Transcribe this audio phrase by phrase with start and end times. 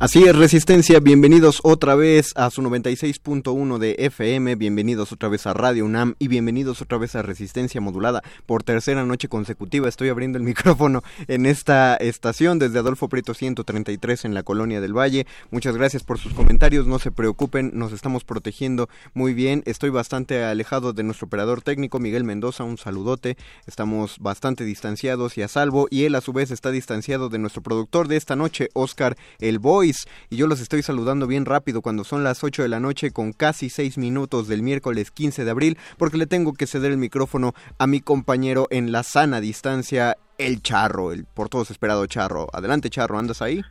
[0.00, 5.52] Así es, Resistencia, bienvenidos otra vez a su 96.1 de FM, bienvenidos otra vez a
[5.52, 9.90] Radio UNAM y bienvenidos otra vez a Resistencia Modulada por tercera noche consecutiva.
[9.90, 14.96] Estoy abriendo el micrófono en esta estación desde Adolfo Prieto 133 en la Colonia del
[14.96, 15.26] Valle.
[15.50, 19.62] Muchas gracias por sus comentarios, no se preocupen, nos estamos protegiendo muy bien.
[19.66, 23.36] Estoy bastante alejado de nuestro operador técnico, Miguel Mendoza, un saludote.
[23.66, 27.62] Estamos bastante distanciados y a salvo y él a su vez está distanciado de nuestro
[27.62, 29.89] productor de esta noche, Oscar El Boy
[30.28, 33.32] y yo los estoy saludando bien rápido cuando son las 8 de la noche con
[33.32, 37.54] casi 6 minutos del miércoles 15 de abril porque le tengo que ceder el micrófono
[37.78, 42.48] a mi compañero en la sana distancia, el Charro, el por todos esperado Charro.
[42.52, 43.62] Adelante Charro, ¿andas ahí?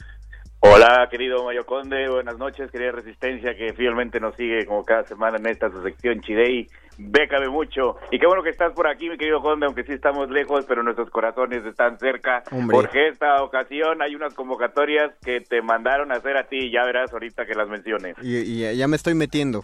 [0.62, 5.38] Hola, querido Mayo Conde, buenas noches, querida Resistencia, que fielmente nos sigue como cada semana
[5.38, 6.68] en esta su sección Chidei.
[6.98, 7.96] Bécame mucho.
[8.12, 10.84] Y qué bueno que estás por aquí, mi querido Conde, aunque sí estamos lejos, pero
[10.84, 12.44] nuestros corazones están cerca.
[12.70, 17.14] Porque esta ocasión hay unas convocatorias que te mandaron a hacer a ti, ya verás
[17.14, 18.18] ahorita que las menciones.
[18.22, 19.64] Y, ya me estoy metiendo.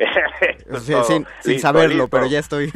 [1.42, 2.72] sin, saberlo, pero ya estoy.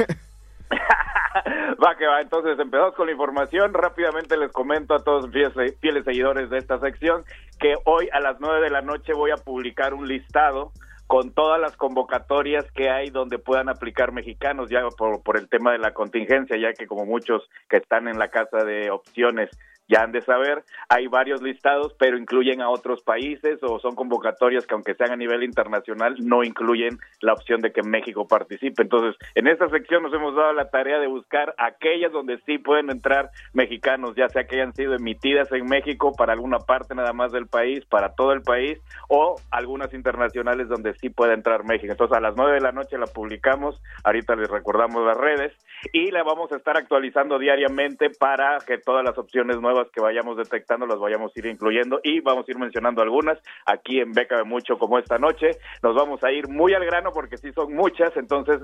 [1.85, 3.75] va que va, entonces empezamos con la información.
[3.75, 7.25] Rápidamente les comento a todos fieles, fieles seguidores de esta sección
[7.59, 10.73] que hoy a las nueve de la noche voy a publicar un listado
[11.07, 15.71] con todas las convocatorias que hay donde puedan aplicar mexicanos, ya por, por el tema
[15.73, 19.51] de la contingencia, ya que como muchos que están en la casa de opciones
[19.89, 24.67] ya han de saber, hay varios listados, pero incluyen a otros países o son convocatorias
[24.67, 28.83] que aunque sean a nivel internacional, no incluyen la opción de que México participe.
[28.83, 32.91] Entonces, en esta sección nos hemos dado la tarea de buscar aquellas donde sí pueden
[32.91, 37.33] entrar mexicanos, ya sea que hayan sido emitidas en México para alguna parte nada más
[37.33, 41.93] del país, para todo el país, o algunas internacionales donde sí puede entrar México.
[41.93, 45.53] Entonces, a las nueve de la noche la publicamos, ahorita les recordamos las redes,
[45.93, 50.37] y la vamos a estar actualizando diariamente para que todas las opciones nuevas que vayamos
[50.37, 54.37] detectando las vayamos a ir incluyendo y vamos a ir mencionando algunas aquí en Beca
[54.37, 55.51] de Mucho como esta noche.
[55.83, 58.61] Nos vamos a ir muy al grano porque sí son muchas, entonces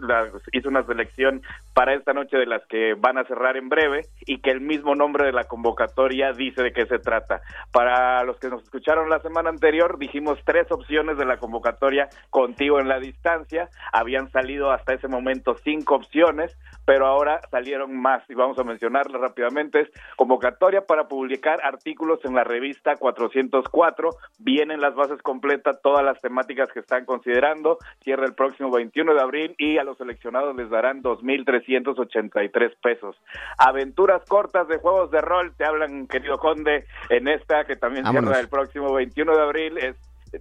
[0.53, 1.43] hice una selección
[1.75, 4.95] para esta noche de las que van a cerrar en breve y que el mismo
[4.95, 7.43] nombre de la convocatoria dice de qué se trata.
[7.72, 12.81] Para los que nos escucharon la semana anterior, dijimos tres opciones de la convocatoria contigo
[12.81, 13.69] en la distancia.
[13.93, 19.21] Habían salido hasta ese momento cinco opciones, pero ahora salieron más y vamos a mencionarlas
[19.21, 19.81] rápidamente.
[19.81, 24.10] Es convocatoria para publicar artículos en la revista 404.
[24.39, 27.78] Vienen las bases completas, todas las temáticas que están considerando.
[28.03, 33.16] Cierra el próximo 21 de abril y a los seleccionados les darán 2.383 pesos.
[33.59, 38.41] Aventuras cortas de juegos de rol, te hablan, querido Conde, en esta que también cierra
[38.41, 39.78] el próximo 21 de abril.
[39.78, 39.97] Es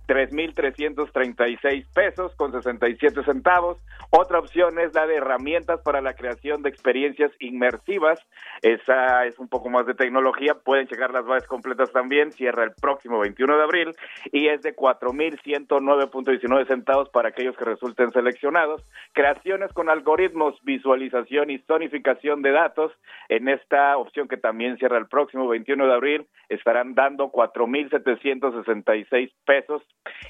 [0.07, 3.77] 3.336 pesos con 67 centavos.
[4.09, 8.19] Otra opción es la de herramientas para la creación de experiencias inmersivas.
[8.61, 10.55] Esa es un poco más de tecnología.
[10.55, 12.31] Pueden checar las bases completas también.
[12.31, 13.91] Cierra el próximo 21 de abril
[14.31, 18.83] y es de 4.109.19 centavos para aquellos que resulten seleccionados.
[19.13, 22.91] Creaciones con algoritmos, visualización y zonificación de datos.
[23.29, 29.80] En esta opción que también cierra el próximo 21 de abril estarán dando 4.766 pesos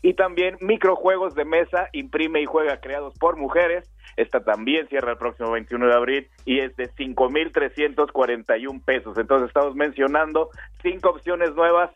[0.01, 3.91] y también microjuegos de mesa, imprime y juega creados por mujeres.
[4.17, 9.17] Esta también cierra el próximo 21 de abril y es de 5.341 pesos.
[9.17, 10.49] Entonces estamos mencionando
[10.81, 11.91] cinco opciones nuevas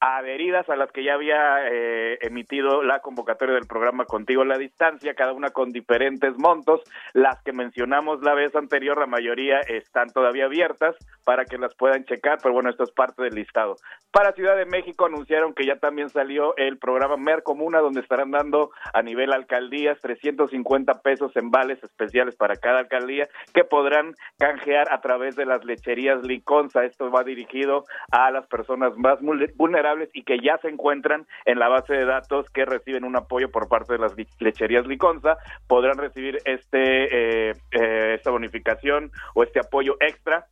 [0.00, 4.58] adheridas a las que ya había eh, emitido la convocatoria del programa Contigo a la
[4.58, 6.82] Distancia, cada una con diferentes montos.
[7.14, 12.04] Las que mencionamos la vez anterior, la mayoría están todavía abiertas para que las puedan
[12.04, 13.76] checar, pero bueno, esto es parte del listado.
[14.12, 18.70] Para Ciudad de México anunciaron que ya también salió el programa Mercomuna, donde estarán dando
[18.92, 25.00] a nivel alcaldías 350 pesos en vales especiales para cada alcaldía que podrán canjear a
[25.00, 26.84] través de las lecherías Liconza.
[26.84, 29.18] Esto va dirigido a las personas más
[29.56, 33.50] vulnerables y que ya se encuentran en la base de datos que reciben un apoyo
[33.50, 39.60] por parte de las lecherías Liconza, podrán recibir este eh, eh, esta bonificación o este
[39.60, 40.46] apoyo extra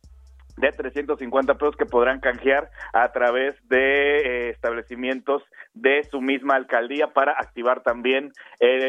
[0.57, 5.43] de 350 pesos que podrán canjear a través de eh, establecimientos
[5.73, 8.31] de su misma alcaldía para activar también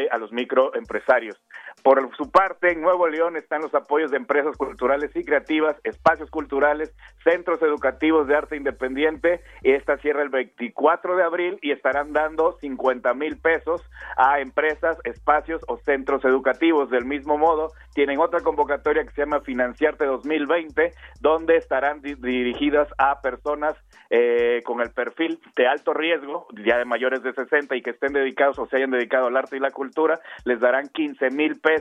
[0.09, 1.35] a los microempresarios.
[1.83, 6.29] Por su parte, en Nuevo León están los apoyos de empresas culturales y creativas, espacios
[6.29, 6.93] culturales,
[7.23, 9.41] centros educativos de arte independiente.
[9.63, 13.81] Esta cierra el 24 de abril y estarán dando 50 mil pesos
[14.17, 16.89] a empresas, espacios o centros educativos.
[16.89, 20.91] Del mismo modo, tienen otra convocatoria que se llama Financiarte 2020,
[21.21, 23.75] donde estarán dirigidas a personas
[24.09, 28.13] eh, con el perfil de alto riesgo, ya de mayores de 60 y que estén
[28.13, 31.76] dedicados o se hayan dedicado al arte y la cultura, les darán 15 mil pesos.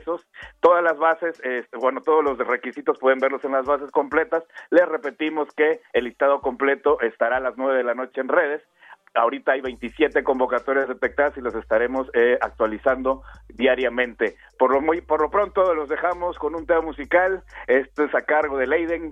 [0.61, 4.45] Todas las bases, este, bueno, todos los requisitos pueden verlos en las bases completas.
[4.71, 8.63] Les repetimos que el listado completo estará a las 9 de la noche en redes
[9.17, 14.37] ahorita hay 27 convocatorias detectadas y los estaremos eh, actualizando diariamente.
[14.59, 17.43] Por lo, muy, por lo pronto los dejamos con un tema musical.
[17.67, 19.11] Esto es a cargo de Leiden,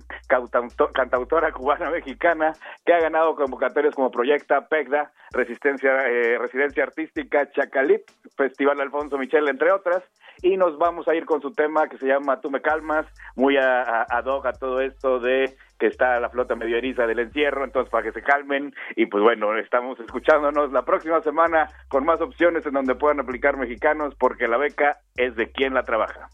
[0.93, 2.53] cantautora cubana mexicana,
[2.85, 8.03] que ha ganado convocatorias como Proyecta, PECDA, Resistencia, eh, Residencia Artística, Chacalip,
[8.37, 10.03] Festival Alfonso Michel, entre otras.
[10.41, 13.05] Y nos vamos a ir con su tema que se llama Tú me calmas,
[13.35, 17.63] muy ad hoc a todo esto de que está la flota medio eriza del encierro,
[17.63, 22.21] entonces para que se calmen y pues bueno, estamos escuchándonos la próxima semana con más
[22.21, 26.29] opciones en donde puedan aplicar mexicanos porque la beca es de quien la trabaja.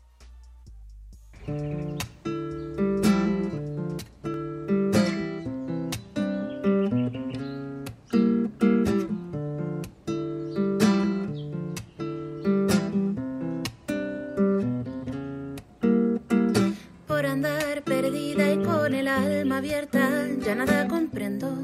[19.63, 21.61] Ya nada comprendo.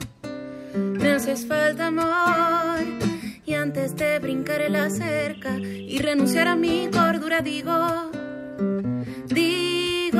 [0.75, 2.85] Me haces falta amor.
[3.45, 8.11] Y antes de brincar en la cerca y renunciar a mi cordura, digo,
[9.27, 10.19] digo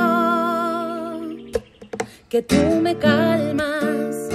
[2.28, 4.28] que tú me calmas.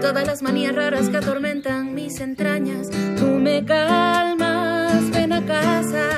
[0.00, 6.08] Todas las manías raras que atormentan mis entrañas, tú me calmas, ven a casa.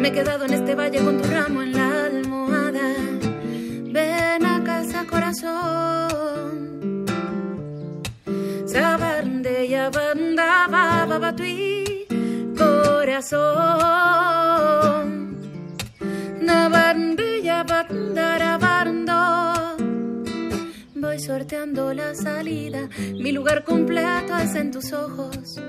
[0.00, 1.85] Me he quedado en este valle con tu ramo en la
[5.42, 7.04] corazón.
[8.66, 11.44] Sabande ya banda baba tu
[12.56, 13.46] corazón.
[16.40, 19.16] Nabande ya bando.
[20.94, 25.60] Voy sorteando la salida, mi lugar completo es en tus ojos.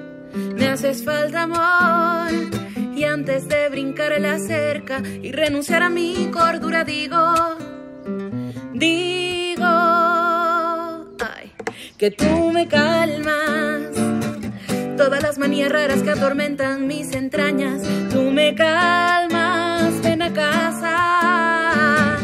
[0.56, 2.32] Me haces falta amor.
[2.96, 7.36] Y antes de brincar la cerca y renunciar a mi cordura, digo,
[8.74, 9.17] digo
[11.98, 13.82] que tú me calmas.
[14.98, 22.18] Todas las manías raras que atormentan mis entrañas, tú me calmas, ven a casa.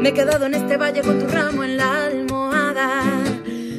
[0.00, 3.02] Me he quedado en este valle con tu ramo en la almohada.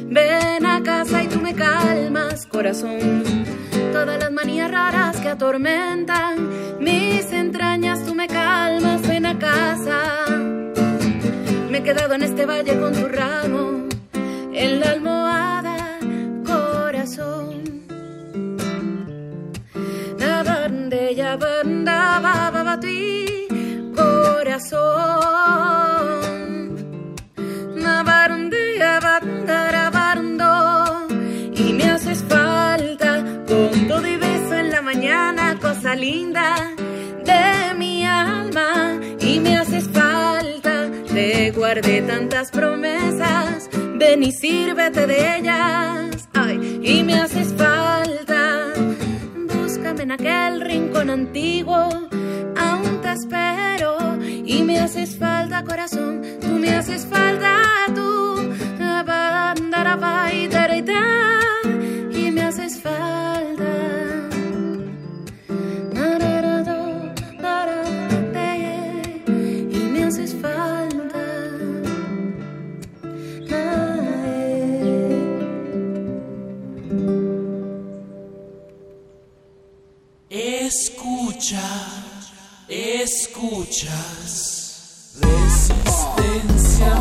[0.06, 3.24] Ven a casa y tú me calmas, corazón.
[3.92, 10.24] Todas las manías raras que atormentan mis entrañas, tú me calmas, ven a casa
[11.70, 13.88] me he quedado en este valle con tu ramo
[14.52, 15.41] en la almohada,
[21.36, 23.46] banda ti,
[23.94, 24.80] corazón.
[27.76, 31.06] La bandera bandara bando
[31.54, 32.42] y me haces falta
[35.94, 36.54] linda
[37.24, 40.90] de mi alma y me haces falta.
[41.12, 46.28] Te guardé tantas promesas, ven y sírvete de ellas.
[46.32, 48.61] Ay, y me haces falta.
[50.02, 51.76] En aquel rincón antiguo,
[52.56, 54.18] aún te espero.
[54.44, 58.52] Y me haces falta, corazón, tú me haces falta, tú.
[62.10, 63.70] Y me haces falta.
[69.70, 70.81] Y me haces falta.
[80.74, 81.60] Escucha,
[82.66, 83.90] escuchas.
[85.20, 86.94] Resistencia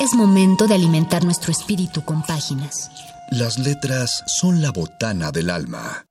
[0.00, 2.90] Es momento de alimentar nuestro espíritu con páginas.
[3.30, 6.04] Las letras son la botana del alma.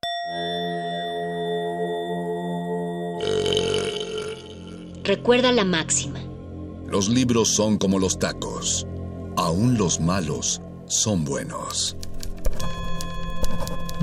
[5.04, 6.18] Recuerda la máxima.
[6.86, 8.86] Los libros son como los tacos.
[9.38, 11.96] Aún los malos son buenos.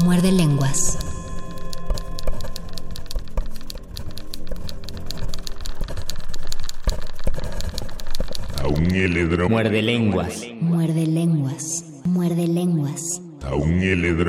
[0.01, 0.97] Muerde lenguas.
[9.49, 10.41] Muerde lenguas.
[10.61, 11.83] Muerde lenguas.
[12.05, 13.21] Muerde lenguas.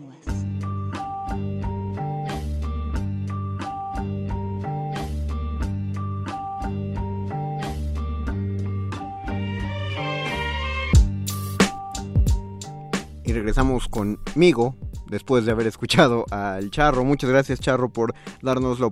[13.97, 14.77] Conmigo
[15.09, 17.03] después de haber escuchado al Charro.
[17.05, 18.91] Muchas gracias Charro por darnos la,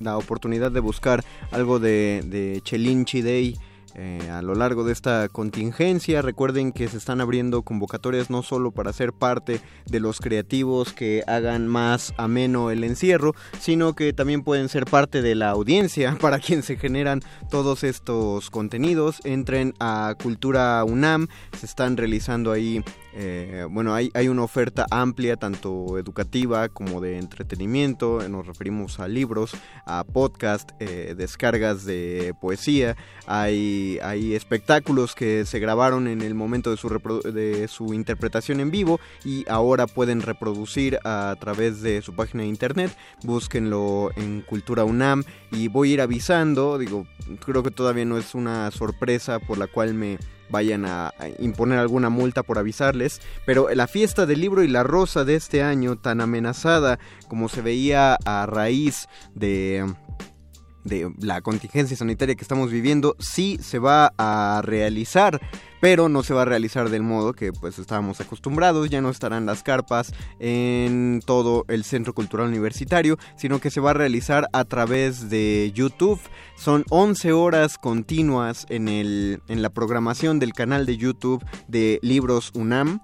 [0.00, 3.56] la oportunidad de buscar algo de, de Chelinchi Day
[3.98, 6.20] eh, a lo largo de esta contingencia.
[6.20, 11.24] Recuerden que se están abriendo convocatorias no solo para ser parte de los creativos que
[11.26, 16.40] hagan más ameno el encierro, sino que también pueden ser parte de la audiencia para
[16.40, 19.20] quien se generan todos estos contenidos.
[19.24, 22.84] Entren a Cultura UNAM, se están realizando ahí
[23.18, 28.28] eh, bueno, hay, hay, una oferta amplia, tanto educativa como de entretenimiento.
[28.28, 32.94] Nos referimos a libros, a podcast, eh, descargas de poesía.
[33.26, 36.88] Hay, hay espectáculos que se grabaron en el momento de su,
[37.32, 42.48] de su interpretación en vivo y ahora pueden reproducir a través de su página de
[42.48, 42.96] internet.
[43.22, 46.78] Búsquenlo en Cultura UNAM y voy a ir avisando.
[46.78, 47.06] Digo,
[47.44, 52.08] creo que todavía no es una sorpresa por la cual me vayan a, imponer alguna
[52.08, 56.20] multa por avisarles, pero la fiesta del libro y la rosa de este año, tan
[56.20, 59.84] amenazada como se veía a raíz de
[60.86, 65.40] de la contingencia sanitaria que estamos viviendo sí se va a realizar
[65.80, 69.46] pero no se va a realizar del modo que pues estábamos acostumbrados, ya no estarán
[69.46, 74.64] las carpas en todo el Centro Cultural Universitario, sino que se va a realizar a
[74.64, 76.20] través de YouTube.
[76.56, 82.50] Son 11 horas continuas en, el, en la programación del canal de YouTube de Libros
[82.54, 83.00] UNAM.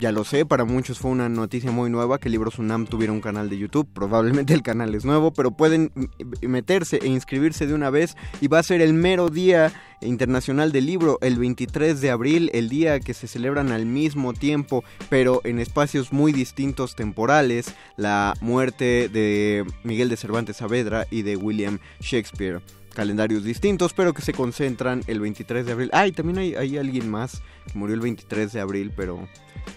[0.00, 3.20] Ya lo sé, para muchos fue una noticia muy nueva que Libros UNAM tuviera un
[3.20, 3.86] canal de YouTube.
[3.92, 5.92] Probablemente el canal es nuevo, pero pueden
[6.40, 10.86] meterse e inscribirse de una vez y va a ser el mero día internacional del
[10.86, 15.58] libro, el 23 de abril, el día que se celebran al mismo tiempo, pero en
[15.58, 22.62] espacios muy distintos temporales, la muerte de Miguel de Cervantes Saavedra y de William Shakespeare
[22.94, 25.90] calendarios distintos, pero que se concentran el 23 de abril.
[25.92, 27.40] Ah, y también hay, hay alguien más
[27.70, 29.28] que murió el 23 de abril, pero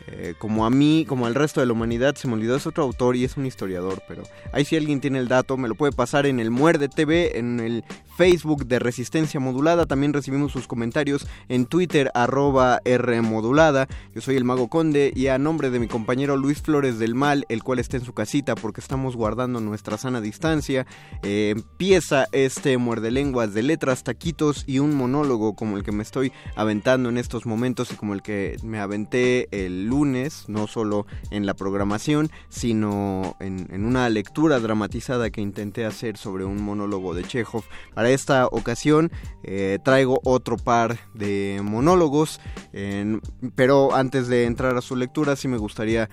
[0.08, 2.84] eh, como a mí, como al resto de la humanidad, se me olvidó, es otro
[2.84, 5.92] autor y es un historiador, pero ahí si alguien tiene el dato, me lo puede
[5.92, 7.84] pasar en el Muerde TV, en el
[8.16, 14.44] Facebook de Resistencia Modulada, también recibimos sus comentarios en Twitter, arroba Rmodulada, yo soy el
[14.44, 17.98] Mago Conde y a nombre de mi compañero Luis Flores del Mal, el cual está
[17.98, 20.86] en su casita porque estamos guardando nuestra sana distancia,
[21.24, 26.04] eh, empieza este Muerde Lenguas de letras, taquitos y un monólogo como el que me
[26.04, 31.06] estoy aventando en estos momentos y como el que me aventé el lunes, no solo
[31.32, 37.24] en la programación, sino en, una lectura dramatizada que intenté hacer sobre un monólogo de
[37.24, 37.64] Chekhov.
[38.04, 42.42] Para esta ocasión eh, traigo otro par de monólogos,
[43.56, 46.10] pero antes de entrar a su lectura sí me gustaría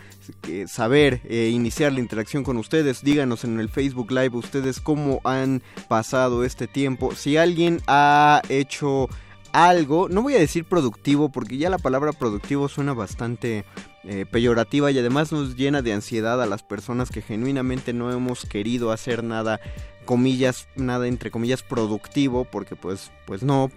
[0.47, 3.02] eh, saber, e iniciar la interacción con ustedes.
[3.02, 7.12] Díganos en el Facebook Live ustedes cómo han pasado este tiempo.
[7.16, 9.09] Si alguien ha hecho
[9.52, 13.64] algo, no voy a decir productivo porque ya la palabra productivo suena bastante
[14.04, 18.47] eh, peyorativa y además nos llena de ansiedad a las personas que genuinamente no hemos
[18.47, 19.61] querido hacer nada,
[20.04, 23.71] comillas, nada entre comillas productivo porque pues, pues no,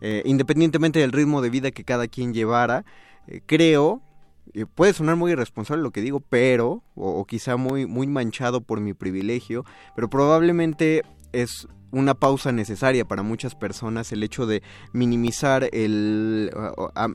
[0.00, 2.84] eh, independientemente del ritmo de vida que cada quien llevara,
[3.26, 4.02] eh, creo,
[4.74, 8.80] puede sonar muy irresponsable lo que digo, pero, o, o, quizá muy, muy manchado por
[8.80, 9.64] mi privilegio,
[9.94, 11.02] pero probablemente
[11.32, 14.62] es una pausa necesaria para muchas personas el hecho de
[14.92, 16.50] minimizar el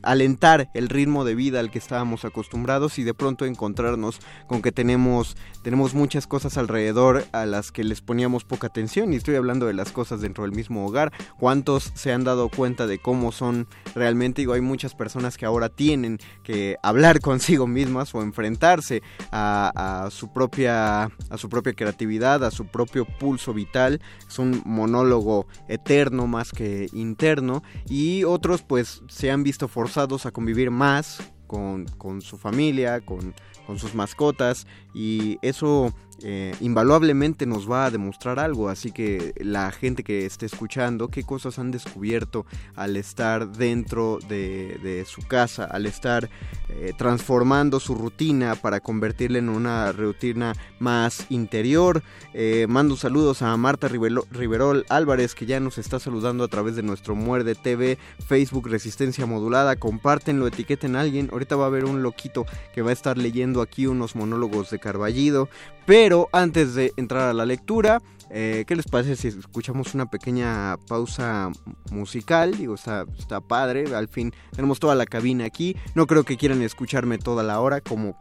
[0.01, 4.72] alentar el ritmo de vida al que estábamos acostumbrados y de pronto encontrarnos con que
[4.72, 9.13] tenemos tenemos muchas cosas alrededor a las que les poníamos poca atención.
[9.13, 12.88] Y estoy hablando de las cosas dentro del mismo hogar cuántos se han dado cuenta
[12.88, 14.42] de cómo son realmente.
[14.42, 20.12] Digo hay muchas personas que ahora tienen que hablar consigo mismas o enfrentarse a, a
[20.12, 24.01] su propia a su propia creatividad a su propio pulso vital.
[24.28, 30.72] Son monólogo eterno más que interno y otros pues se han visto forzados a convivir
[30.72, 33.34] más con, con su familia, con,
[33.65, 39.72] con sus mascotas y eso eh, invaluablemente nos va a demostrar algo, así que la
[39.72, 45.86] gente que esté escuchando, qué cosas han descubierto al estar dentro de, su casa, al
[45.86, 46.30] estar
[46.70, 52.04] eh, transformando su rutina para convertirla en una rutina más interior.
[52.34, 56.84] Eh, mando saludos a Marta Riverol Álvarez, que ya nos está saludando a través de
[56.84, 59.75] nuestro Muerde TV, Facebook Resistencia Modulada.
[59.75, 61.30] Compártenlo, etiqueten a alguien.
[61.32, 64.80] Ahorita va a haber un loquito que va a estar leyendo aquí unos monólogos de
[64.80, 65.50] Carballido.
[65.91, 70.77] Pero antes de entrar a la lectura, eh, ¿qué les parece si escuchamos una pequeña
[70.88, 71.51] pausa
[71.91, 72.55] musical?
[72.57, 75.75] Digo, está, está padre, al fin tenemos toda la cabina aquí.
[75.93, 78.17] No creo que quieran escucharme toda la hora como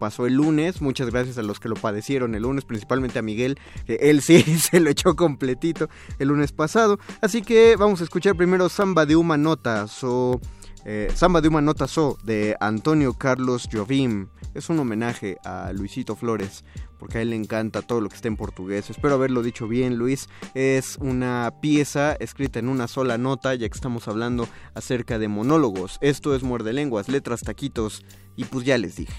[0.00, 0.82] pasó el lunes.
[0.82, 4.42] Muchas gracias a los que lo padecieron el lunes, principalmente a Miguel, que él sí
[4.58, 6.98] se lo echó completito el lunes pasado.
[7.20, 10.40] Así que vamos a escuchar primero Samba de Uma Notas o
[10.84, 14.26] eh, Samba de Uma Notas o de Antonio Carlos Jovim.
[14.54, 16.64] Es un homenaje a Luisito Flores
[16.98, 18.88] porque a él le encanta todo lo que está en portugués.
[18.88, 20.28] Espero haberlo dicho bien, Luis.
[20.54, 25.98] Es una pieza escrita en una sola nota, ya que estamos hablando acerca de monólogos.
[26.00, 28.02] Esto es Muerde Lenguas, letras, taquitos,
[28.36, 29.12] y pues ya les dije.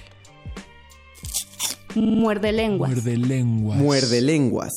[1.96, 2.92] Muerde lenguas.
[2.92, 3.78] Muerde lenguas.
[3.78, 4.74] Muerde lenguas.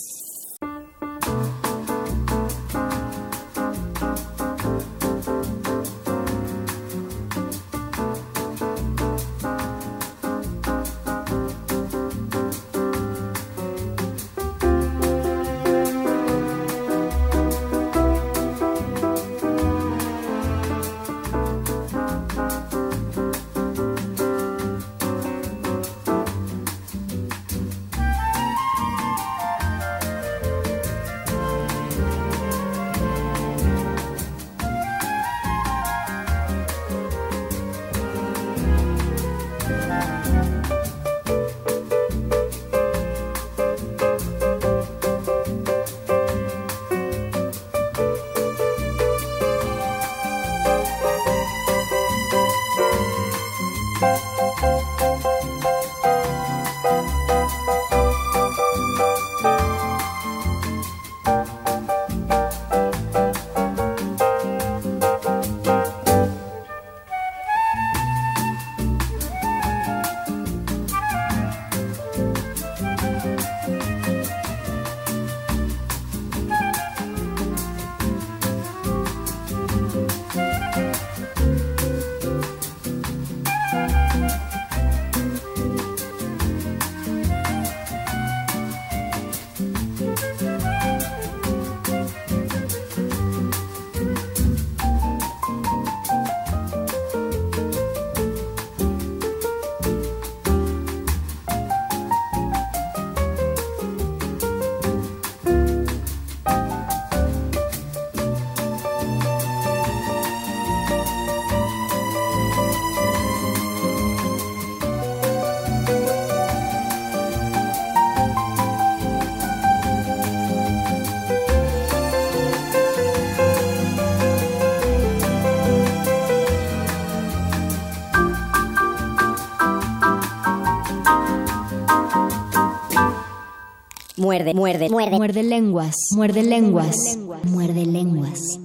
[134.28, 135.17] Muerde, muerde, muerde.
[135.17, 135.97] Muerde lenguas.
[136.14, 137.19] Muerde lenguas.
[137.45, 138.60] Muerde lenguas.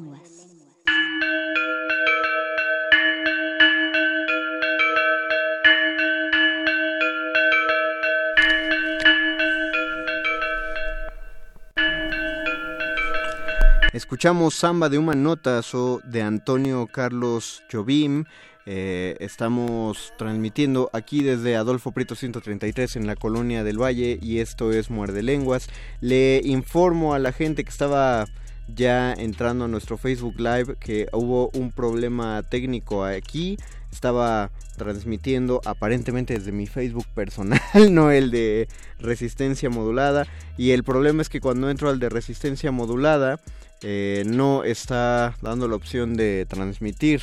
[13.94, 18.26] Escuchamos Samba de Uma Notas o de Antonio Carlos Jobim
[18.66, 24.72] eh, estamos transmitiendo aquí desde Adolfo Prieto 133 en la colonia del Valle y esto
[24.72, 25.68] es Muerde Lenguas.
[26.00, 28.26] Le informo a la gente que estaba
[28.74, 33.58] ya entrando a nuestro Facebook Live que hubo un problema técnico aquí.
[33.92, 37.60] Estaba transmitiendo aparentemente desde mi Facebook personal,
[37.92, 38.68] no el de
[39.00, 40.26] resistencia modulada.
[40.58, 43.40] Y el problema es que cuando entro al de resistencia modulada,
[43.82, 47.22] eh, no está dando la opción de transmitir.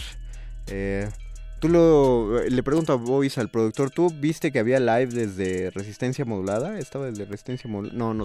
[0.66, 1.08] Eh,
[1.60, 6.24] tú lo le pregunto a Voice al productor, ¿tú viste que había live desde resistencia
[6.24, 6.78] modulada?
[6.78, 7.96] Estaba desde resistencia modulada.
[7.96, 8.24] No, no,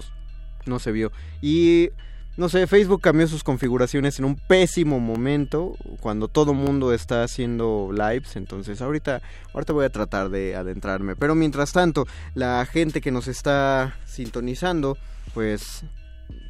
[0.66, 1.12] no se vio.
[1.40, 1.90] Y
[2.36, 7.90] no sé, Facebook cambió sus configuraciones en un pésimo momento cuando todo mundo está haciendo
[7.92, 9.22] lives, entonces ahorita
[9.54, 14.98] ahorita voy a tratar de adentrarme, pero mientras tanto, la gente que nos está sintonizando,
[15.32, 15.84] pues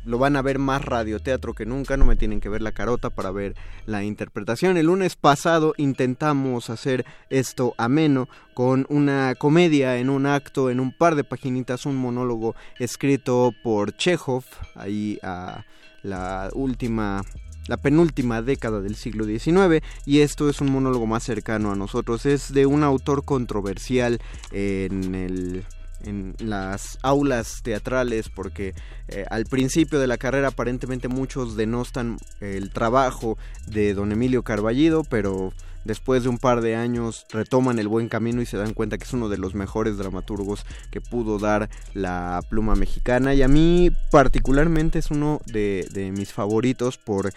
[0.06, 3.10] lo van a ver más radioteatro que nunca, no me tienen que ver la carota
[3.10, 4.76] para ver la interpretación.
[4.76, 10.92] El lunes pasado intentamos hacer esto ameno con una comedia en un acto, en un
[10.92, 15.64] par de paginitas, un monólogo escrito por Chekhov, ahí a
[16.02, 17.22] la última
[17.68, 22.24] la penúltima década del siglo XIX y esto es un monólogo más cercano a nosotros.
[22.24, 24.20] Es de un autor controversial
[24.52, 25.64] en el
[26.06, 28.74] en las aulas teatrales porque
[29.08, 35.04] eh, al principio de la carrera aparentemente muchos denostan el trabajo de don Emilio Carballido,
[35.04, 35.52] pero
[35.84, 39.04] después de un par de años retoman el buen camino y se dan cuenta que
[39.04, 43.34] es uno de los mejores dramaturgos que pudo dar la pluma mexicana.
[43.34, 47.32] Y a mí particularmente es uno de, mis favoritos por...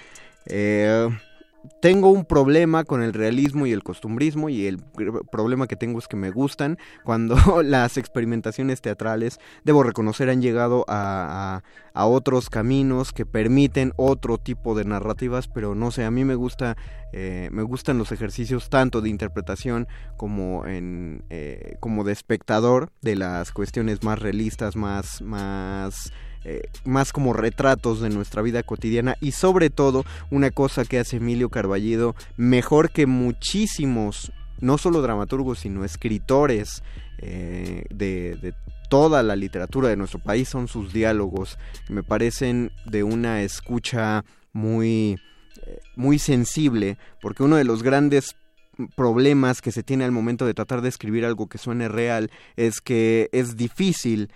[0.46, 1.10] Eh,
[1.82, 4.80] tengo un problema con el realismo y el costumbrismo y el
[5.32, 6.78] problema que tengo es que me gustan.
[7.04, 11.62] Cuando las experimentaciones teatrales, debo reconocer, han llegado a,
[11.93, 16.36] a, otros caminos que permiten otro tipo de narrativas, pero no sé, a mí me
[16.36, 16.78] gusta,
[17.13, 23.15] eh, me gustan los ejercicios tanto de interpretación como, en, eh, como de espectador de
[23.15, 25.22] las cuestiones más realistas, más...
[25.22, 26.12] más
[26.45, 31.17] eh, más como retratos de nuestra vida cotidiana y sobre todo una cosa que hace
[31.17, 36.82] Emilio Carballido mejor que muchísimos, no solo dramaturgos, sino escritores
[37.17, 38.54] eh, de,
[38.89, 44.23] toda la literatura de nuestro país son sus diálogos, me parecen de una escucha
[44.54, 45.19] muy,
[45.65, 48.38] eh, muy sensible, porque uno de los grandes
[48.95, 52.80] problemas que se tiene al momento de tratar de escribir algo que suene real es
[52.80, 54.32] que es difícil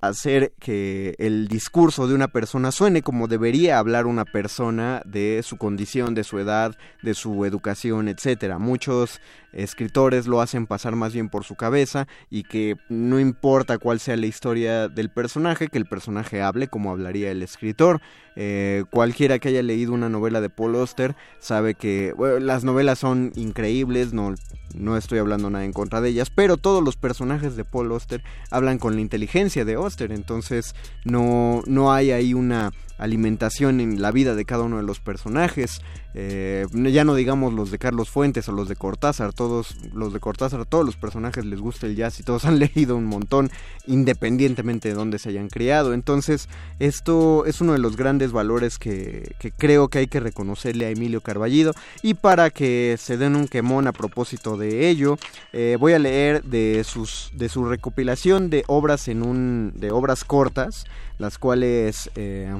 [0.00, 5.56] hacer que el discurso de una persona suene como debería hablar una persona de su
[5.56, 8.58] condición, de su edad, de su educación, etcétera.
[8.58, 9.20] Muchos
[9.52, 14.16] escritores lo hacen pasar más bien por su cabeza y que no importa cuál sea
[14.16, 18.00] la historia del personaje, que el personaje hable como hablaría el escritor.
[18.36, 23.32] Eh, cualquiera que haya leído una novela de Paul Auster sabe que las novelas son
[23.34, 24.34] increíbles, no,
[24.76, 28.22] no estoy hablando nada en contra de ellas, pero todos los personajes de Paul Auster
[28.50, 29.76] hablan con la inteligencia de
[30.12, 30.74] Entonces
[31.04, 35.80] no, no hay ahí una alimentación en la vida de cada uno de los personajes.
[36.14, 40.20] Eh, ya no digamos los de Carlos Fuentes o los de Cortázar, todos los de
[40.20, 43.50] Cortázar, todos los personajes les gusta el jazz y todos han leído un montón,
[43.86, 45.94] independientemente de dónde se hayan criado.
[45.94, 50.90] Entonces, esto es uno de los grandes valores que, creo que hay que reconocerle a
[50.90, 51.72] Emilio Carballido.
[52.02, 55.18] Y para que se den un quemón a propósito de ello,
[55.52, 60.24] eh, voy a leer de sus de su recopilación de obras en un de obras
[60.24, 60.84] cortas,
[61.18, 62.52] las cuales eh,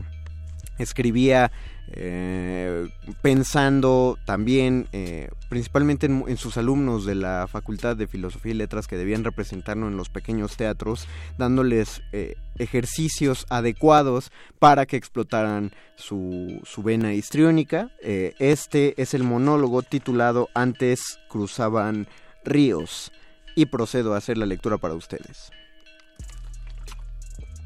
[0.79, 1.51] escribía
[1.91, 2.89] eh,
[3.23, 8.99] pensando también eh, principalmente en, sus alumnos de la Facultad de Filosofía y Letras que
[8.99, 16.83] debían representarlo en los pequeños teatros, dándoles eh, ejercicios adecuados para que explotaran su, su
[16.83, 17.91] vena histriónica.
[18.03, 22.07] este es el monólogo titulado Antes cruzaban
[22.45, 23.13] ríos
[23.55, 25.51] y procedo a hacer la lectura para ustedes.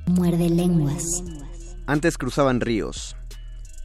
[0.07, 1.22] Muerde lenguas.
[1.87, 3.16] Antes cruzaban ríos.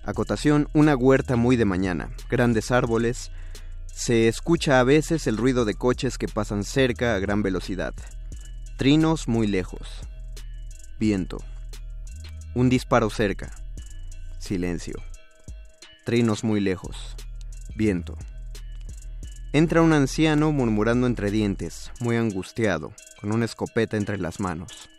[0.04, 3.32] Acotación, una huerta muy de mañana, grandes árboles.
[3.88, 7.94] Se escucha a veces el ruido de coches que pasan cerca a gran velocidad.
[8.78, 10.02] Trinos muy lejos.
[11.00, 11.40] Viento.
[12.54, 13.52] Un disparo cerca.
[14.38, 14.96] Silencio.
[16.06, 17.16] Trinos muy lejos.
[17.76, 18.16] Viento.
[19.54, 24.90] Entra un anciano murmurando entre dientes, muy angustiado, con una escopeta entre las manos.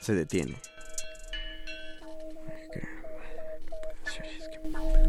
[0.00, 0.56] Se detiene.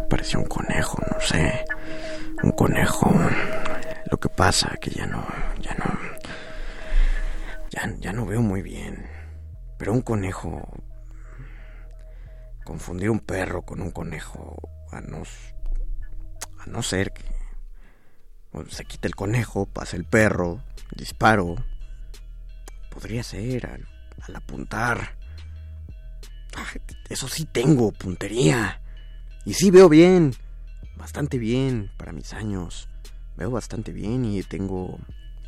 [0.08, 1.65] Parecía un conejo, no sé.
[2.43, 3.12] Un conejo.
[4.10, 5.26] Lo que pasa que ya no,
[5.62, 5.86] ya no,
[7.70, 9.06] ya, ya no veo muy bien.
[9.78, 10.67] Pero un conejo,
[12.63, 14.58] confundir un perro con un conejo,
[14.91, 15.24] a no,
[16.60, 17.26] a no ser que
[18.70, 20.63] se quite el conejo, pase el perro,
[20.96, 21.56] disparo.
[22.89, 23.88] Podría ser al,
[24.22, 25.15] al apuntar.
[27.10, 28.82] Eso sí tengo, puntería
[29.47, 30.36] Y sí veo bien,
[30.97, 32.89] bastante bien para mis años.
[33.38, 34.99] Veo bastante bien y tengo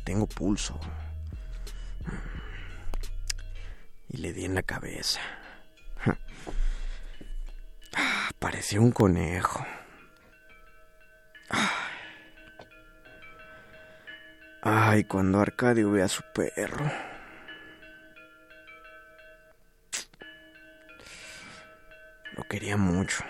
[0.04, 0.80] tengo pulso.
[4.08, 5.20] Y le di en la cabeza.
[8.38, 9.66] Parecía un conejo.
[14.62, 16.90] Ay, cuando Arcadio ve a su perro.
[22.34, 23.22] Lo quería mucho.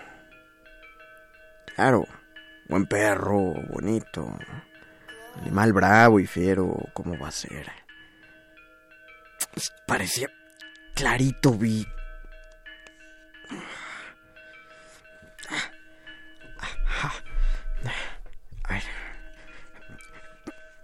[1.75, 2.07] Claro,
[2.69, 4.37] buen perro, bonito.
[5.37, 7.71] Animal bravo y fiero, ¿cómo va a ser?
[9.87, 10.29] Parecía
[10.95, 11.87] clarito, vi.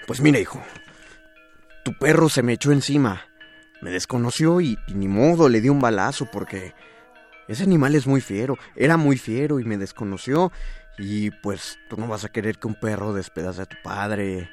[0.07, 0.63] Pues mira, hijo.
[1.85, 3.27] Tu perro se me echó encima.
[3.83, 6.75] Me desconoció y, y ni modo, le di un balazo porque
[7.49, 10.53] ese animal es muy fiero, era muy fiero y me desconoció.
[10.99, 14.51] Y pues tú no vas a querer que un perro despedace a tu padre.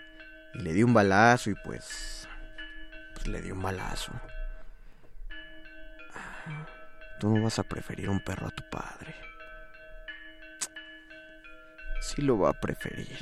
[0.53, 2.27] Y le di un balazo y pues...
[3.13, 4.11] Pues le di un balazo.
[7.19, 9.15] Tú no vas a preferir un perro a tu padre.
[12.01, 13.17] Sí lo va a preferir.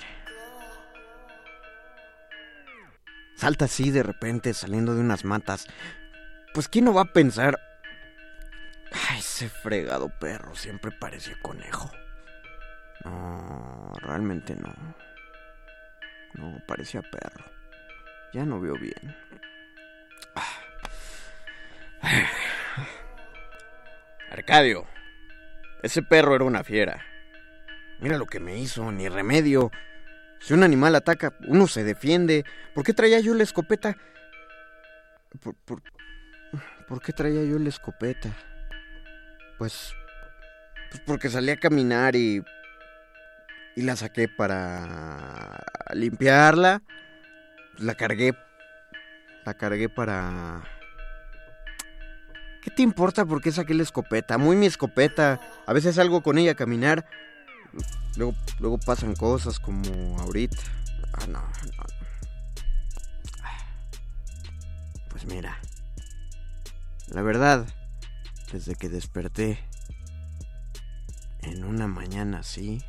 [3.36, 5.68] Salta así de repente saliendo de unas matas.
[6.54, 7.60] Pues ¿quién no va a pensar
[9.17, 11.91] Ese fregado perro siempre parecía conejo.
[13.06, 14.73] No, realmente no.
[16.36, 17.45] No, parecía perro.
[18.34, 19.15] Ya no veo bien.
[24.32, 24.86] Arcadio,
[25.84, 27.01] ese perro era una fiera.
[27.99, 29.71] Mira lo que me hizo, ni remedio.
[30.39, 32.45] Si un animal ataca, uno se defiende.
[32.73, 33.97] ¿Por qué traía yo la escopeta?
[35.41, 35.84] ¿Por, por,
[36.88, 38.30] por qué traía yo la escopeta?
[39.62, 39.93] Pues,
[40.89, 42.43] pues porque salí a caminar y
[43.76, 46.82] y la saqué para limpiarla.
[47.78, 48.34] La cargué
[49.45, 50.63] la cargué para
[52.63, 54.39] ¿Qué te importa por qué saqué la escopeta?
[54.39, 55.39] Muy mi escopeta.
[55.67, 57.06] A veces salgo con ella a caminar.
[58.17, 60.58] Luego, luego pasan cosas como ahorita.
[61.13, 61.84] Ah, no, no.
[65.12, 65.60] Pues mira.
[67.10, 67.67] La verdad,
[68.52, 69.60] desde que desperté
[71.42, 72.84] en una mañana así,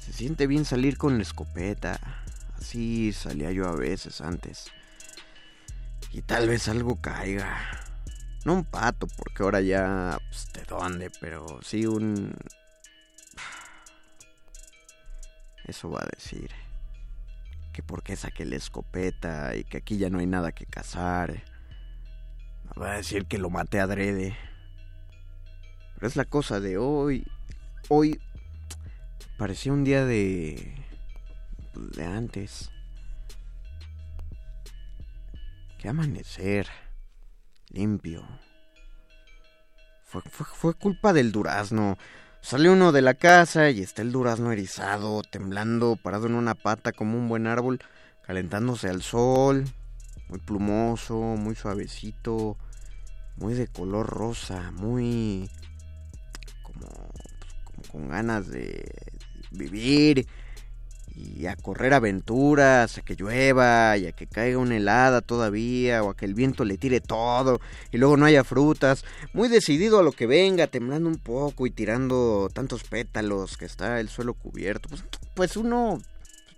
[0.00, 2.00] se siente bien salir con la escopeta.
[2.56, 4.66] Así salía yo a veces antes.
[6.12, 7.56] Y tal vez algo caiga.
[8.44, 12.34] No un pato, porque ahora ya, pues, de dónde, pero sí un...
[15.64, 16.50] Eso va a decir.
[17.72, 21.42] Que por qué saqué la escopeta y que aquí ya no hay nada que cazar.
[22.80, 24.36] Va a decir que lo maté adrede.
[25.94, 27.26] Pero es la cosa de hoy.
[27.88, 28.20] Hoy
[29.38, 30.74] parecía un día de...
[31.74, 32.70] de antes.
[35.78, 36.66] Qué amanecer.
[37.70, 38.26] Limpio.
[40.02, 41.96] Fue, fue culpa del durazno.
[42.40, 46.92] Sale uno de la casa y está el durazno erizado, temblando, parado en una pata
[46.92, 47.80] como un buen árbol,
[48.22, 49.64] calentándose al sol,
[50.28, 52.58] muy plumoso, muy suavecito,
[53.36, 55.50] muy de color rosa, muy
[56.62, 56.86] como,
[57.64, 58.84] como con ganas de
[59.50, 60.26] vivir
[61.14, 66.10] y a correr aventuras, a que llueva y a que caiga una helada todavía o
[66.10, 67.60] a que el viento le tire todo
[67.92, 71.70] y luego no haya frutas, muy decidido a lo que venga, temblando un poco y
[71.70, 76.00] tirando tantos pétalos que está el suelo cubierto, pues, pues uno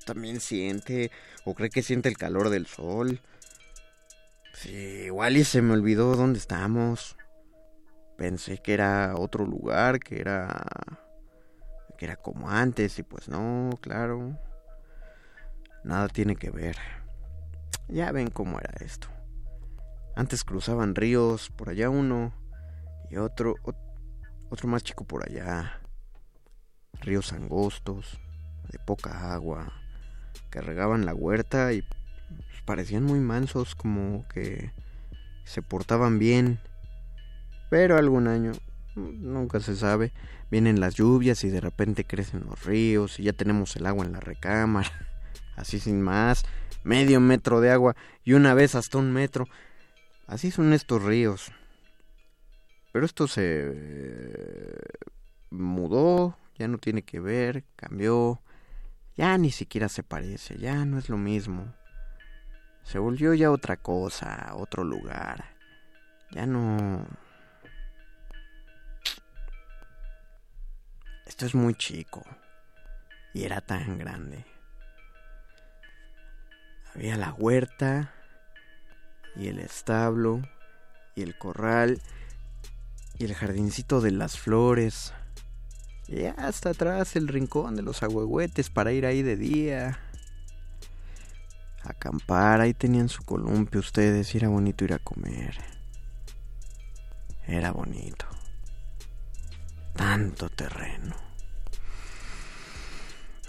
[0.07, 1.11] también siente
[1.45, 3.21] o cree que siente el calor del sol.
[4.57, 4.73] Sí,
[5.05, 7.19] igual y se me olvidó dónde estamos.
[8.17, 10.65] Pensé que era otro lugar, que era
[11.99, 14.39] que era como antes y pues no, claro.
[15.85, 16.77] Nada tiene que ver.
[17.89, 19.09] Ya ven cómo era esto.
[20.15, 22.33] Antes cruzaban ríos, por allá uno
[23.11, 23.57] y otro
[24.49, 25.83] otro más chico por allá.
[27.03, 28.19] Ríos angostos,
[28.71, 29.71] de poca agua,
[30.51, 31.85] que regaban la huerta y
[32.67, 34.73] parecían muy mansos, como que
[35.45, 36.59] se portaban bien.
[37.71, 38.53] Pero algún año,
[38.95, 40.13] nunca se sabe,
[40.51, 44.13] vienen las lluvias y de repente crecen los ríos y ya tenemos el agua en
[44.13, 44.91] la recámara,
[45.57, 46.45] así sin más,
[46.85, 49.47] medio metro de agua y una vez hasta un metro.
[50.27, 51.53] Así son estos ríos.
[52.93, 54.81] Pero esto se
[55.51, 58.41] mudó, ya no tiene que ver, cambió,
[59.17, 61.75] ya ni siquiera se parece, ya no es lo mismo.
[62.87, 65.45] Se volvió ya otra cosa, otro lugar.
[66.31, 67.05] Ya no...
[71.27, 72.23] Esto es muy chico.
[73.35, 74.45] Y era tan grande.
[76.95, 78.15] Había la huerta
[79.35, 80.43] y el establo
[81.17, 82.01] y el corral
[83.19, 85.13] y el jardincito de las flores.
[86.07, 89.99] Y hasta atrás el rincón de los agüehuetes para ir ahí de día.
[91.89, 95.57] Acampar, ahí tenían su columpio ustedes y era bonito ir a comer.
[97.47, 98.27] Era bonito.
[99.95, 101.15] Tanto terreno.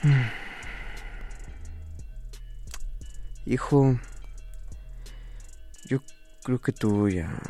[3.45, 4.00] Hijo,
[5.86, 6.00] yo
[6.43, 7.41] creo que tú ya.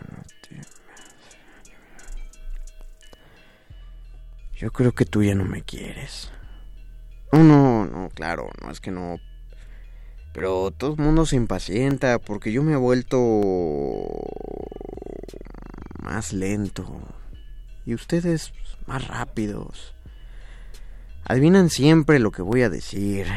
[4.56, 6.32] Yo creo que tú ya no me quieres.
[7.32, 9.18] No, no, no, claro, no es que no.
[10.34, 13.18] Pero todo el mundo se impacienta porque yo me he vuelto
[16.00, 16.86] más lento.
[17.86, 18.54] Y ustedes
[18.86, 19.96] más rápidos.
[21.26, 23.28] Adivinan siempre lo que voy a decir.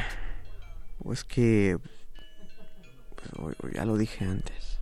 [1.03, 1.79] O es que...
[3.37, 4.81] Pues, ya lo dije antes.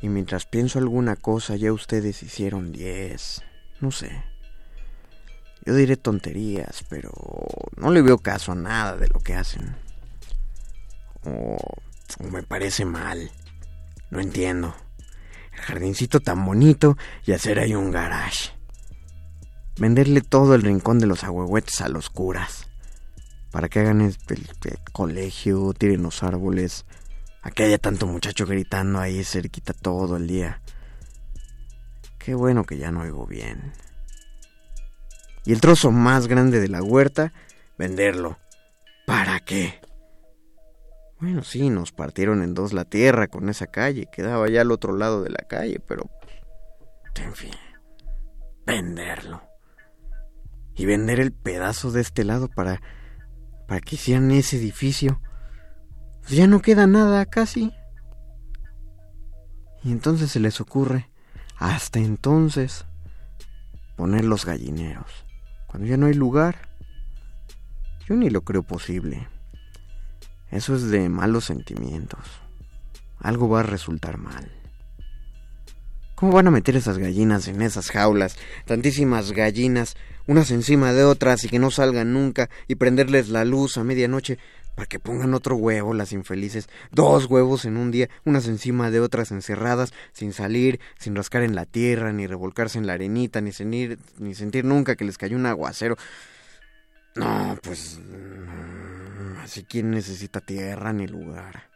[0.00, 3.42] Y mientras pienso alguna cosa, ya ustedes hicieron diez.
[3.80, 4.22] No sé.
[5.64, 7.10] Yo diré tonterías, pero
[7.76, 9.74] no le veo caso a nada de lo que hacen.
[11.26, 11.58] O,
[12.30, 13.30] me parece mal.
[14.10, 14.74] No entiendo.
[15.52, 18.50] El jardincito tan bonito y hacer ahí un garage.
[19.78, 22.68] Venderle todo el rincón de los ahuehuetes a los curas.
[23.50, 24.16] Para que hagan el,
[24.92, 26.86] colegio, tiren los árboles.
[27.42, 30.62] A que haya tanto muchacho gritando ahí cerquita todo el día.
[32.18, 33.72] Qué bueno que ya no oigo bien
[35.46, 37.32] y el trozo más grande de la huerta,
[37.78, 38.38] venderlo.
[39.06, 39.80] ¿Para qué?
[41.18, 44.94] Bueno, sí, nos partieron en dos la tierra con esa calle, quedaba ya al otro
[44.94, 46.10] lado de la calle, pero...
[47.14, 47.54] En fin,
[48.66, 49.42] venderlo.
[50.74, 52.82] Y vender el pedazo de este lado para...
[53.66, 55.22] para que hicieran ese edificio.
[56.20, 57.72] Pues ya no queda nada casi.
[59.82, 61.08] Y entonces se les ocurre,
[61.56, 62.84] hasta entonces,
[63.96, 65.24] poner los gallineros.
[65.66, 66.68] Cuando ya no hay lugar,
[68.06, 69.28] yo ni lo creo posible.
[70.50, 72.20] Eso es de malos sentimientos.
[73.18, 74.50] Algo va a resultar mal.
[76.14, 78.36] ¿Cómo van a meter esas gallinas en esas jaulas?
[78.64, 83.76] Tantísimas gallinas, unas encima de otras y que no salgan nunca, y prenderles la luz
[83.76, 84.38] a medianoche
[84.74, 86.68] para que pongan otro huevo las infelices.
[86.90, 91.54] Dos huevos en un día, unas encima de otras encerradas, sin salir, sin rascar en
[91.54, 95.36] la tierra, ni revolcarse en la arenita, ni sentir, ni sentir nunca que les cayó
[95.36, 95.96] un aguacero.
[97.14, 97.98] No, pues...
[99.46, 101.70] así quien necesita tierra ni lugar.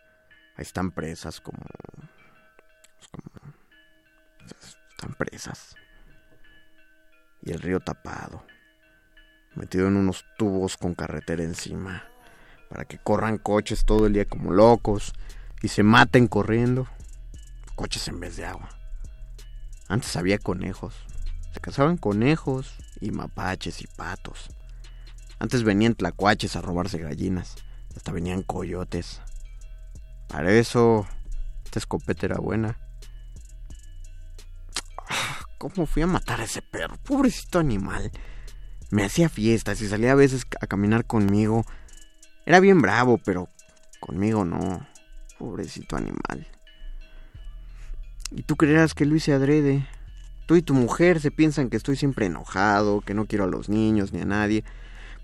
[0.57, 1.59] Ahí están presas como...
[1.59, 3.31] Pues, como
[4.91, 5.77] están presas.
[7.43, 8.45] Y el río tapado.
[9.55, 12.05] Metido en unos tubos con carretera encima
[12.69, 15.13] para que corran coches todo el día como locos
[15.63, 16.87] y se maten corriendo.
[17.75, 18.69] Coches en vez de agua.
[19.89, 20.95] Antes había conejos.
[21.53, 24.51] Se cazaban conejos y mapaches y patos.
[25.41, 27.57] Antes venían tlacuaches a robarse gallinas.
[27.97, 29.21] Hasta venían coyotes.
[30.29, 31.09] Para eso,
[31.65, 32.79] esta escopeta era buena.
[35.09, 36.97] Ah, ¿Cómo fui a matar a ese perro?
[36.99, 38.13] Pobrecito animal.
[38.91, 41.65] Me hacía fiestas y salía a veces a caminar conmigo
[42.51, 43.49] era bien bravo, pero
[44.01, 44.87] conmigo no.
[45.39, 46.47] Pobrecito animal.
[48.33, 49.87] Y tú creerás que lo hice adrede.
[50.47, 53.69] Tú y tu mujer se piensan que estoy siempre enojado, que no quiero a los
[53.69, 54.65] niños ni a nadie.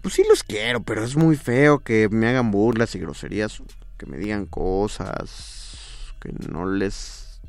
[0.07, 3.61] Pues sí los quiero, pero es muy feo que me hagan burlas y groserías,
[3.99, 7.41] que me digan cosas que no les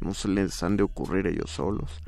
[0.00, 2.02] no se les han de ocurrir ellos solos.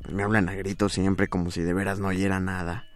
[0.00, 2.86] Pues me hablan a gritos siempre como si de veras no oyera nada.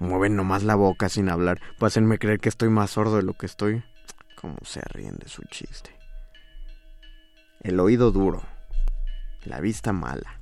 [0.00, 3.34] Mueven nomás la boca sin hablar para hacerme creer que estoy más sordo de lo
[3.34, 3.84] que estoy.
[4.34, 5.96] Como se ríen de su chiste.
[7.60, 8.42] El oído duro,
[9.44, 10.40] la vista mala,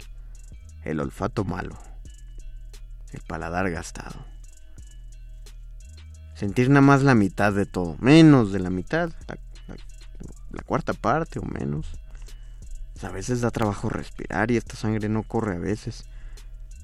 [0.83, 1.77] el olfato malo,
[3.13, 4.25] el paladar gastado.
[6.37, 11.43] Sentir nada más la mitad de todo, menos de la mitad, la, cuarta parte o
[11.43, 11.87] menos.
[13.03, 16.05] A veces da trabajo respirar y esta sangre no corre a veces.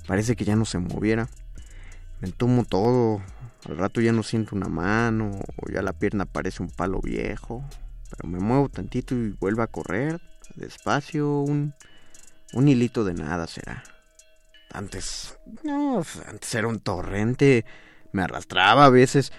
[0.08, 1.28] Parece que ya no se moviera
[2.22, 3.20] me entumo todo.
[3.68, 7.64] Al rato ya no siento una mano o ya la pierna parece un palo viejo.
[8.10, 10.20] Pero me muevo tantito y vuelvo a correr.
[10.54, 11.74] Despacio, un,
[12.52, 13.82] un hilito de nada será.
[14.72, 17.64] Antes, no, antes era un torrente.
[18.12, 19.32] Me arrastraba a veces.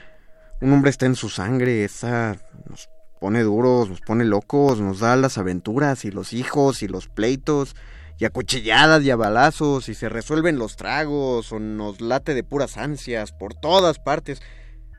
[0.62, 2.38] Un hombre está en su sangre, esa
[2.70, 7.08] nos pone duros, nos pone locos, nos da las aventuras y los hijos y los
[7.08, 7.76] pleitos
[8.20, 12.44] y a cuchilladas y a balazos y se resuelven los tragos o nos late de
[12.44, 14.42] puras ansias por todas partes.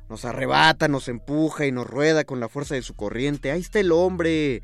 [0.08, 3.50] Nos arrebata, nos empuja y nos rueda con la fuerza de su corriente.
[3.50, 4.62] Ahí está el hombre,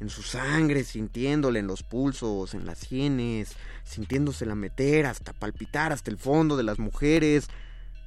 [0.00, 6.10] en su sangre, sintiéndole en los pulsos, en las sienes, sintiéndosela meter hasta palpitar hasta
[6.10, 7.48] el fondo de las mujeres,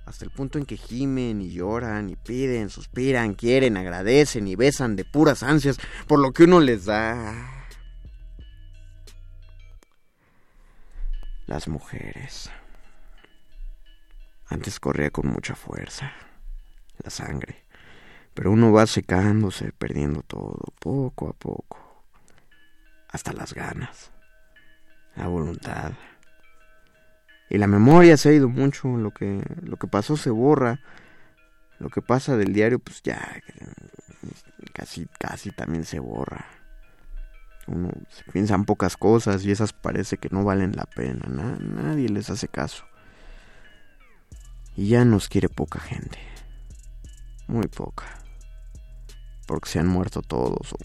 [0.06, 4.96] hasta el punto en que gimen y lloran y piden, suspiran, quieren, agradecen y besan
[4.96, 5.78] de puras ansias
[6.08, 7.68] por lo que uno les da.
[11.46, 12.50] Las mujeres.
[14.48, 16.12] Antes corría con mucha fuerza,
[17.04, 17.66] la sangre,
[18.34, 22.04] pero uno va secándose, perdiendo todo, poco a poco,
[23.10, 24.12] hasta las ganas,
[25.16, 25.92] la voluntad.
[27.50, 30.82] Y la memoria se ha ido mucho, lo que, lo que pasó se borra,
[31.80, 33.42] lo que pasa del diario, pues ya
[34.74, 36.46] casi, casi también se borra
[37.70, 42.30] uno se piensan pocas cosas y esas parece que no valen la pena, nadie les
[42.30, 42.86] hace caso.
[44.76, 46.20] Y ya nos quiere poca gente,
[47.48, 48.06] muy poca,
[49.46, 50.78] porque se han muerto todos, o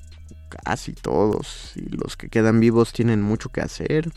[0.49, 4.13] casi todos, y los que quedan vivos tienen mucho que hacer.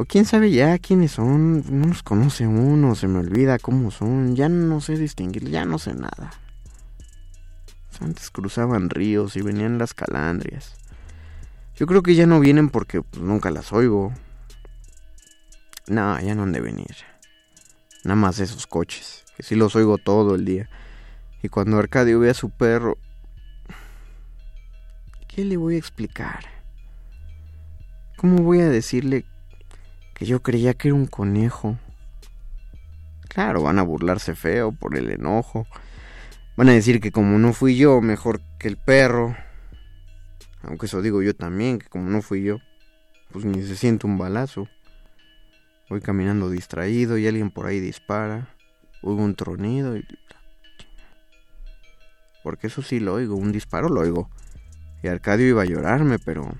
[0.00, 4.36] O quién sabe ya quiénes son, no los conoce uno, se me olvida cómo son,
[4.36, 6.30] ya no sé distinguir, ya no sé nada.
[7.98, 10.76] Antes cruzaban ríos y venían las calandrias.
[11.74, 14.12] Yo creo que ya no vienen porque pues, nunca las oigo.
[15.88, 16.94] No, ya no han de venir.
[18.04, 20.70] Nada más esos coches, que sí los oigo todo el día.
[21.42, 22.98] Y cuando Arcadio ve a su perro,
[25.26, 26.44] ¿qué le voy a explicar?
[28.16, 29.24] ¿Cómo voy a decirle
[30.18, 31.78] que yo creía que era un conejo?
[33.28, 35.66] Claro, van a burlarse feo por el enojo.
[36.56, 39.36] Van a decir que como no fui yo, mejor que el perro.
[40.62, 42.58] Aunque eso digo yo también, que como no fui yo,
[43.30, 44.68] pues ni se siente un balazo.
[45.88, 48.48] Voy caminando distraído y alguien por ahí dispara.
[49.02, 50.04] Oigo un tronido y...
[52.42, 54.30] Porque eso sí lo oigo, un disparo lo oigo.
[55.02, 56.50] Y Arcadio iba a llorarme, pero...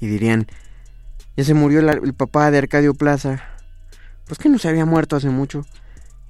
[0.00, 0.46] Y dirían,
[1.38, 3.40] ya se murió el, papá de Arcadio Plaza.
[4.26, 5.64] Pues que no se había muerto hace mucho.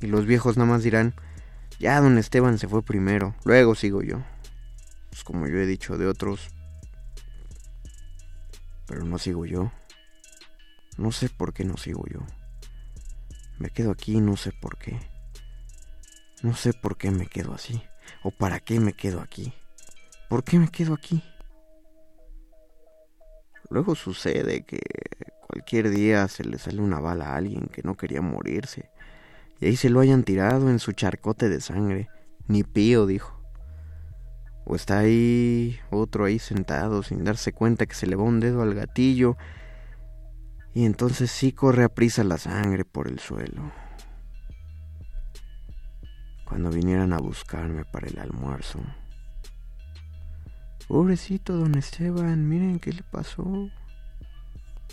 [0.02, 1.14] Y los viejos nada más dirán,
[1.80, 4.22] ya don Esteban se fue primero, luego sigo yo.
[5.08, 6.50] Pues, como yo he dicho de otros,
[8.86, 9.72] pero no sigo yo.
[10.98, 12.20] No sé por qué no sigo yo.
[13.58, 15.00] Me quedo aquí, no sé por qué.
[16.42, 17.82] No sé por qué me quedo así.
[18.22, 19.54] O para qué me quedo aquí.
[20.28, 21.22] ¿Por qué me quedo aquí?
[23.70, 24.80] Luego sucede que
[25.46, 28.90] cualquier día se le sale una bala a alguien que no quería morirse.
[29.60, 32.08] Y ahí se lo hayan tirado en su charcote de sangre.
[32.46, 33.42] Ni pío, dijo.
[34.64, 38.62] O está ahí otro ahí sentado sin darse cuenta que se le va un dedo
[38.62, 39.36] al gatillo
[40.74, 43.72] y entonces sí corre a prisa la sangre por el suelo.
[46.44, 48.78] Cuando vinieran a buscarme para el almuerzo.
[50.88, 53.70] Pobrecito don Esteban, miren qué le pasó.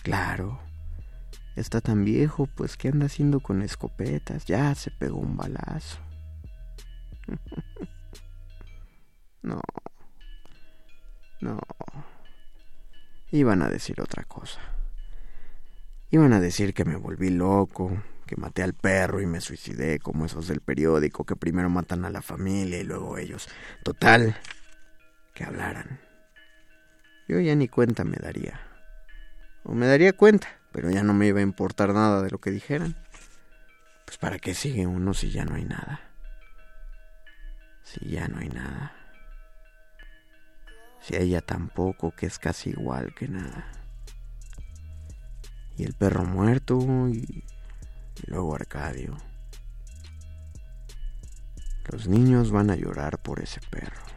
[0.04, 0.60] Claro,
[1.56, 4.46] está tan viejo, pues ¿qué anda haciendo con escopetas?
[4.46, 6.00] Ya se pegó un balazo.
[9.42, 9.62] No.
[11.40, 11.60] No.
[13.30, 14.60] Iban a decir otra cosa.
[16.10, 20.26] Iban a decir que me volví loco, que maté al perro y me suicidé como
[20.26, 23.48] esos del periódico que primero matan a la familia y luego ellos.
[23.84, 24.36] Total,
[25.36, 26.00] que hablaran.
[27.28, 28.60] Yo ya ni cuenta me daría.
[29.64, 32.50] O me daría cuenta, pero ya no me iba a importar nada de lo que
[32.50, 32.96] dijeran.
[34.06, 36.02] Pues para qué sigue uno si ya no hay nada.
[37.84, 39.06] Si ya no hay nada
[41.06, 43.72] si ella tampoco, que es casi igual que nada.
[45.78, 46.80] Y el perro muerto
[47.10, 47.44] y,
[48.26, 49.16] luego Arcadio.
[51.92, 54.15] Los niños van a llorar por ese perro.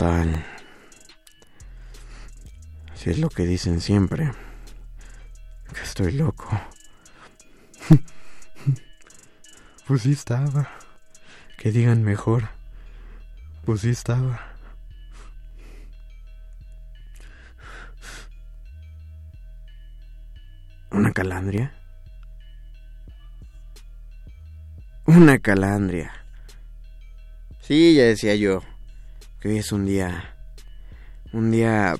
[0.00, 0.46] Total.
[2.94, 4.32] Si es lo que dicen siempre.
[5.74, 6.48] Que estoy loco.
[9.86, 10.70] Pues sí estaba.
[11.58, 12.48] Que digan mejor.
[13.66, 14.54] Pues sí estaba.
[20.92, 21.74] ¿Una calandria?
[25.04, 26.10] Una calandria.
[27.60, 28.62] Sí, ya decía yo.
[29.40, 30.36] Que hoy es un día...
[31.32, 31.96] Un día...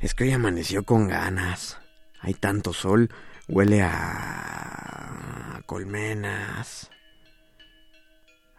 [0.00, 1.78] Es que hoy amaneció con ganas.
[2.20, 3.10] Hay tanto sol,
[3.48, 6.90] huele a colmenas.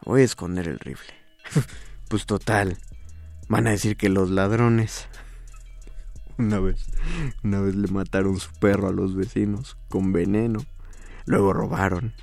[0.05, 1.13] Voy a esconder el rifle.
[2.07, 2.77] pues total,
[3.49, 5.07] van a decir que los ladrones.
[6.37, 6.85] Una vez,
[7.43, 10.65] una vez le mataron su perro a los vecinos con veneno.
[11.25, 12.13] Luego robaron.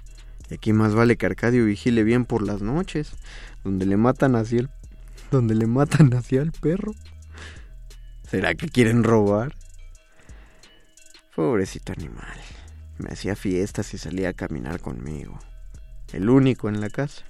[0.51, 3.13] Y aquí más vale que Arcadio vigile bien por las noches,
[3.65, 4.71] donde le matan así el
[5.31, 6.93] donde le matan hacia el perro.
[8.29, 9.55] ¿Será que quieren robar?
[11.35, 12.39] Pobrecito animal.
[12.99, 15.39] Me hacía fiestas y salía a caminar conmigo.
[16.13, 17.25] El único en la casa.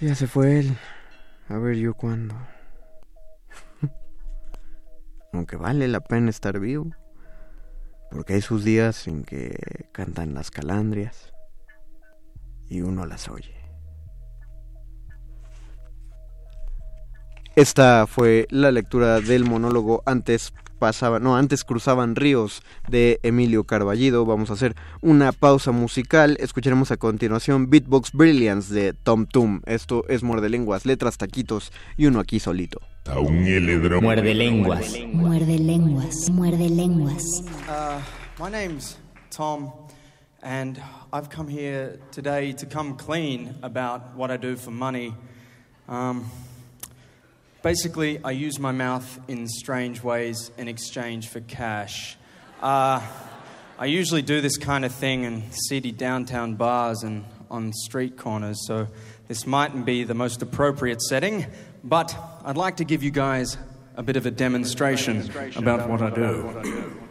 [0.00, 0.76] Ya se fue él.
[1.48, 2.34] A ver yo cuándo.
[5.32, 6.90] Aunque vale la pena estar vivo.
[8.10, 11.31] Porque hay sus días en que cantan las calandrias
[12.72, 13.54] y uno las oye.
[17.54, 24.24] Esta fue la lectura del monólogo antes pasaba, no, antes cruzaban ríos de Emilio Carballido.
[24.24, 26.38] Vamos a hacer una pausa musical.
[26.40, 29.60] Escucharemos a continuación Beatbox Brilliance de Tom Tum.
[29.66, 32.80] Esto es Muerde Lenguas, letras, taquitos y uno aquí solito.
[33.14, 34.96] Muerde Lenguas.
[35.12, 36.30] Muerde Lenguas.
[36.30, 37.44] Muerde Lenguas.
[37.68, 38.96] Uh, my name's
[39.30, 39.70] Tom,
[40.42, 40.80] and
[41.12, 45.14] I've come here today to come clean about what I do for money.
[45.88, 46.30] Um,
[47.62, 52.16] Basically, I use my mouth in strange ways in exchange for cash.
[52.60, 53.00] Uh,
[53.78, 58.66] I usually do this kind of thing in seedy downtown bars and on street corners,
[58.66, 58.88] so
[59.28, 61.46] this mightn't be the most appropriate setting,
[61.84, 63.56] but I'd like to give you guys
[63.96, 67.01] a bit of a demonstration about what I do.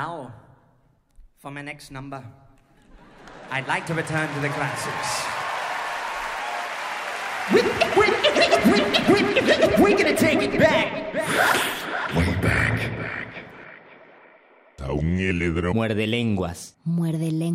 [0.00, 0.32] Now,
[1.42, 2.20] for my next number,
[3.50, 5.10] I'd like to return to the classics.
[7.52, 7.60] We,
[7.98, 8.06] we,
[9.12, 9.20] we,
[9.82, 10.88] we're gonna take it back.
[12.16, 12.76] Way back.
[15.74, 16.60] Muerde lenguas.
[16.84, 17.49] Muerde lenguas.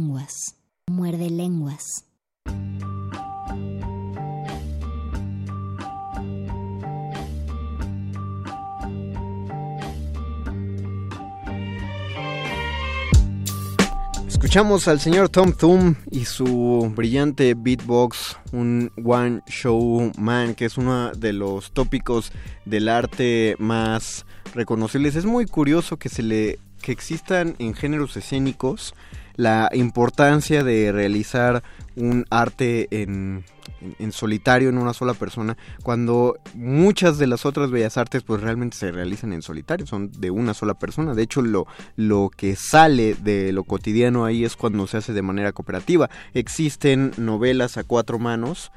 [14.55, 20.77] Escuchamos al señor Tom Thumb y su brillante beatbox, un One Show Man, que es
[20.77, 22.31] uno de los tópicos
[22.63, 25.17] del arte más reconocibles.
[25.17, 28.95] Es muy curioso que se le que existan en géneros escénicos
[29.35, 31.63] la importancia de realizar
[31.95, 33.45] un arte en,
[33.99, 38.77] en, solitario, en una sola persona, cuando muchas de las otras bellas artes pues realmente
[38.77, 41.13] se realizan en solitario, son de una sola persona.
[41.13, 45.21] De hecho, lo, lo que sale de lo cotidiano ahí es cuando se hace de
[45.21, 46.09] manera cooperativa.
[46.33, 48.71] Existen novelas a cuatro manos,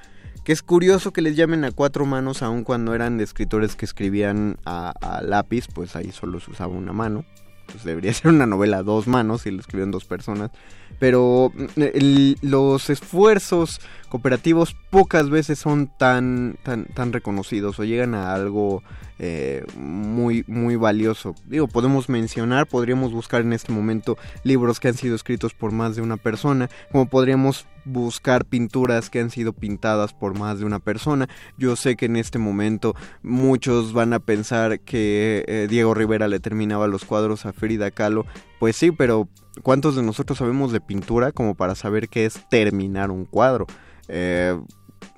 [0.45, 4.57] que es curioso que les llamen a cuatro manos, aun cuando eran escritores que escribían
[4.65, 7.25] a, a lápiz, pues ahí solo se usaba una mano
[7.71, 10.51] pues debería ser una novela a dos manos si lo escribieron dos personas.
[10.99, 18.35] Pero mm, los esfuerzos cooperativos pocas veces son tan, tan, tan reconocidos o llegan a
[18.35, 18.83] algo
[19.21, 21.35] eh, muy, muy valioso.
[21.47, 25.97] Digo, podemos mencionar, podríamos buscar en este momento libros que han sido escritos por más
[25.97, 30.79] de una persona, como podríamos buscar pinturas que han sido pintadas por más de una
[30.79, 31.29] persona.
[31.57, 36.39] Yo sé que en este momento muchos van a pensar que eh, Diego Rivera le
[36.39, 38.25] terminaba los cuadros a Frida Kahlo.
[38.59, 39.29] Pues sí, pero
[39.63, 43.67] ¿cuántos de nosotros sabemos de pintura como para saber qué es terminar un cuadro?
[44.09, 44.59] Eh,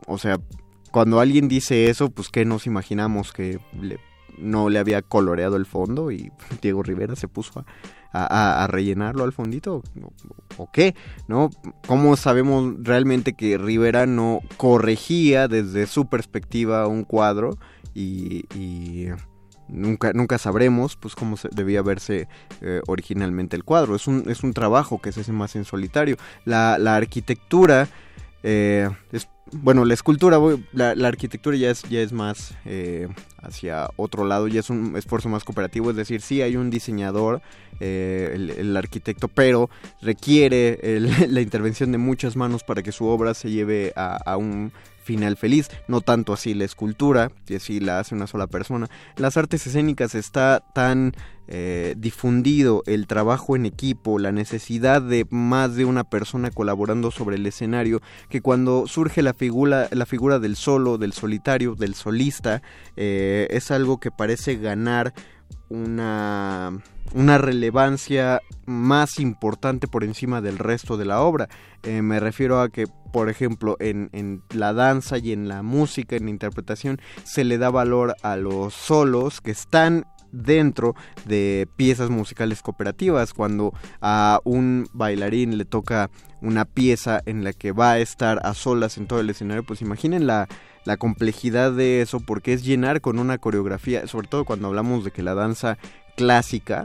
[0.07, 0.38] o sea,
[0.91, 3.59] cuando alguien dice eso, pues que nos imaginamos que
[4.38, 6.32] no le había coloreado el fondo y
[6.62, 7.64] Diego Rivera se puso
[8.12, 9.84] a, rellenarlo al fondito
[10.57, 10.97] o, qué,
[11.28, 11.49] ¿no?
[11.86, 17.57] ¿Cómo sabemos realmente que Rivera no corregía desde su perspectiva un cuadro
[17.95, 19.07] y,
[19.70, 22.28] nunca, nunca sabremos pues cómo debía verse
[22.60, 23.96] eh, originalmente el cuadro.
[23.96, 26.16] Es un, es un trabajo que se hace más en solitario.
[26.44, 27.88] La, la arquitectura
[28.42, 30.38] eh, es, bueno, la escultura,
[30.72, 33.08] la, arquitectura ya es, ya es más eh,
[33.42, 37.42] hacia otro lado, ya es un esfuerzo más cooperativo, es decir, sí hay un diseñador,
[37.80, 39.68] eh, el, arquitecto, pero
[40.00, 40.78] requiere
[41.28, 44.72] la intervención de muchas manos para que su obra se lleve a un
[45.03, 48.88] final feliz, no tanto así la escultura, que así la hace una sola persona.
[49.16, 51.12] Las artes escénicas está tan
[51.48, 57.36] eh, difundido el trabajo en equipo, la necesidad de más de una persona colaborando sobre
[57.36, 62.62] el escenario, que cuando surge la figura, la figura del solo, del solitario, del solista,
[62.96, 65.12] eh, es algo que parece ganar
[65.68, 66.80] una,
[67.14, 71.48] una relevancia más importante por encima del resto de la obra.
[71.82, 76.16] Eh, me refiero a que, por ejemplo, en, en, la danza y en la música,
[76.16, 80.94] en la interpretación, se le da valor a los solos que están dentro
[81.24, 83.34] de piezas musicales cooperativas.
[83.34, 88.54] Cuando a un bailarín le toca una pieza en la que va a estar a
[88.54, 90.48] solas en todo el escenario, pues imaginen la,
[90.84, 95.11] la complejidad de eso, porque es llenar con una coreografía, sobre todo cuando hablamos de
[95.11, 95.76] que la danza
[96.16, 96.84] clásica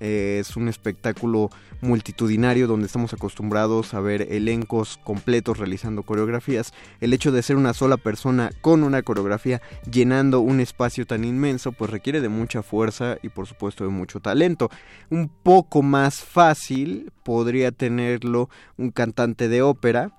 [0.00, 1.50] eh, es un espectáculo
[1.80, 6.72] multitudinario donde estamos acostumbrados a ver elencos completos realizando coreografías.
[7.00, 9.60] El hecho de ser una sola persona con una coreografía
[9.90, 14.20] llenando un espacio tan inmenso pues requiere de mucha fuerza y por supuesto de mucho
[14.20, 14.70] talento.
[15.10, 20.12] Un poco más fácil podría tenerlo un cantante de ópera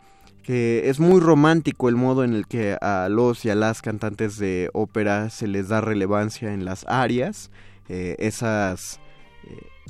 [0.47, 4.37] que es muy romántico el modo en el que a los y a las cantantes
[4.37, 7.51] de ópera se les da relevancia en las áreas,
[7.89, 9.01] eh, esas,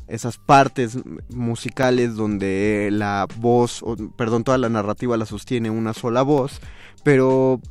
[0.07, 0.97] esas partes
[1.29, 3.83] musicales donde la voz,
[4.15, 6.61] perdón, toda la narrativa la sostiene una sola voz,
[7.03, 7.61] pero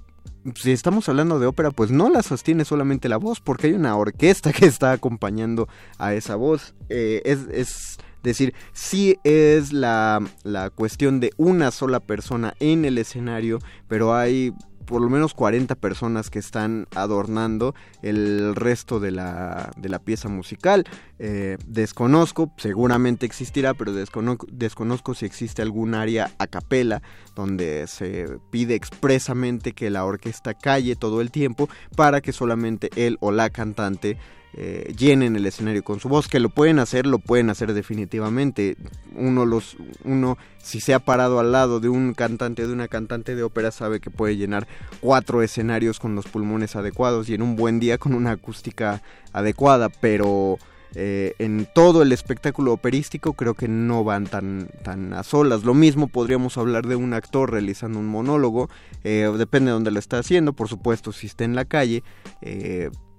[0.55, 3.97] si estamos hablando de ópera, pues no la sostiene solamente la voz, porque hay una
[3.97, 5.69] orquesta que está acompañando
[5.99, 6.75] a esa voz.
[6.89, 12.99] Eh, es, es decir, sí es la, la cuestión de una sola persona en el
[12.99, 13.59] escenario,
[13.89, 14.53] pero hay
[14.87, 20.29] por lo menos 40 personas que están adornando el resto de la, de la pieza
[20.29, 20.85] musical.
[21.19, 27.03] Eh, desconozco, seguramente existirá, pero desconozco, desconozco si existe algún área a capela
[27.35, 33.19] donde se pide expresamente que la orquesta calle todo el tiempo para que solamente él
[33.21, 34.17] o la cantante
[34.59, 38.77] eh, llenen el escenario con su voz, que lo pueden hacer, lo pueden hacer definitivamente.
[39.15, 43.35] Uno los, uno si se ha parado al lado de un cantante de una cantante
[43.35, 44.67] de ópera sabe que puede llenar
[45.01, 49.03] cuatro escenarios con los pulmones adecuados y en un buen día con una acústica
[49.35, 50.57] adecuada, pero
[50.95, 55.65] eh, en todo el espectáculo operístico creo que no van tan, tan a solas.
[55.65, 58.71] Lo mismo podríamos hablar de un actor realizando un monólogo,
[59.05, 62.03] eh, depende de dónde lo está haciendo, por supuesto si está en la calle.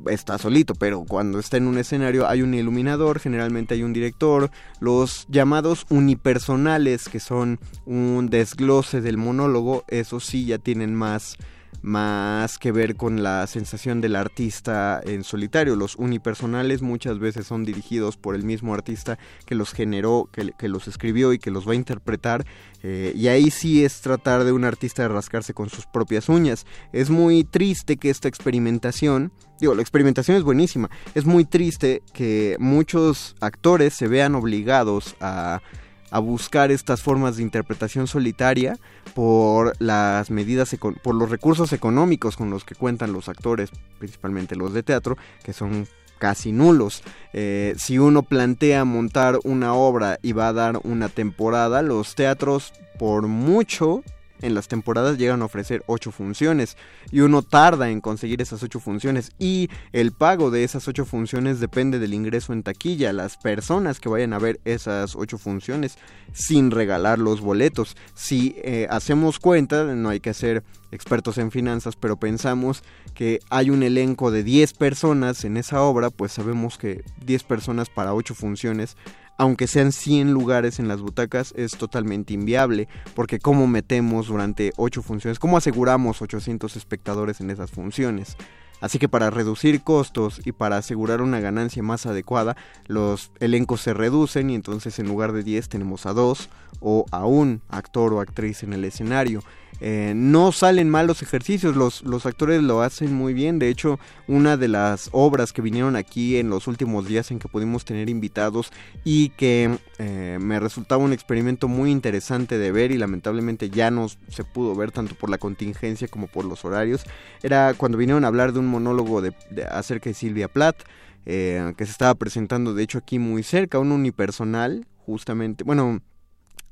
[0.09, 4.51] Está solito, pero cuando está en un escenario hay un iluminador, generalmente hay un director,
[4.79, 11.37] los llamados unipersonales que son un desglose del monólogo, eso sí ya tienen más
[11.81, 15.75] más que ver con la sensación del artista en solitario.
[15.75, 20.87] Los unipersonales muchas veces son dirigidos por el mismo artista que los generó, que, los
[20.87, 22.45] escribió y que los va a interpretar.
[22.83, 26.65] Eh, y ahí sí es tratar de un artista de rascarse con sus propias uñas.
[26.91, 32.57] Es muy triste que esta experimentación, digo, la experimentación es buenísima, es muy triste que
[32.59, 35.61] muchos actores se vean obligados a
[36.09, 38.77] a buscar estas formas de interpretación solitaria
[39.13, 44.73] por las medidas por los recursos económicos con los que cuentan los actores, principalmente los
[44.73, 45.87] de teatro, que son
[46.17, 47.03] casi nulos.
[47.33, 52.73] Eh, si uno plantea montar una obra y va a dar una temporada, los teatros
[52.97, 54.03] por mucho
[54.41, 56.77] en las temporadas llegan a ofrecer ocho funciones
[57.11, 61.59] y uno tarda en conseguir esas ocho funciones y el pago de esas ocho funciones
[61.59, 65.97] depende del ingreso en taquilla, las personas que vayan a ver esas ocho funciones
[66.33, 67.95] sin regalar los boletos.
[68.13, 72.83] Si eh, hacemos cuenta, no hay que hacer expertos en finanzas, pero pensamos
[73.13, 77.89] que hay un elenco de 10 personas en esa obra, pues sabemos que 10 personas
[77.89, 78.95] para 8 funciones
[79.37, 85.01] aunque sean 100 lugares en las butacas, es totalmente inviable, porque ¿cómo metemos durante 8
[85.01, 85.39] funciones?
[85.39, 88.35] ¿Cómo aseguramos 800 espectadores en esas funciones?
[88.79, 93.93] Así que para reducir costos y para asegurar una ganancia más adecuada, los elencos se
[93.93, 98.21] reducen y entonces en lugar de 10 tenemos a 2 o a un actor o
[98.21, 99.41] actriz en el escenario.
[99.79, 103.59] Eh, no salen mal los ejercicios, los, los actores lo hacen muy bien.
[103.59, 107.47] De hecho, una de las obras que vinieron aquí en los últimos días en que
[107.47, 108.71] pudimos tener invitados
[109.03, 114.07] y que eh, me resultaba un experimento muy interesante de ver y lamentablemente ya no
[114.09, 117.03] se pudo ver tanto por la contingencia como por los horarios,
[117.43, 119.33] era cuando vinieron a hablar de un monólogo de,
[119.69, 120.83] acerca de Silvia Plath.
[121.29, 125.99] Eh, que se estaba presentando de hecho aquí muy cerca, un unipersonal, justamente, bueno,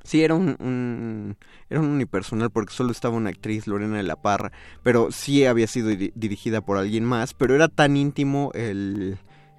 [0.05, 1.35] Sí, era un,
[1.67, 4.51] era un unipersonal porque solo estaba una actriz, Lorena de la Parra,
[4.83, 9.17] pero sí había sido dirigida por alguien más, pero era tan íntimo el,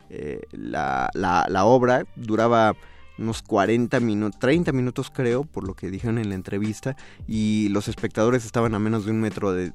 [0.09, 2.77] eh, la, la, obra, duraba
[3.19, 7.89] unos 40 minutos, 30 minutos creo, por lo que dijeron en la entrevista, y los
[7.89, 9.73] espectadores estaban a menos de un metro de,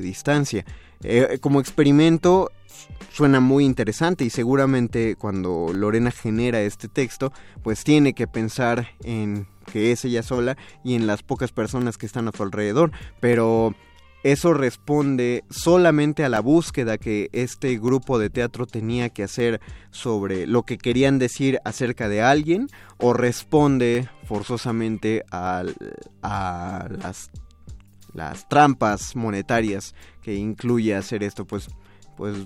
[0.00, 0.64] distancia.
[1.02, 2.50] Eh, como experimento
[3.12, 9.46] suena muy interesante y seguramente cuando Lorena genera este texto, pues tiene que pensar en
[9.72, 13.74] que es ella sola y en las pocas personas que están a su alrededor, pero
[14.22, 19.60] eso responde solamente a la búsqueda que este grupo de teatro tenía que hacer
[19.90, 25.62] sobre lo que querían decir acerca de alguien o responde forzosamente a,
[26.22, 27.30] a las,
[28.14, 31.44] las trampas monetarias que incluye hacer esto.
[31.44, 31.68] Pues
[32.16, 32.36] pues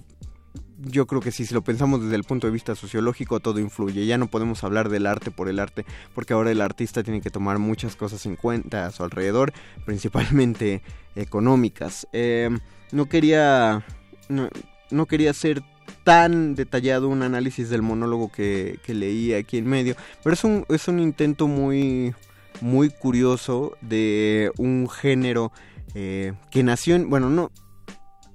[0.83, 4.07] yo creo que si lo pensamos desde el punto de vista sociológico, todo influye.
[4.07, 7.31] Ya no podemos hablar del arte por el arte, porque ahora el artista tiene que
[7.31, 9.53] tomar muchas cosas en cuenta a su alrededor,
[9.85, 10.83] principalmente
[11.17, 12.07] económicas.
[12.13, 12.61] Em,
[12.93, 13.85] no quería.
[14.29, 15.63] No, quería ser
[16.05, 20.89] tan detallado un análisis del monólogo que, leí aquí en medio, pero es un, es
[20.89, 22.15] un intento muy,
[22.61, 25.53] muy curioso de un género
[25.95, 27.11] eh, que nació en.
[27.11, 27.51] Bueno, no.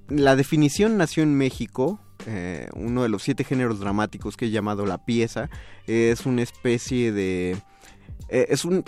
[0.07, 4.85] La definición nació en México, eh, uno de los siete géneros dramáticos que he llamado
[4.85, 5.49] la pieza.
[5.87, 7.57] Es una especie de...
[8.29, 8.83] Eh, es un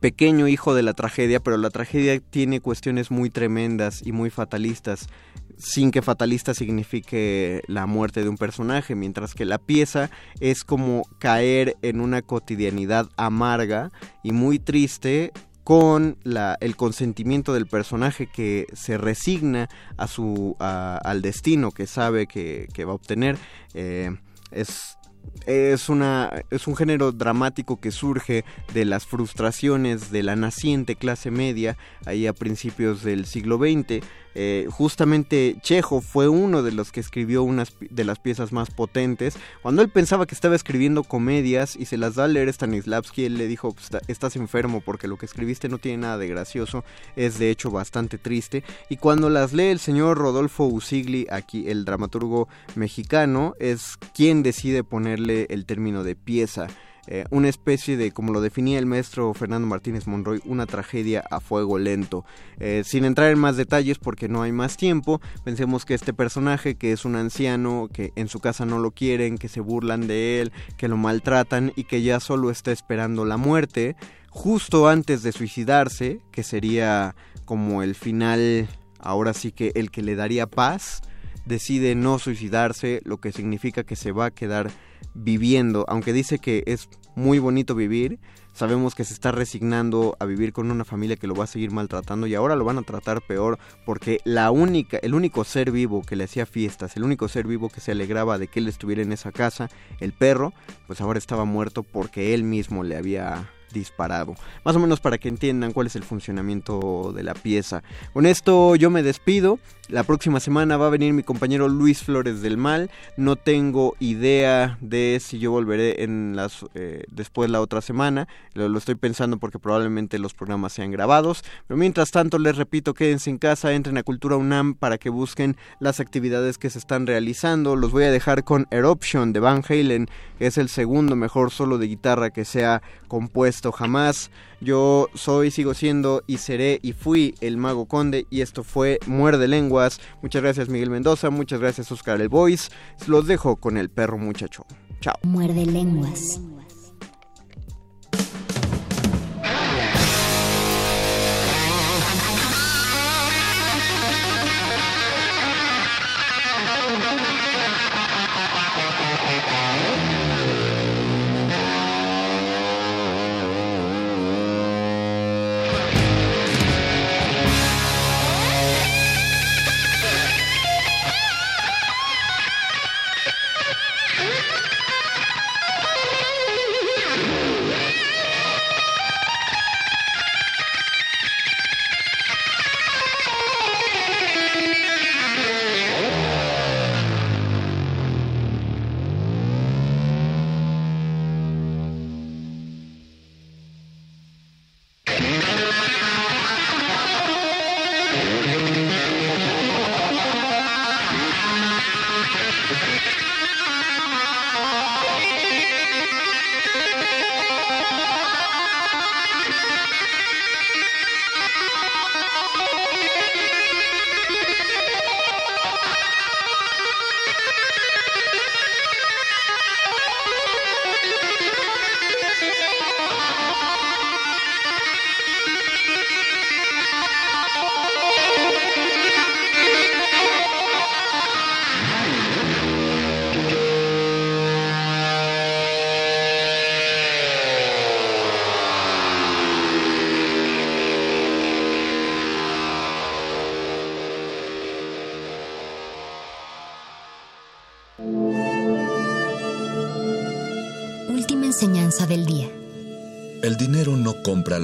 [0.00, 5.08] pequeño hijo de la tragedia, pero la tragedia tiene cuestiones muy tremendas y muy fatalistas,
[5.56, 10.10] sin que fatalista signifique la muerte de un personaje, mientras que la pieza
[10.40, 13.90] es como caer en una cotidianidad amarga
[14.22, 15.32] y muy triste
[15.64, 22.26] con la, el consentimiento del personaje que se resigna a su, al destino que sabe
[22.26, 23.38] que, va a obtener.
[23.72, 24.14] Eh,
[24.50, 24.98] es
[25.46, 31.30] es, una, es un género dramático que surge de las frustraciones de la naciente clase
[31.30, 34.04] media ahí a principios del siglo XX.
[34.34, 39.36] Eh, justamente Chejo fue uno de los que escribió unas de las piezas más potentes.
[39.62, 43.38] Cuando él pensaba que estaba escribiendo comedias y se las da a leer Stanislavski, él
[43.38, 46.84] le dijo, pues, estás enfermo porque lo que escribiste no tiene nada de gracioso,
[47.16, 48.64] es de hecho bastante triste.
[48.88, 54.84] Y cuando las lee el señor Rodolfo Usigli, aquí el dramaturgo mexicano, es quien decide
[54.84, 56.68] ponerle el término de pieza.
[57.06, 61.40] Eh, una especie de, como lo definía el maestro Fernando Martínez Monroy, una tragedia a
[61.40, 62.24] fuego lento.
[62.58, 66.76] Eh, sin entrar en más detalles porque no hay más tiempo, pensemos que este personaje,
[66.76, 70.40] que es un anciano, que en su casa no lo quieren, que se burlan de
[70.40, 73.96] él, que lo maltratan y que ya solo está esperando la muerte,
[74.30, 80.16] justo antes de suicidarse, que sería como el final, ahora sí que el que le
[80.16, 81.02] daría paz,
[81.44, 84.70] decide no suicidarse, lo que significa que se va a quedar
[85.14, 88.18] viviendo, aunque dice que es muy bonito vivir,
[88.52, 91.70] sabemos que se está resignando a vivir con una familia que lo va a seguir
[91.70, 96.02] maltratando y ahora lo van a tratar peor porque la única, el único ser vivo
[96.02, 99.02] que le hacía fiestas, el único ser vivo que se alegraba de que él estuviera
[99.02, 99.68] en esa casa,
[100.00, 100.52] el perro,
[100.86, 104.34] pues ahora estaba muerto porque él mismo le había disparado.
[104.64, 107.82] Más o menos para que entiendan cuál es el funcionamiento de la pieza.
[108.14, 109.58] Con esto yo me despido.
[109.88, 112.90] La próxima semana va a venir mi compañero Luis Flores del Mal.
[113.18, 118.26] No tengo idea de si yo volveré en las eh, después la otra semana.
[118.54, 121.44] Lo, lo, estoy pensando porque probablemente los programas sean grabados.
[121.66, 125.56] Pero mientras tanto les repito, quédense en casa, entren a Cultura UNAM para que busquen
[125.80, 127.76] las actividades que se están realizando.
[127.76, 130.08] Los voy a dejar con Eruption de Van Halen,
[130.38, 134.30] que es el segundo mejor solo de guitarra que se ha compuesto jamás.
[134.60, 139.48] Yo soy, sigo siendo y seré y fui el Mago Conde y esto fue Muerde
[139.48, 140.00] Lenguas.
[140.22, 142.70] Muchas gracias Miguel Mendoza, muchas gracias Oscar El Voice.
[143.06, 144.64] Los dejo con el perro muchacho.
[145.00, 145.14] Chao.
[145.22, 146.40] Muerde Lenguas.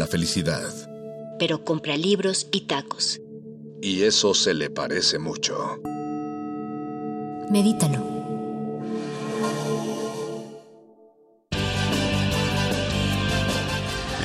[0.01, 0.73] La felicidad.
[1.39, 3.21] Pero compra libros y tacos.
[3.83, 5.79] Y eso se le parece mucho.
[7.51, 7.99] Medítalo.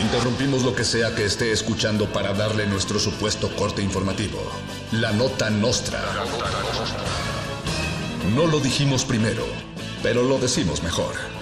[0.01, 4.39] Interrumpimos lo que sea que esté escuchando para darle nuestro supuesto corte informativo.
[4.93, 6.01] La nota nostra.
[8.33, 9.45] No lo dijimos primero,
[10.01, 11.34] pero lo decimos mejor.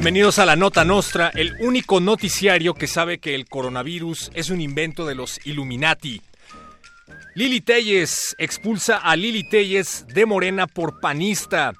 [0.00, 4.62] Bienvenidos a la Nota Nostra, el único noticiario que sabe que el coronavirus es un
[4.62, 6.22] invento de los Illuminati.
[7.34, 11.74] Lili Telles expulsa a Lili Telles de Morena por panista.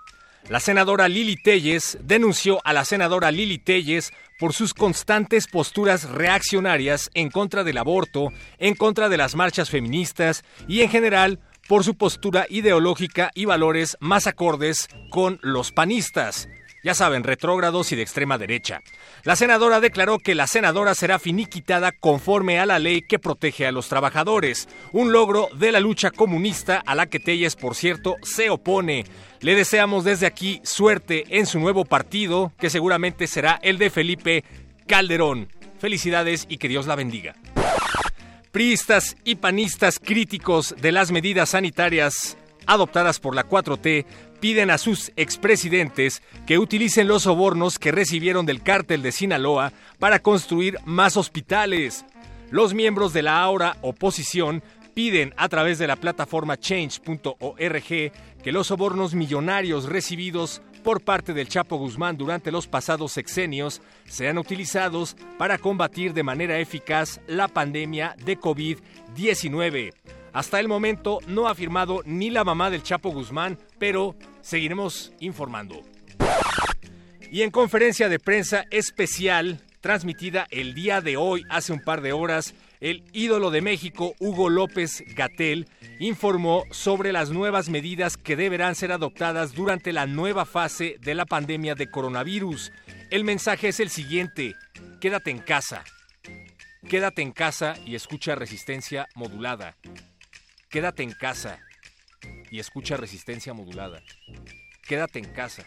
[0.51, 7.11] La senadora Lili Telles denunció a la senadora Lili Telles por sus constantes posturas reaccionarias
[7.15, 11.95] en contra del aborto, en contra de las marchas feministas y en general por su
[11.95, 16.51] postura ideológica y valores más acordes con los panistas
[16.83, 18.81] ya saben, retrógrados y de extrema derecha.
[19.25, 23.73] La senadora declaró que la senadora será finiquitada conforme a la ley que protege a
[23.73, 28.51] los trabajadores, un logro de la lucha comunista a la que Telles, por cierto, se
[28.51, 29.05] opone.
[29.41, 34.45] Le deseamos desde aquí suerte en su nuevo partido, que seguramente será el de Felipe
[34.87, 35.49] Calderón.
[35.79, 37.35] Felicidades y que Dios la bendiga.
[38.53, 44.05] Priistas y panistas críticos de las medidas sanitarias adoptadas por la 4T
[44.41, 50.21] piden a sus expresidentes que utilicen los sobornos que recibieron del cártel de Sinaloa para
[50.21, 52.05] construir más hospitales.
[52.51, 54.63] Los miembros de la ahora oposición
[54.95, 57.85] piden a través de la plataforma change.org
[58.43, 64.39] que los sobornos millonarios recibidos por parte del Chapo Guzmán durante los pasados sexenios sean
[64.39, 69.93] utilizados para combatir de manera eficaz la pandemia de COVID-19.
[70.33, 75.83] Hasta el momento no ha firmado ni la mamá del Chapo Guzmán, pero seguiremos informando.
[77.31, 82.13] Y en conferencia de prensa especial transmitida el día de hoy, hace un par de
[82.13, 85.69] horas, el ídolo de México, Hugo López Gatel,
[85.99, 91.27] informó sobre las nuevas medidas que deberán ser adoptadas durante la nueva fase de la
[91.27, 92.73] pandemia de coronavirus.
[93.11, 94.55] El mensaje es el siguiente,
[95.01, 95.85] quédate en casa.
[96.89, 99.77] Quédate en casa y escucha resistencia modulada.
[100.71, 101.61] Quédate en casa
[102.51, 104.03] y escucha resistencia modulada.
[104.83, 105.65] Quédate en casa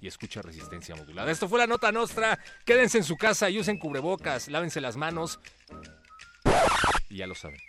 [0.00, 1.30] y escucha resistencia modulada.
[1.30, 2.38] Esto fue la nota nostra.
[2.64, 5.40] Quédense en su casa y usen cubrebocas, lávense las manos.
[7.08, 7.60] Y ya lo saben.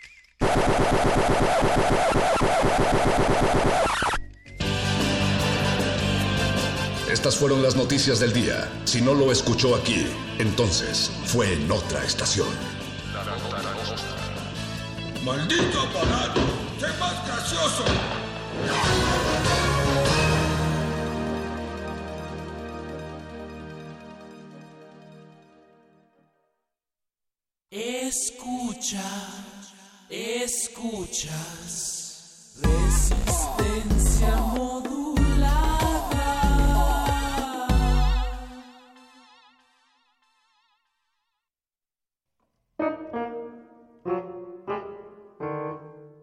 [7.10, 8.70] Estas fueron las noticias del día.
[8.84, 10.06] Si no lo escuchó aquí,
[10.38, 12.48] entonces fue en otra estación.
[15.24, 16.40] ¡Maldito aparato!
[16.78, 18.27] ¡Sé más gracioso!
[27.70, 29.04] Escucha,
[30.08, 31.34] escuchas.
[32.62, 34.98] Resistencia modulada.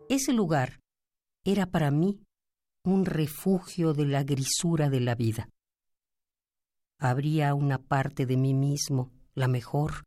[0.09, 0.81] Ese lugar
[1.43, 2.24] era para mí
[2.85, 5.49] un refugio de la grisura de la vida.
[6.99, 10.03] Habría una parte de mí mismo, la mejor,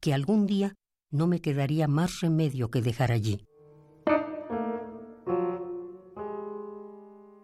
[0.00, 0.74] que algún día
[1.10, 3.44] no me quedaría más remedio que dejar allí.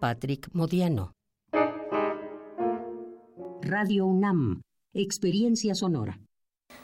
[0.00, 1.12] Patrick Modiano.
[3.60, 4.62] Radio UNAM,
[4.94, 6.20] Experiencia Sonora.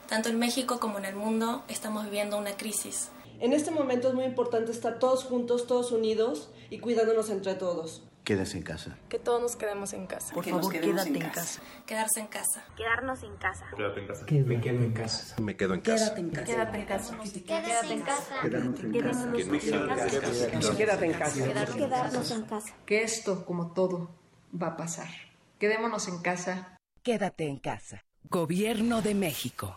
[0.09, 3.11] Tanto en México como en el mundo estamos viviendo una crisis
[3.41, 8.05] en este momento es muy importante estar todos juntos, todos unidos y cuidándonos entre todos.
[8.25, 8.97] Quédese en casa.
[9.11, 10.33] Que todos nos quedemos en casa.
[10.33, 11.61] Por favor, quédate en casa.
[11.85, 12.65] Quedarse en casa.
[12.75, 13.67] Quedarnos en casa.
[13.77, 14.25] Quédate en casa.
[14.47, 15.43] Me quedo en casa.
[15.43, 16.15] Me quedo en casa.
[16.15, 16.47] Quédate en casa.
[16.47, 17.15] Quédate en casa.
[17.45, 18.41] Quédate en casa.
[18.43, 19.53] Quedarnos en
[20.51, 20.77] casa.
[20.77, 21.45] Quédate en casa.
[21.77, 22.75] Quedarnos en casa.
[22.87, 24.09] Que esto, como todo,
[24.61, 25.09] va a pasar.
[25.59, 26.79] Quedémonos en casa.
[27.03, 28.07] Quédate en casa.
[28.31, 29.77] Gobierno de México.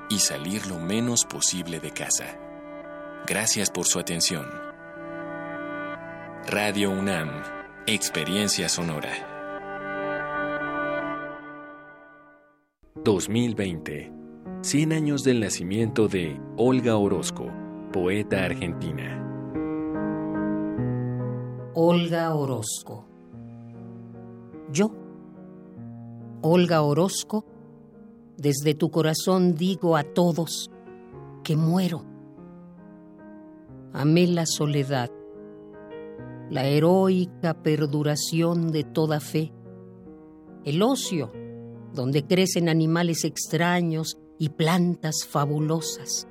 [0.11, 2.37] y salir lo menos posible de casa.
[3.25, 4.45] Gracias por su atención.
[6.47, 7.29] Radio UNAM,
[7.87, 9.13] Experiencia Sonora.
[13.05, 14.11] 2020.
[14.61, 17.49] 100 años del nacimiento de Olga Orozco,
[17.93, 19.17] poeta argentina.
[21.73, 23.05] Olga Orozco.
[24.71, 24.91] Yo,
[26.41, 27.45] Olga Orozco,
[28.37, 30.71] desde tu corazón digo a todos
[31.43, 32.03] que muero.
[33.93, 35.11] Amé la soledad,
[36.49, 39.51] la heroica perduración de toda fe,
[40.63, 41.31] el ocio,
[41.93, 46.27] donde crecen animales extraños y plantas fabulosas,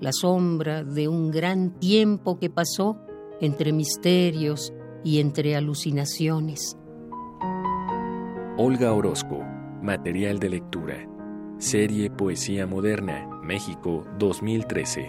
[0.00, 2.98] la sombra de un gran tiempo que pasó
[3.40, 4.72] entre misterios
[5.02, 6.76] y entre alucinaciones.
[8.56, 9.43] Olga Orozco,
[9.84, 11.06] material de lectura.
[11.58, 15.06] Serie Poesía Moderna, México 2013.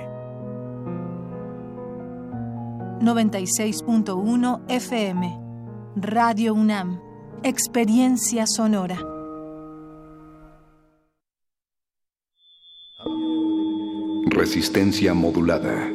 [2.99, 5.39] 96.1 FM.
[5.95, 6.99] Radio UNAM.
[7.43, 8.99] Experiencia sonora.
[14.27, 15.94] Resistencia modulada.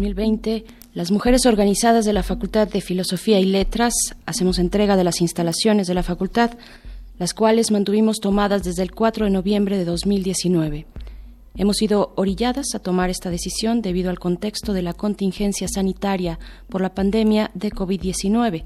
[0.00, 3.92] 2020, las mujeres organizadas de la Facultad de Filosofía y Letras
[4.24, 6.52] hacemos entrega de las instalaciones de la facultad,
[7.18, 10.86] las cuales mantuvimos tomadas desde el 4 de noviembre de 2019.
[11.54, 16.38] Hemos sido orilladas a tomar esta decisión debido al contexto de la contingencia sanitaria
[16.70, 18.64] por la pandemia de COVID-19.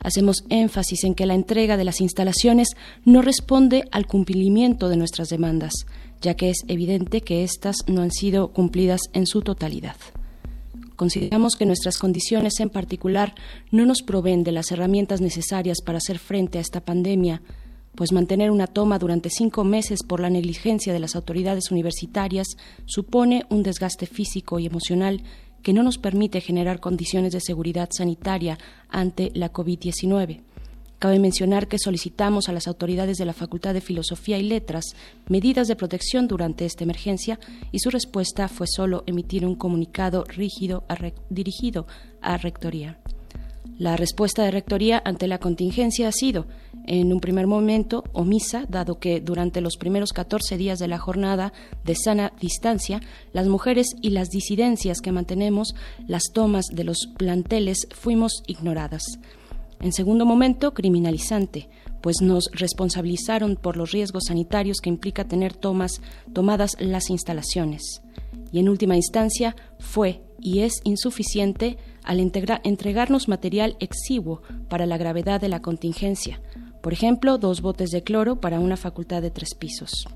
[0.00, 2.68] Hacemos énfasis en que la entrega de las instalaciones
[3.04, 5.72] no responde al cumplimiento de nuestras demandas,
[6.20, 9.96] ya que es evidente que éstas no han sido cumplidas en su totalidad.
[10.98, 13.32] Consideramos que nuestras condiciones en particular
[13.70, 17.40] no nos proveen de las herramientas necesarias para hacer frente a esta pandemia,
[17.94, 22.48] pues mantener una toma durante cinco meses por la negligencia de las autoridades universitarias
[22.84, 25.22] supone un desgaste físico y emocional
[25.62, 30.40] que no nos permite generar condiciones de seguridad sanitaria ante la COVID-19.
[30.98, 34.96] Cabe mencionar que solicitamos a las autoridades de la Facultad de Filosofía y Letras
[35.28, 37.38] medidas de protección durante esta emergencia
[37.70, 40.84] y su respuesta fue solo emitir un comunicado rígido
[41.30, 41.86] dirigido
[42.20, 42.98] a Rectoría.
[43.78, 46.46] La respuesta de Rectoría ante la contingencia ha sido,
[46.84, 51.52] en un primer momento, omisa, dado que durante los primeros 14 días de la jornada
[51.84, 53.00] de sana distancia,
[53.32, 55.76] las mujeres y las disidencias que mantenemos
[56.08, 59.04] las tomas de los planteles fuimos ignoradas.
[59.80, 61.68] En segundo momento, criminalizante,
[62.00, 66.00] pues nos responsabilizaron por los riesgos sanitarios que implica tener tomas
[66.32, 68.02] tomadas las instalaciones.
[68.52, 75.40] Y en última instancia, fue y es insuficiente al entregarnos material exiguo para la gravedad
[75.40, 76.40] de la contingencia.
[76.80, 80.06] Por ejemplo, dos botes de cloro para una facultad de tres pisos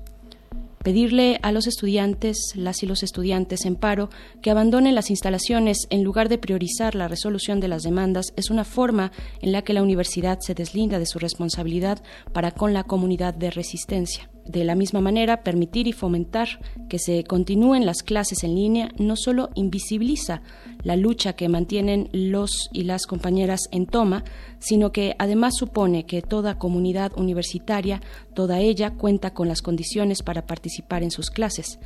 [0.83, 4.09] pedirle a los estudiantes, las y los estudiantes en paro,
[4.41, 8.65] que abandonen las instalaciones en lugar de priorizar la resolución de las demandas es una
[8.65, 9.11] forma
[9.41, 12.03] en la que la universidad se deslinda de su responsabilidad
[12.33, 14.32] para con la comunidad de resistencia.
[14.45, 19.15] De la misma manera, permitir y fomentar que se continúen las clases en línea no
[19.15, 20.41] solo invisibiliza
[20.83, 24.25] la lucha que mantienen los y las compañeras en toma,
[24.59, 28.01] sino que además supone que toda comunidad universitaria,
[28.33, 31.79] toda ella, cuenta con las condiciones para participar en sus clases.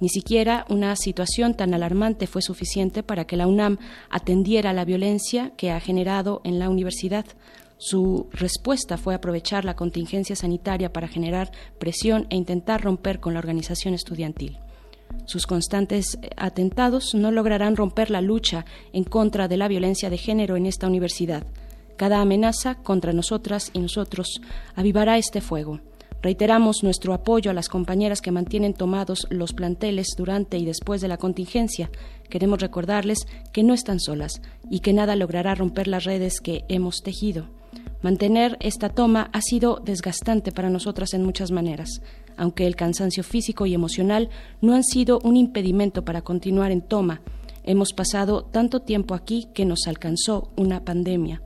[0.00, 3.78] Ni siquiera una situación tan alarmante fue suficiente para que la UNAM
[4.10, 7.24] atendiera la violencia que ha generado en la universidad.
[7.76, 13.40] Su respuesta fue aprovechar la contingencia sanitaria para generar presión e intentar romper con la
[13.40, 14.58] organización estudiantil.
[15.26, 20.18] Sus constantes eh, atentados no lograrán romper la lucha en contra de la violencia de
[20.18, 21.46] género en esta universidad.
[21.96, 24.40] Cada amenaza contra nosotras y nosotros
[24.74, 25.80] avivará este fuego.
[26.22, 31.08] Reiteramos nuestro apoyo a las compañeras que mantienen tomados los planteles durante y después de
[31.08, 31.90] la contingencia.
[32.30, 37.02] Queremos recordarles que no están solas y que nada logrará romper las redes que hemos
[37.02, 37.50] tejido.
[38.02, 42.02] Mantener esta toma ha sido desgastante para nosotras en muchas maneras,
[42.36, 44.28] aunque el cansancio físico y emocional
[44.60, 47.22] no han sido un impedimento para continuar en toma.
[47.62, 51.40] Hemos pasado tanto tiempo aquí que nos alcanzó una pandemia.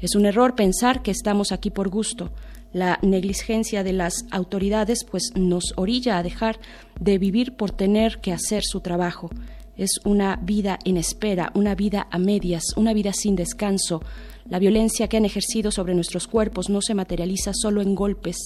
[0.00, 2.30] Es un error pensar que estamos aquí por gusto.
[2.72, 6.60] La negligencia de las autoridades pues nos orilla a dejar
[7.00, 9.30] de vivir por tener que hacer su trabajo.
[9.76, 14.02] Es una vida en espera, una vida a medias, una vida sin descanso.
[14.50, 18.36] La violencia que han ejercido sobre nuestros cuerpos no se materializa solo en golpes,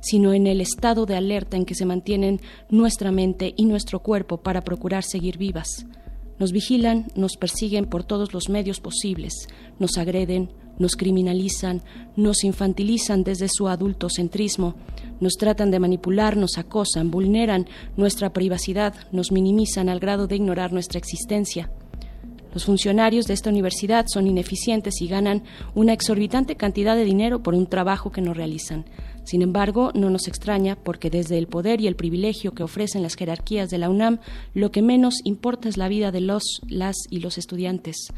[0.00, 2.40] sino en el estado de alerta en que se mantienen
[2.70, 5.84] nuestra mente y nuestro cuerpo para procurar seguir vivas.
[6.38, 9.46] Nos vigilan, nos persiguen por todos los medios posibles,
[9.78, 11.82] nos agreden, nos criminalizan,
[12.16, 14.74] nos infantilizan desde su adultocentrismo,
[15.20, 20.72] nos tratan de manipular, nos acosan, vulneran nuestra privacidad, nos minimizan al grado de ignorar
[20.72, 21.70] nuestra existencia.
[22.52, 25.42] Los funcionarios de esta universidad son ineficientes y ganan
[25.74, 28.84] una exorbitante cantidad de dinero por un trabajo que no realizan.
[29.24, 33.14] Sin embargo, no nos extraña porque desde el poder y el privilegio que ofrecen las
[33.14, 34.18] jerarquías de la UNAM,
[34.52, 38.08] lo que menos importa es la vida de los, las y los estudiantes.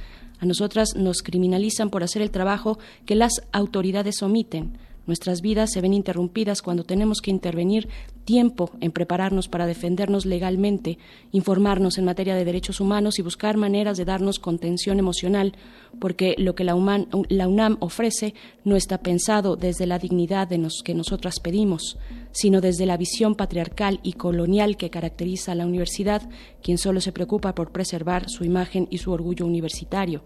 [0.41, 4.79] A nosotras nos criminalizan por hacer el trabajo que las autoridades omiten.
[5.07, 7.89] Nuestras vidas se ven interrumpidas cuando tenemos que intervenir
[8.25, 10.99] tiempo en prepararnos para defendernos legalmente,
[11.31, 15.55] informarnos en materia de derechos humanos y buscar maneras de darnos contención emocional,
[16.01, 18.35] porque lo que la, UNAM ofrece
[18.65, 21.99] no está pensado desde la dignidad de los que nosotras pedimos,
[22.33, 26.23] sino desde la visión patriarcal y colonial que caracteriza a la universidad,
[26.63, 30.23] quien solo se preocupa por preservar su imagen y su orgullo universitario.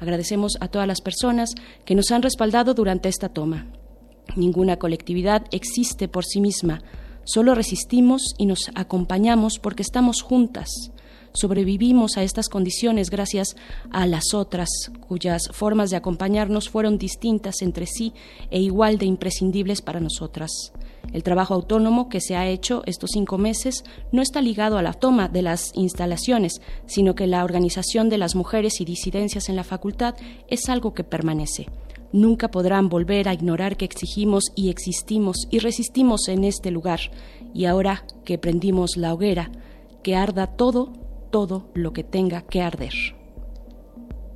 [0.00, 1.54] Agradecemos a todas las personas
[1.84, 3.66] que nos han respaldado durante esta toma.
[4.34, 6.82] Ninguna colectividad existe por sí misma,
[7.24, 10.90] solo resistimos y nos acompañamos porque estamos juntas.
[11.32, 13.56] Sobrevivimos a estas condiciones gracias
[13.90, 14.70] a las otras,
[15.06, 18.14] cuyas formas de acompañarnos fueron distintas entre sí
[18.50, 20.72] e igual de imprescindibles para nosotras.
[21.12, 24.94] El trabajo autónomo que se ha hecho estos cinco meses no está ligado a la
[24.94, 29.64] toma de las instalaciones, sino que la organización de las mujeres y disidencias en la
[29.64, 30.14] facultad
[30.48, 31.66] es algo que permanece.
[32.16, 36.98] Nunca podrán volver a ignorar que exigimos y existimos y resistimos en este lugar.
[37.52, 39.50] Y ahora que prendimos la hoguera,
[40.02, 40.94] que arda todo,
[41.30, 42.94] todo lo que tenga que arder.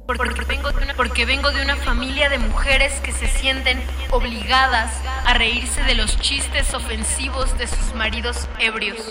[0.07, 3.79] Porque vengo, de una, porque vengo de una familia de mujeres que se sienten
[4.11, 4.93] obligadas
[5.25, 9.11] a reírse de los chistes ofensivos de sus maridos ebrios.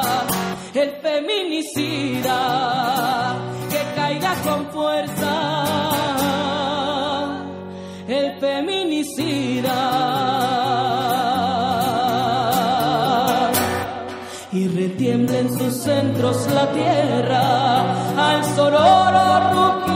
[0.73, 2.37] el feminicida,
[3.69, 6.01] que caiga con fuerza
[8.07, 9.77] el feminicida.
[14.53, 19.90] Y retiembla en sus centros la tierra al sonoro rugir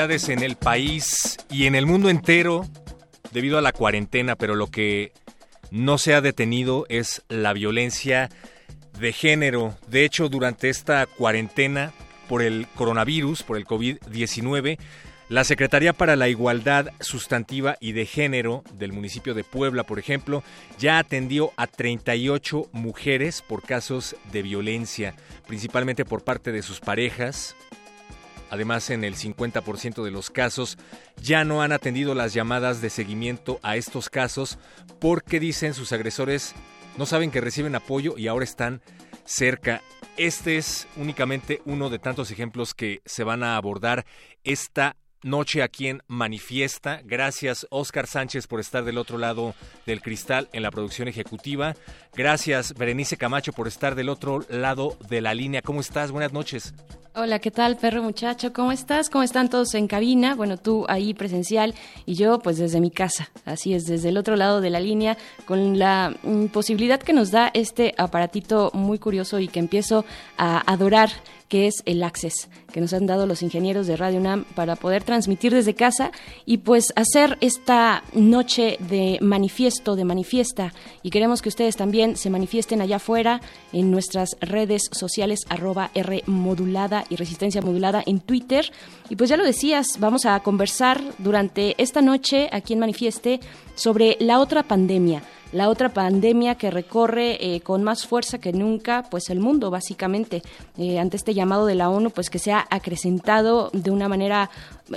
[0.00, 2.66] en el país y en el mundo entero
[3.32, 5.12] debido a la cuarentena, pero lo que
[5.70, 8.30] no se ha detenido es la violencia
[8.98, 9.76] de género.
[9.88, 11.92] De hecho, durante esta cuarentena
[12.30, 14.78] por el coronavirus, por el COVID-19,
[15.28, 20.42] la Secretaría para la Igualdad Sustantiva y de Género del municipio de Puebla, por ejemplo,
[20.78, 25.14] ya atendió a 38 mujeres por casos de violencia,
[25.46, 27.54] principalmente por parte de sus parejas,
[28.50, 30.76] Además, en el 50% de los casos
[31.22, 34.58] ya no han atendido las llamadas de seguimiento a estos casos
[35.00, 36.54] porque dicen sus agresores
[36.98, 38.82] no saben que reciben apoyo y ahora están
[39.24, 39.82] cerca.
[40.16, 44.04] Este es únicamente uno de tantos ejemplos que se van a abordar
[44.44, 47.00] esta noche aquí en Manifiesta.
[47.04, 49.54] Gracias Oscar Sánchez por estar del otro lado
[49.86, 51.74] del cristal en la producción ejecutiva.
[52.14, 55.62] Gracias Berenice Camacho por estar del otro lado de la línea.
[55.62, 56.10] ¿Cómo estás?
[56.10, 56.74] Buenas noches.
[57.16, 58.52] Hola, ¿qué tal, perro muchacho?
[58.52, 59.10] ¿Cómo estás?
[59.10, 60.36] ¿Cómo están todos en cabina?
[60.36, 61.74] Bueno, tú ahí presencial
[62.06, 63.30] y yo pues desde mi casa.
[63.44, 67.32] Así es, desde el otro lado de la línea, con la mm, posibilidad que nos
[67.32, 70.04] da este aparatito muy curioso y que empiezo
[70.38, 71.10] a adorar
[71.50, 75.02] que es el Access, que nos han dado los ingenieros de Radio UNAM para poder
[75.02, 76.12] transmitir desde casa
[76.46, 80.72] y pues hacer esta noche de manifiesto, de manifiesta.
[81.02, 83.40] Y queremos que ustedes también se manifiesten allá afuera
[83.72, 88.70] en nuestras redes sociales, arroba R modulada y resistencia modulada en Twitter.
[89.08, 93.40] Y pues ya lo decías, vamos a conversar durante esta noche aquí en Manifieste
[93.74, 95.22] sobre la otra pandemia
[95.52, 100.42] la otra pandemia que recorre eh, con más fuerza que nunca pues el mundo básicamente
[100.78, 104.50] eh, ante este llamado de la ONU pues que se ha acrecentado de una manera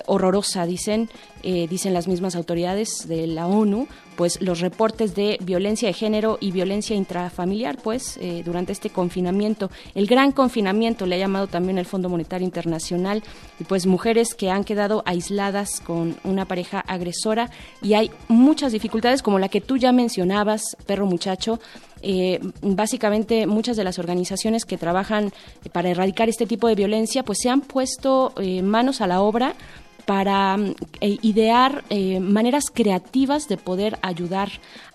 [0.06, 1.10] horrorosa dicen
[1.44, 6.38] eh, dicen las mismas autoridades de la ONU pues los reportes de violencia de género
[6.40, 9.70] y violencia intrafamiliar pues eh, durante este confinamiento.
[9.96, 13.24] El gran confinamiento le ha llamado también el Fondo Monetario Internacional
[13.60, 17.50] y pues mujeres que han quedado aisladas con una pareja agresora.
[17.82, 21.60] Y hay muchas dificultades como la que tú ya mencionabas perro muchacho.
[22.06, 25.32] Eh, básicamente muchas de las organizaciones que trabajan
[25.72, 29.56] para erradicar este tipo de violencia pues se han puesto eh, manos a la obra
[30.06, 30.58] para
[31.02, 34.50] eh, idear eh, maneras creativas de poder ayudar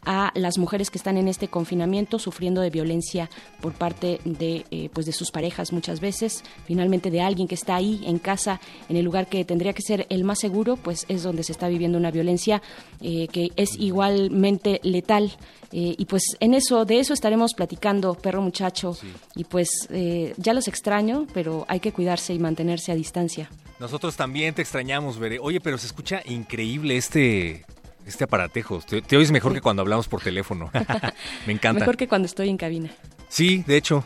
[0.05, 3.28] a las mujeres que están en este confinamiento sufriendo de violencia
[3.60, 6.44] por parte de eh, pues de sus parejas muchas veces.
[6.64, 10.06] Finalmente de alguien que está ahí en casa en el lugar que tendría que ser
[10.09, 12.62] el más seguro pues es donde se está viviendo una violencia
[13.01, 15.32] que es igualmente letal.
[15.70, 18.97] Y pues en eso de eso estaremos platicando perro muchacho.
[19.36, 19.89] Y pues
[20.36, 25.19] ya los extraño pero hay que cuidarse y mantenerse a distancia Nosotros también te extrañamos,
[25.19, 25.39] Bere.
[25.41, 27.65] Oye, pero se escucha increíble este
[28.07, 28.81] este aparatejo.
[28.81, 30.71] Te, te oyes mejor que cuando hablamos por teléfono.
[31.47, 31.81] Me encanta.
[31.81, 32.91] Mejor que cuando estoy en cabina.
[33.29, 34.05] Sí, de hecho.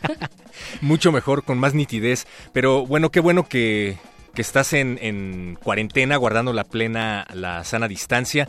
[0.80, 2.26] Mucho mejor, con más nitidez.
[2.52, 3.98] Pero bueno, qué bueno que,
[4.34, 8.48] que estás en, en cuarentena, guardando la plena, la sana distancia.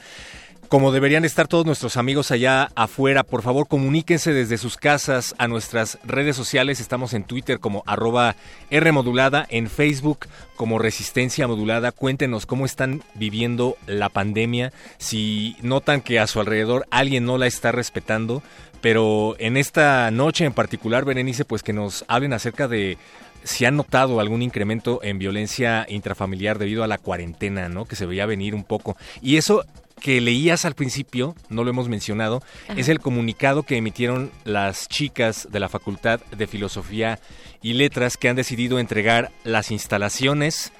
[0.70, 5.48] Como deberían estar todos nuestros amigos allá afuera, por favor comuníquense desde sus casas a
[5.48, 6.82] nuestras redes sociales.
[6.82, 8.36] Estamos en Twitter como arroba
[8.70, 10.28] Rmodulada, en Facebook
[10.58, 11.94] como Resistencia Modulada.
[11.94, 17.48] Cuéntenos cómo están viviendo la pandemia, si notan que a su alrededor alguien no la
[17.48, 18.44] está respetando.
[18.82, 22.98] Pero en esta noche en particular, Berenice, pues que nos hablen acerca de
[23.46, 27.86] si han notado algún incremento en violencia intrafamiliar debido a la cuarentena, ¿no?
[27.86, 28.98] Que se veía venir un poco.
[29.22, 29.64] Y eso
[30.02, 32.80] que leías al principio, no lo hemos mencionado, Ajá.
[32.80, 37.20] es el comunicado que emitieron las chicas de la Facultad de Filosofía
[37.62, 40.72] y Letras que han decidido entregar las instalaciones,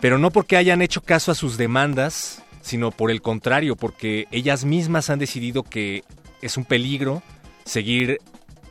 [0.00, 4.64] pero no porque hayan hecho caso a sus demandas, sino por el contrario, porque ellas
[4.64, 6.02] mismas han decidido que
[6.40, 7.22] es un peligro
[7.64, 8.18] seguir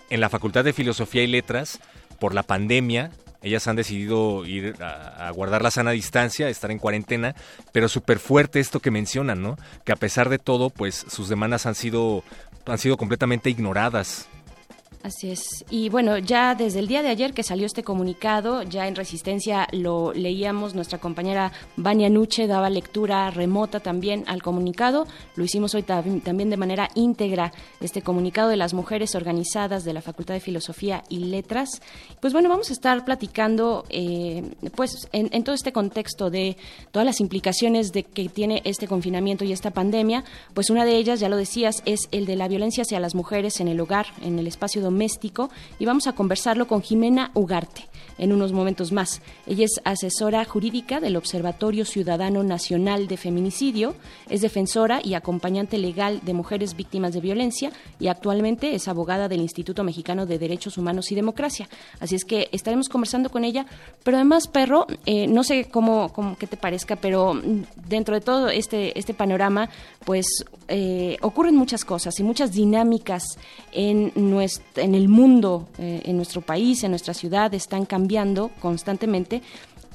[0.09, 1.79] en la Facultad de Filosofía y Letras
[2.19, 3.11] por la pandemia.
[3.43, 7.35] Ellas han decidido ir a, guardar la sana distancia, estar en cuarentena,
[7.73, 9.57] pero súper fuerte esto que mencionan, ¿no?
[9.83, 12.23] Que a pesar de todo, pues sus demandas han sido,
[12.65, 14.29] han sido completamente ignoradas.
[15.03, 15.65] Así es.
[15.69, 19.67] Y bueno, ya desde el día de ayer que salió este comunicado, ya en Resistencia
[19.73, 25.05] lo leíamos, nuestra compañera Vania Nuche daba lectura remota también al comunicado.
[25.35, 27.51] Lo hicimos hoy también de manera íntegra,
[27.81, 31.81] este comunicado de las mujeres organizadas de la Facultad de Filosofía y Letras.
[32.21, 36.55] Pues bueno, vamos a estar platicando eh, pues en, en todo este contexto de
[36.93, 40.23] todas las implicaciones de que tiene este confinamiento y esta pandemia.
[40.53, 43.59] Pues una de ellas, ya lo decías, es el de la violencia hacia las mujeres
[43.59, 44.92] en el hogar, en el espacio doméstico,
[45.79, 49.21] y vamos a conversarlo con Jimena Ugarte en unos momentos más.
[49.47, 53.95] Ella es asesora jurídica del Observatorio Ciudadano Nacional de Feminicidio,
[54.29, 59.41] es defensora y acompañante legal de mujeres víctimas de violencia y actualmente es abogada del
[59.41, 61.67] Instituto Mexicano de Derechos Humanos y Democracia.
[61.99, 63.65] Así es que estaremos conversando con ella,
[64.03, 67.39] pero además, Perro, eh, no sé cómo, cómo que te parezca, pero
[67.87, 69.69] dentro de todo este, este panorama,
[70.05, 73.23] pues eh, ocurren muchas cosas y muchas dinámicas
[73.71, 79.41] en, nuestro, en el mundo, eh, en nuestro país, en nuestra ciudad, están cambiando constantemente.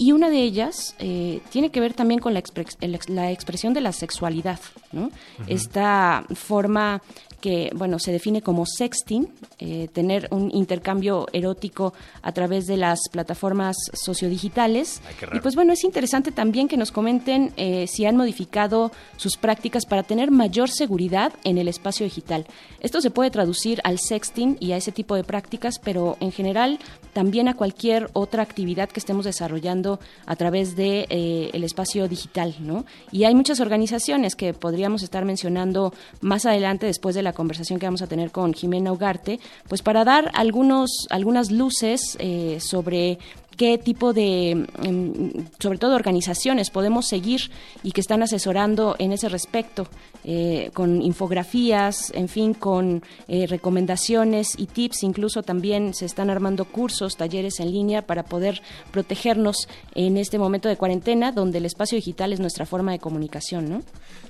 [0.00, 3.80] Y una de ellas eh, tiene que ver también con la, expre- la expresión de
[3.80, 4.60] la sexualidad,
[4.92, 5.10] ¿no?
[5.48, 7.02] Esta forma
[7.40, 9.28] que, bueno, se define como sexting,
[9.58, 15.00] eh, tener un intercambio erótico a través de las plataformas sociodigitales.
[15.06, 19.36] Ay, y pues bueno, es interesante también que nos comenten eh, si han modificado sus
[19.36, 22.46] prácticas para tener mayor seguridad en el espacio digital.
[22.80, 26.78] Esto se puede traducir al sexting y a ese tipo de prácticas, pero en general
[27.12, 32.54] también a cualquier otra actividad que estemos desarrollando a través de eh, el espacio digital,
[32.60, 32.84] ¿no?
[33.10, 37.86] Y hay muchas organizaciones que podríamos estar mencionando más adelante después de la conversación que
[37.86, 43.18] vamos a tener con Jimena Ugarte, pues para dar algunos algunas luces eh, sobre
[43.58, 44.50] qué tipo de,
[44.84, 47.50] em, sobre todo organizaciones, podemos seguir
[47.82, 49.88] y que están asesorando en ese respecto,
[50.24, 55.02] eh, con infografías, en fin, con eh, recomendaciones y tips.
[55.02, 60.68] Incluso también se están armando cursos, talleres en línea para poder protegernos en este momento
[60.68, 63.82] de cuarentena, donde el espacio digital es nuestra forma de comunicación, ¿no?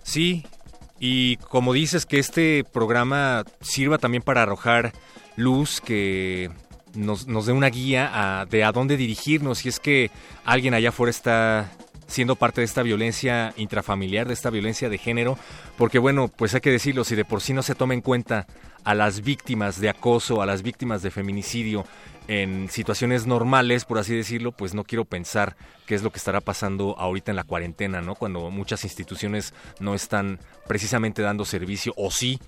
[0.03, 0.43] Sí,
[1.01, 4.93] y como dices que este programa sirva también para arrojar
[5.37, 6.51] luz, que
[6.95, 8.11] nos, nos dé una guía
[8.41, 10.11] a- de a dónde dirigirnos, si es que
[10.45, 11.71] alguien allá afuera está
[12.07, 15.39] siendo parte de esta violencia intrafamiliar, de esta violencia de género,
[15.77, 18.47] porque bueno, pues hay que decirlo, si de por sí no se toma en cuenta
[18.83, 21.85] a las víctimas de acoso, a las víctimas de feminicidio
[22.29, 25.57] en situaciones normales, por así decirlo, pues no quiero pensar
[25.87, 28.15] qué es lo que estará pasando ahorita en la cuarentena, ¿no?
[28.15, 32.39] Cuando muchas instituciones no están precisamente dando servicio, o sí,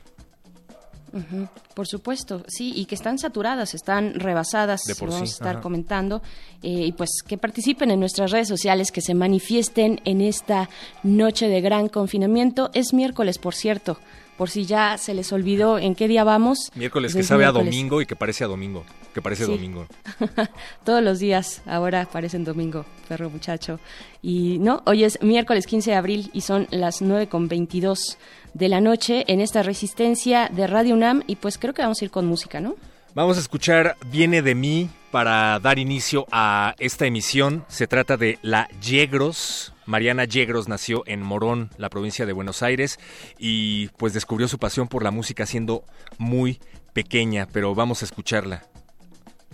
[1.75, 5.55] Por supuesto, sí, y que están saturadas, están rebasadas, De por vamos sí, a estar
[5.57, 5.61] ajá.
[5.61, 6.23] comentando,
[6.63, 10.69] eh, y pues que participen en nuestras redes sociales, que se manifiesten en esta
[11.03, 12.71] noche de gran confinamiento.
[12.75, 13.99] Es miércoles, por cierto,
[14.37, 16.71] por si ya se les olvidó en qué día vamos.
[16.75, 18.85] miércoles que sabe a domingo y que parece a domingo,
[19.15, 19.51] que parece Sí.
[19.53, 19.87] domingo.
[20.85, 23.81] Todos los días ahora parecen domingo, perro muchacho.
[24.23, 28.19] Y no, hoy es miércoles 15 de abril y son las 9 con 22
[28.55, 32.05] de la noche en esta resistencia de Radio UNAM y pues creo que vamos a
[32.05, 32.75] ir con música, ¿no?
[33.15, 37.65] Vamos a escuchar Viene de mí para dar inicio a esta emisión.
[37.69, 39.73] Se trata de La Yegros.
[39.87, 43.01] Mariana Yegros nació en Morón, la provincia de Buenos Aires,
[43.37, 45.83] y pues descubrió su pasión por la música siendo
[46.19, 46.61] muy
[46.93, 48.63] pequeña, pero vamos a escucharla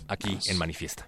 [0.07, 1.07] aquí en Manifiesta.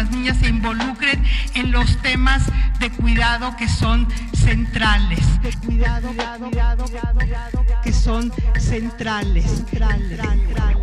[0.00, 1.22] Las niñas se involucren
[1.54, 2.44] en los temas
[2.78, 5.20] de cuidado que son centrales.
[5.42, 9.44] De cuidado, cuidado, cuidado, cuidado que son centrales.
[9.44, 10.80] centrales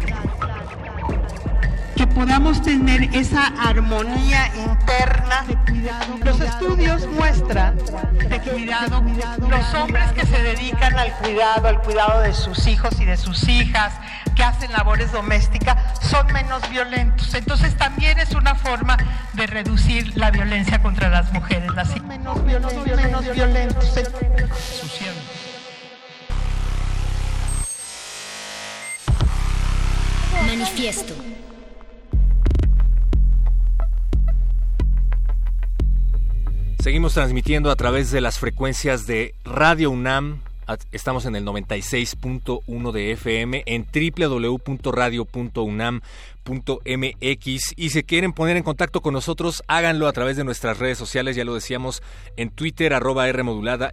[1.97, 5.45] que podamos tener esa armonía interna.
[6.23, 7.75] Los estudios muestran
[8.29, 9.03] de cuidado,
[9.49, 13.47] los hombres que se dedican al cuidado, al cuidado de sus hijos y de sus
[13.47, 13.93] hijas,
[14.35, 15.75] que hacen labores domésticas,
[16.07, 17.33] son menos violentos.
[17.33, 18.97] Entonces también es una forma
[19.33, 21.73] de reducir la violencia contra las mujeres.
[21.75, 23.93] Las menos violentos, menos violentos.
[30.45, 31.13] Manifiesto.
[36.81, 40.41] Seguimos transmitiendo a través de las frecuencias de Radio UNAM.
[40.91, 46.01] Estamos en el 96.1 de FM en www.radio.unam
[46.47, 50.97] MX y si quieren poner en contacto con nosotros, háganlo a través de nuestras redes
[50.97, 52.01] sociales, ya lo decíamos,
[52.37, 53.43] en Twitter, arroba R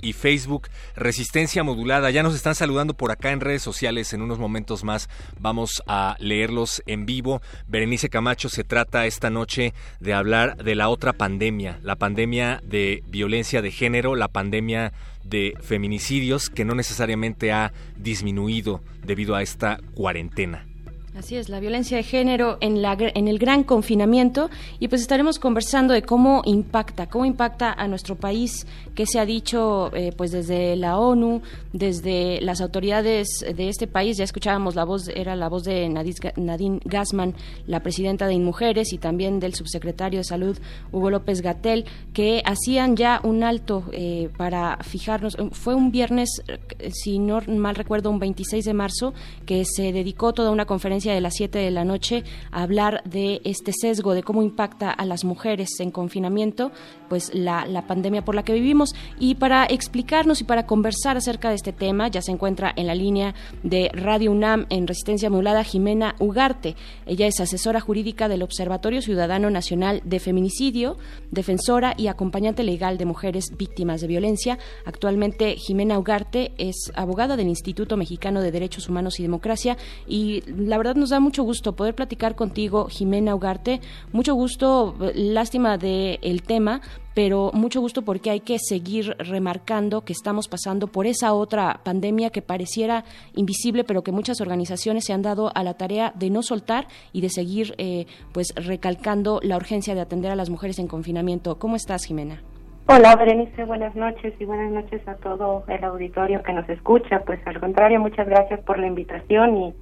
[0.00, 2.10] y Facebook, Resistencia Modulada.
[2.10, 6.16] Ya nos están saludando por acá en redes sociales, en unos momentos más vamos a
[6.18, 7.42] leerlos en vivo.
[7.66, 13.02] Berenice Camacho se trata esta noche de hablar de la otra pandemia, la pandemia de
[13.08, 14.92] violencia de género, la pandemia
[15.24, 20.66] de feminicidios que no necesariamente ha disminuido debido a esta cuarentena.
[21.16, 24.50] Así es, la violencia de género en, la, en el gran confinamiento
[24.80, 28.66] y pues estaremos conversando de cómo impacta, cómo impacta a nuestro país,
[28.96, 31.40] qué se ha dicho eh, pues desde la ONU,
[31.72, 36.80] desde las autoridades de este país, ya escuchábamos la voz, era la voz de Nadine
[36.84, 37.34] Gassman,
[37.68, 40.58] la presidenta de InMujeres y también del subsecretario de Salud
[40.90, 46.90] Hugo López Gatel, que hacían ya un alto eh, para fijarnos, fue un viernes, eh,
[46.92, 49.14] si no mal recuerdo, un 26 de marzo,
[49.46, 53.40] que se dedicó toda una conferencia de las 7 de la noche a hablar de
[53.44, 56.72] este sesgo, de cómo impacta a las mujeres en confinamiento,
[57.08, 58.94] pues la, la pandemia por la que vivimos.
[59.18, 62.94] Y para explicarnos y para conversar acerca de este tema, ya se encuentra en la
[62.94, 66.76] línea de Radio UNAM en Resistencia Modulada Jimena Ugarte.
[67.06, 70.96] Ella es asesora jurídica del Observatorio Ciudadano Nacional de Feminicidio,
[71.30, 74.58] defensora y acompañante legal de mujeres víctimas de violencia.
[74.84, 79.76] Actualmente Jimena Ugarte es abogada del Instituto Mexicano de Derechos Humanos y Democracia
[80.06, 83.80] y la verdad nos da mucho gusto poder platicar contigo, Jimena Ugarte.
[84.12, 86.80] Mucho gusto, lástima del el tema,
[87.14, 92.30] pero mucho gusto porque hay que seguir remarcando que estamos pasando por esa otra pandemia
[92.30, 93.04] que pareciera
[93.34, 97.20] invisible, pero que muchas organizaciones se han dado a la tarea de no soltar y
[97.20, 101.58] de seguir eh, pues recalcando la urgencia de atender a las mujeres en confinamiento.
[101.58, 102.42] ¿Cómo estás, Jimena?
[102.86, 107.20] Hola, Berenice, buenas noches y buenas noches a todo el auditorio que nos escucha.
[107.20, 109.74] Pues al contrario, muchas gracias por la invitación y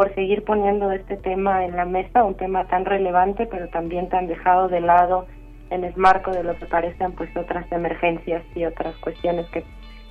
[0.00, 4.28] por seguir poniendo este tema en la mesa, un tema tan relevante, pero también tan
[4.28, 5.26] dejado de lado
[5.68, 9.62] en el marco de lo que parecen pues otras emergencias y otras cuestiones que,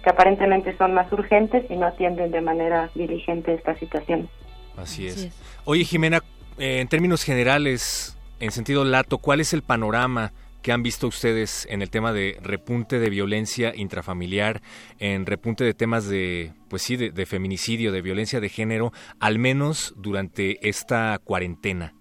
[0.04, 4.30] que aparentemente son más urgentes y no atienden de manera diligente esta situación.
[4.78, 5.32] Así es.
[5.66, 6.22] Oye, Jimena,
[6.60, 10.34] eh, en términos generales, en sentido lato, ¿cuál es el panorama
[10.70, 14.62] que han visto ustedes en el tema de repunte de violencia intrafamiliar,
[15.00, 19.96] en repunte de temas de, pues sí, de, feminicidio, de violencia de género, al menos
[19.98, 21.96] durante esta cuarentena?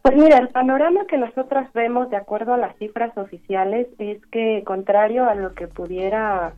[0.00, 4.62] Pues mira, el panorama que nosotras vemos de acuerdo a las cifras oficiales es que,
[4.64, 6.54] contrario a lo que pudiera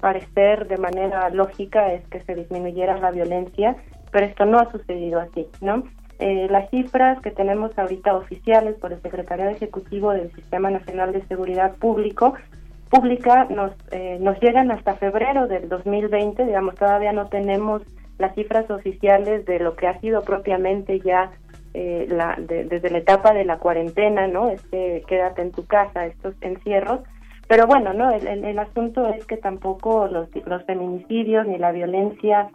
[0.00, 3.76] parecer de manera lógica, es que se disminuyera la violencia,
[4.10, 5.84] pero esto no ha sucedido así, ¿no?
[6.18, 11.24] Eh, las cifras que tenemos ahorita oficiales por el Secretariado Ejecutivo del Sistema Nacional de
[11.26, 12.34] Seguridad Público
[12.90, 17.82] Pública nos, eh, nos llegan hasta febrero del 2020, digamos, todavía no tenemos
[18.18, 21.30] las cifras oficiales de lo que ha sido propiamente ya
[21.74, 24.48] eh, la, desde la etapa de la cuarentena, ¿no?
[24.48, 27.00] Este, quédate en tu casa, estos encierros.
[27.46, 28.10] Pero bueno, ¿no?
[28.10, 32.48] El, el asunto es que tampoco los, los feminicidios, ni la violencia,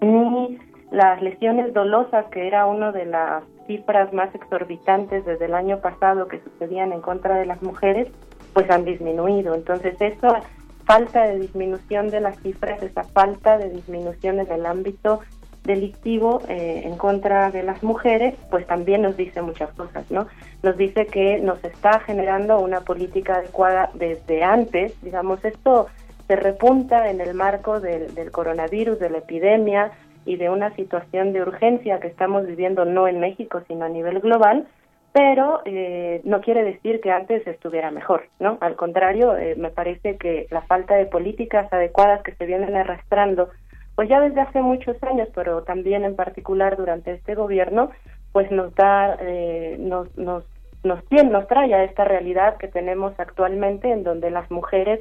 [0.00, 0.58] ni
[0.90, 6.28] las lesiones dolosas, que era una de las cifras más exorbitantes desde el año pasado
[6.28, 8.08] que sucedían en contra de las mujeres,
[8.52, 9.54] pues han disminuido.
[9.54, 10.40] Entonces, esa
[10.84, 15.20] falta de disminución de las cifras, esa falta de disminución en el ámbito
[15.64, 20.28] delictivo eh, en contra de las mujeres, pues también nos dice muchas cosas, ¿no?
[20.62, 25.88] Nos dice que nos está generando una política adecuada desde antes, digamos, esto
[26.28, 29.92] se repunta en el marco del, del coronavirus, de la epidemia,
[30.26, 34.20] y de una situación de urgencia que estamos viviendo no en México, sino a nivel
[34.20, 34.66] global,
[35.12, 38.58] pero eh, no quiere decir que antes estuviera mejor, ¿no?
[38.60, 43.48] Al contrario, eh, me parece que la falta de políticas adecuadas que se vienen arrastrando,
[43.94, 47.92] pues ya desde hace muchos años, pero también en particular durante este gobierno,
[48.32, 50.44] pues nos da, eh, nos, nos,
[50.84, 55.00] nos, tiene, nos trae a esta realidad que tenemos actualmente, en donde las mujeres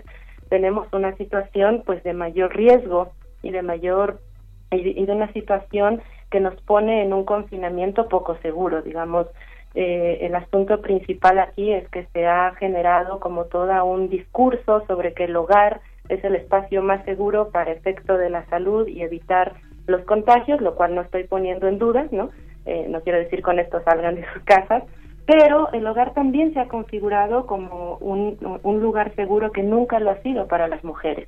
[0.50, 3.12] tenemos una situación, pues, de mayor riesgo
[3.42, 4.22] y de mayor
[4.72, 9.28] y de una situación que nos pone en un confinamiento poco seguro, digamos
[9.76, 15.14] eh, el asunto principal aquí es que se ha generado como todo un discurso sobre
[15.14, 19.56] que el hogar es el espacio más seguro para efecto de la salud y evitar
[19.86, 22.30] los contagios, lo cual no estoy poniendo en duda, ¿no?
[22.66, 24.84] Eh, no quiero decir con esto salgan de sus casas,
[25.26, 30.22] pero el hogar también se ha configurado como un lugar seguro que nunca lo ha
[30.22, 31.28] sido para las mujeres.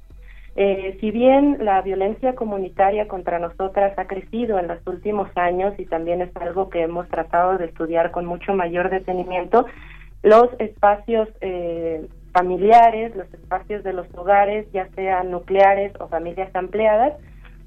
[0.60, 5.86] Eh, si bien la violencia comunitaria contra nosotras ha crecido en los últimos años y
[5.86, 9.68] también es algo que hemos tratado de estudiar con mucho mayor detenimiento,
[10.24, 17.14] los espacios eh, familiares, los espacios de los hogares, ya sean nucleares o familias ampliadas,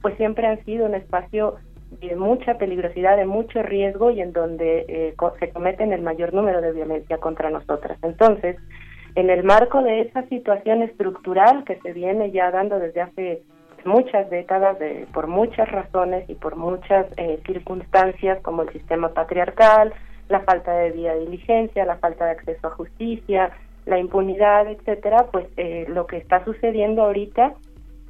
[0.02, 1.58] pues siempre han sido un espacio
[2.00, 6.60] de mucha peligrosidad, de mucho riesgo y en donde eh, se cometen el mayor número
[6.60, 8.00] de violencia contra nosotras.
[8.02, 8.56] Entonces,
[9.14, 13.42] en el marco de esa situación estructural que se viene ya dando desde hace
[13.84, 19.92] muchas décadas de, por muchas razones y por muchas eh, circunstancias como el sistema patriarcal,
[20.28, 23.50] la falta de vía de diligencia, la falta de acceso a justicia,
[23.86, 27.54] la impunidad, etcétera, pues eh, lo que está sucediendo ahorita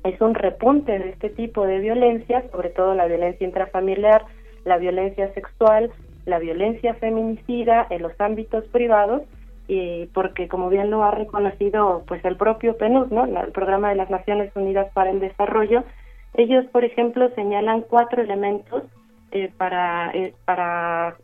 [0.05, 4.25] es un repunte de este tipo de violencia, sobre todo la violencia intrafamiliar,
[4.65, 5.91] la violencia sexual,
[6.27, 9.23] la violencia feminicida en los ámbitos privados
[9.71, 13.25] y porque como bien lo ha reconocido pues el propio PNUD, ¿no?
[13.25, 15.85] el programa de las Naciones Unidas para el Desarrollo,
[16.35, 18.83] ellos por ejemplo señalan cuatro elementos
[19.31, 21.15] eh, para eh, para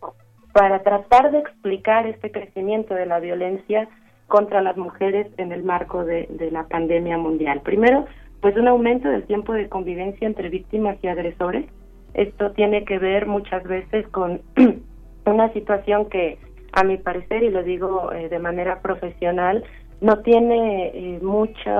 [0.52, 3.88] para tratar de explicar este crecimiento de la violencia
[4.28, 7.62] contra las mujeres en el marco de, de la pandemia mundial.
[7.62, 8.06] Primero,
[8.40, 11.66] pues un aumento del tiempo de convivencia entre víctimas y agresores.
[12.14, 14.40] Esto tiene que ver muchas veces con
[15.26, 16.38] una situación que
[16.76, 19.64] a mi parecer, y lo digo eh, de manera profesional,
[20.02, 21.74] no tiene eh, mucha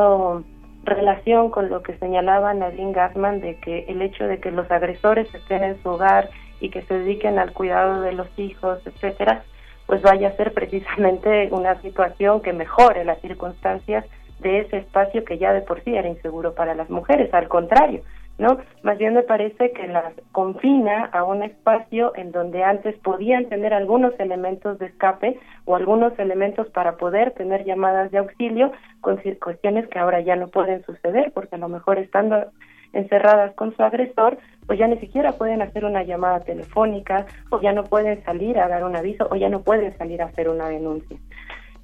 [0.85, 5.33] relación con lo que señalaba Nadine Gassman de que el hecho de que los agresores
[5.35, 9.45] estén en su hogar y que se dediquen al cuidado de los hijos, etcétera,
[9.85, 14.07] pues vaya a ser precisamente una situación que mejore las circunstancias
[14.39, 18.01] de ese espacio que ya de por sí era inseguro para las mujeres, al contrario,
[18.39, 18.59] ¿no?
[18.83, 23.73] Más bien me parece que las confina a un espacio en donde antes podían tener
[23.73, 29.89] algunos elementos de escape o algunos elementos para poder tener llamadas de auxilio con cuestiones
[29.89, 32.47] que ahora ya no pueden suceder porque a lo mejor estando
[32.93, 37.73] encerradas con su agresor, pues ya ni siquiera pueden hacer una llamada telefónica o ya
[37.73, 40.69] no pueden salir a dar un aviso o ya no pueden salir a hacer una
[40.69, 41.19] denuncia.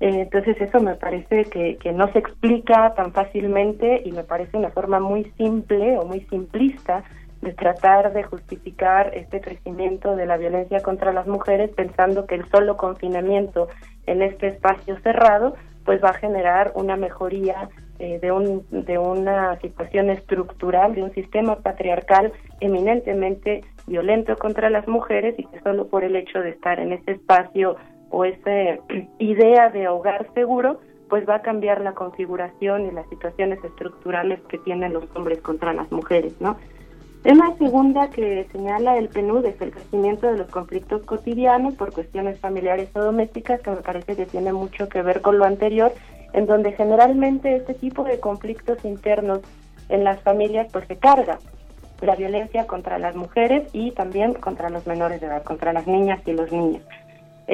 [0.00, 4.70] Eh, entonces eso me parece que, no se explica tan fácilmente y me parece una
[4.70, 7.04] forma muy simple o muy simplista
[7.40, 12.48] de tratar de justificar este crecimiento de la violencia contra las mujeres pensando que el
[12.50, 13.68] solo confinamiento
[14.06, 15.54] en este espacio cerrado
[15.84, 21.12] pues va a generar una mejoría eh, de, un, de una situación estructural, de un
[21.12, 26.80] sistema patriarcal eminentemente violento contra las mujeres y que solo por el hecho de estar
[26.80, 27.76] en ese espacio
[28.12, 28.78] o esa
[29.18, 34.58] idea de hogar seguro, pues va a cambiar la configuración y las situaciones estructurales que
[34.58, 36.56] tienen los hombres contra las mujeres, ¿no?
[37.22, 42.38] Tema segunda que señala el PNUD es el crecimiento de los conflictos cotidianos por cuestiones
[42.40, 45.92] familiares o domésticas, que me parece que tiene mucho que ver con lo anterior,
[46.32, 49.40] en donde generalmente este tipo de conflictos internos
[49.88, 51.38] en las familias pues se carga
[52.00, 56.20] la violencia contra las mujeres y también contra los menores de edad, contra las niñas
[56.26, 56.82] y los niños.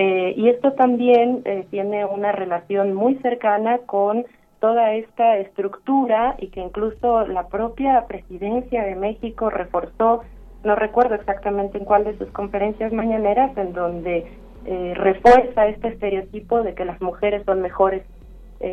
[0.01, 4.27] Eh, y esto también eh, tiene una relación muy cercana con
[4.61, 10.23] toda esta estructura y que incluso la propia presidencia de México reforzó,
[10.62, 14.31] no recuerdo exactamente en cuál de sus conferencias mañaneras, en donde
[14.66, 18.05] eh, refuerza este estereotipo de que las mujeres son mejores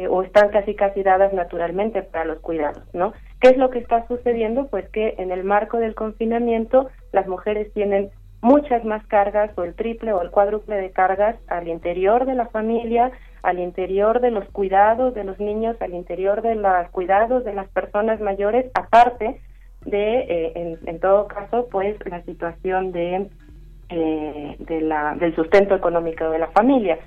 [0.10, 3.14] o están casi casi dadas naturalmente para los cuidados, ¿no?
[3.40, 4.66] ¿Qué es lo que está sucediendo?
[4.66, 8.10] Pues que en el marco del confinamiento las mujeres tienen
[8.46, 12.46] muchas más cargas o el triple o el cuádruple de cargas al interior de la
[12.46, 13.12] familia,
[13.42, 17.68] al interior de los cuidados de los niños, al interior de los cuidados de las
[17.70, 19.42] personas mayores, aparte
[19.84, 23.28] de, eh, en, todo caso, pues la situación de,
[23.90, 27.00] eh, de la, del sustento económico de la familia.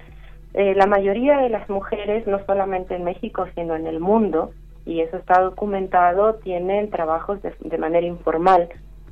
[0.55, 4.51] Eh, la mayoría de las mujeres, no solamente en México, sino en el mundo,
[4.85, 8.69] y eso está documentado, tienen trabajos de manera informal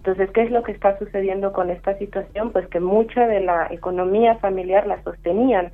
[0.06, 2.52] Entonces, ¿qué es lo que está sucediendo con esta situación?
[2.52, 5.72] Pues que mucha de la economía familiar la sostenían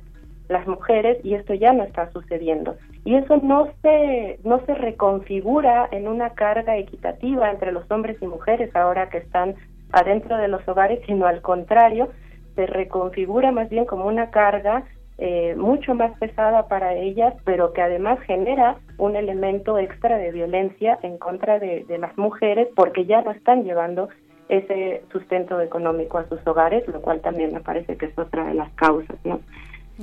[0.49, 2.75] las mujeres y esto ya no está sucediendo.
[3.05, 8.25] Y eso no se, no se reconfigura en una carga equitativa entre los hombres y
[8.25, 9.53] mujeres ahora que están
[9.91, 12.09] adentro de los hogares, sino al contrario,
[12.55, 14.83] se reconfigura más bien como una carga
[15.17, 20.97] eh, mucho más pesada para ellas, pero que además genera un elemento extra de violencia
[21.03, 24.09] en contra de, de las mujeres porque ya no están llevando
[24.49, 28.53] ese sustento económico a sus hogares, lo cual también me parece que es otra de
[28.53, 29.39] las causas, ¿no?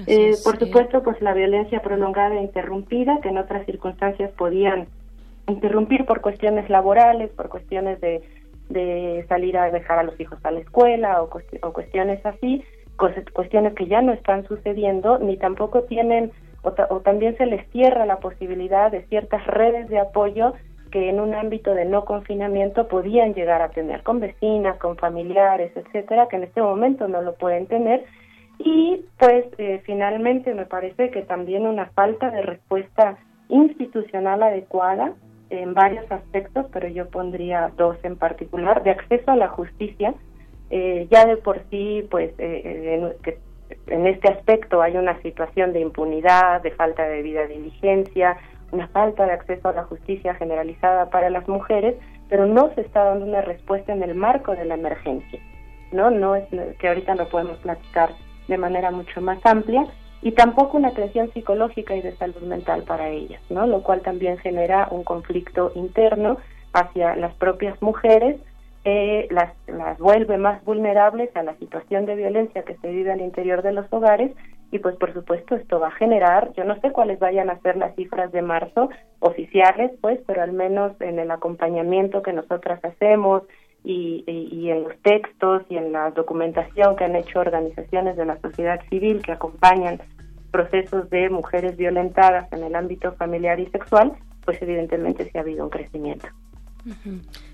[0.06, 4.86] Eh, por supuesto, pues la violencia prolongada e interrumpida, que en otras circunstancias podían
[5.48, 8.22] interrumpir por cuestiones laborales, por cuestiones de,
[8.68, 11.28] de salir a dejar a los hijos a la escuela o,
[11.62, 12.64] o cuestiones así,
[13.32, 16.32] cuestiones que ya no están sucediendo, ni tampoco tienen,
[16.62, 20.54] o, o también se les cierra la posibilidad de ciertas redes de apoyo
[20.90, 25.72] que en un ámbito de no confinamiento podían llegar a tener con vecinas, con familiares,
[25.76, 28.04] etcétera, que en este momento no lo pueden tener
[28.62, 33.16] y pues eh, finalmente me parece que también una falta de respuesta
[33.48, 35.14] institucional adecuada
[35.48, 40.14] en varios aspectos, pero yo pondría dos en particular, de acceso a la justicia.
[40.70, 43.38] Eh, ya de por sí, pues eh, en, que
[43.88, 48.36] en este aspecto hay una situación de impunidad, de falta de debida diligencia,
[48.72, 51.96] una falta de acceso a la justicia generalizada para las mujeres,
[52.28, 55.40] pero no se está dando una respuesta en el marco de la emergencia.
[55.92, 56.44] No, no es
[56.78, 58.10] que ahorita no podemos platicar
[58.46, 59.86] de manera mucho más amplia
[60.22, 63.66] y tampoco una atención psicológica y de salud mental para ellas, ¿no?
[63.66, 66.36] Lo cual también genera un conflicto interno
[66.72, 68.38] hacia las propias mujeres,
[68.84, 73.20] eh, las, las vuelve más vulnerables a la situación de violencia que se vive al
[73.20, 74.32] interior de los hogares
[74.70, 77.76] y pues por supuesto esto va a generar, yo no sé cuáles vayan a ser
[77.76, 78.88] las cifras de marzo
[79.18, 83.42] oficiales, pues, pero al menos en el acompañamiento que nosotras hacemos,
[83.82, 88.38] y, y, en los textos y en la documentación que han hecho organizaciones de la
[88.40, 90.00] sociedad civil que acompañan
[90.50, 94.12] procesos de mujeres violentadas en el ámbito familiar y sexual,
[94.44, 96.28] pues evidentemente sí ha habido un crecimiento.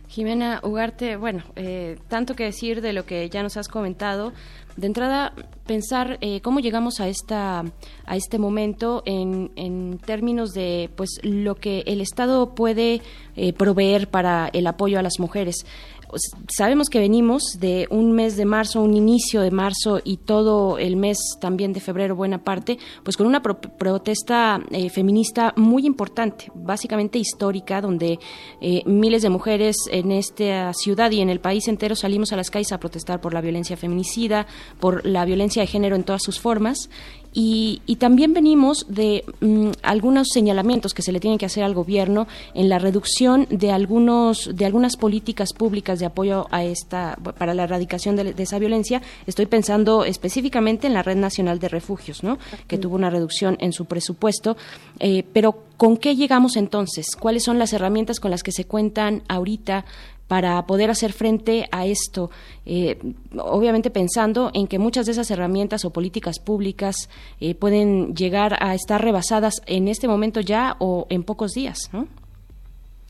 [0.09, 4.33] Jimena Ugarte, bueno, eh, tanto que decir de lo que ya nos has comentado.
[4.77, 5.33] De entrada,
[5.67, 7.65] pensar eh, cómo llegamos a esta
[8.05, 13.01] a este momento en, en, términos de pues lo que el Estado puede
[13.37, 15.67] eh, proveer para el apoyo a las mujeres
[16.49, 20.97] sabemos que venimos de un mes de marzo, un inicio de marzo y todo el
[20.97, 27.19] mes también de febrero, buena parte, pues con una protesta eh, feminista muy importante, básicamente
[27.19, 28.19] histórica, donde
[28.61, 32.51] eh, miles de mujeres en esta ciudad y en el país entero salimos a las
[32.51, 34.47] calles a protestar por la violencia feminicida,
[34.81, 36.89] por la violencia de género en todas sus formas
[37.39, 42.27] y, también venimos de mm, algunos señalamientos que se le tienen que hacer al gobierno
[42.55, 47.65] en la reducción de algunos de algunas políticas públicas de apoyo a esta para la
[47.65, 49.03] erradicación de, esa violencia.
[49.27, 52.39] Estoy pensando específicamente en la Red Nacional de Refugios, ¿no?
[52.69, 54.57] Que tuvo una reducción en su presupuesto,
[54.99, 57.17] eh, pero ¿Con qué llegamos entonces?
[57.21, 59.85] ¿Cuáles son las herramientas con las que se cuentan ahorita
[60.29, 62.31] para poder hacer frente a esto,
[62.65, 62.99] eh,
[63.39, 67.09] obviamente pensando en que muchas de esas herramientas o políticas públicas
[67.41, 72.07] eh, pueden llegar a estar rebasadas en este momento ya o en pocos días, ¿no?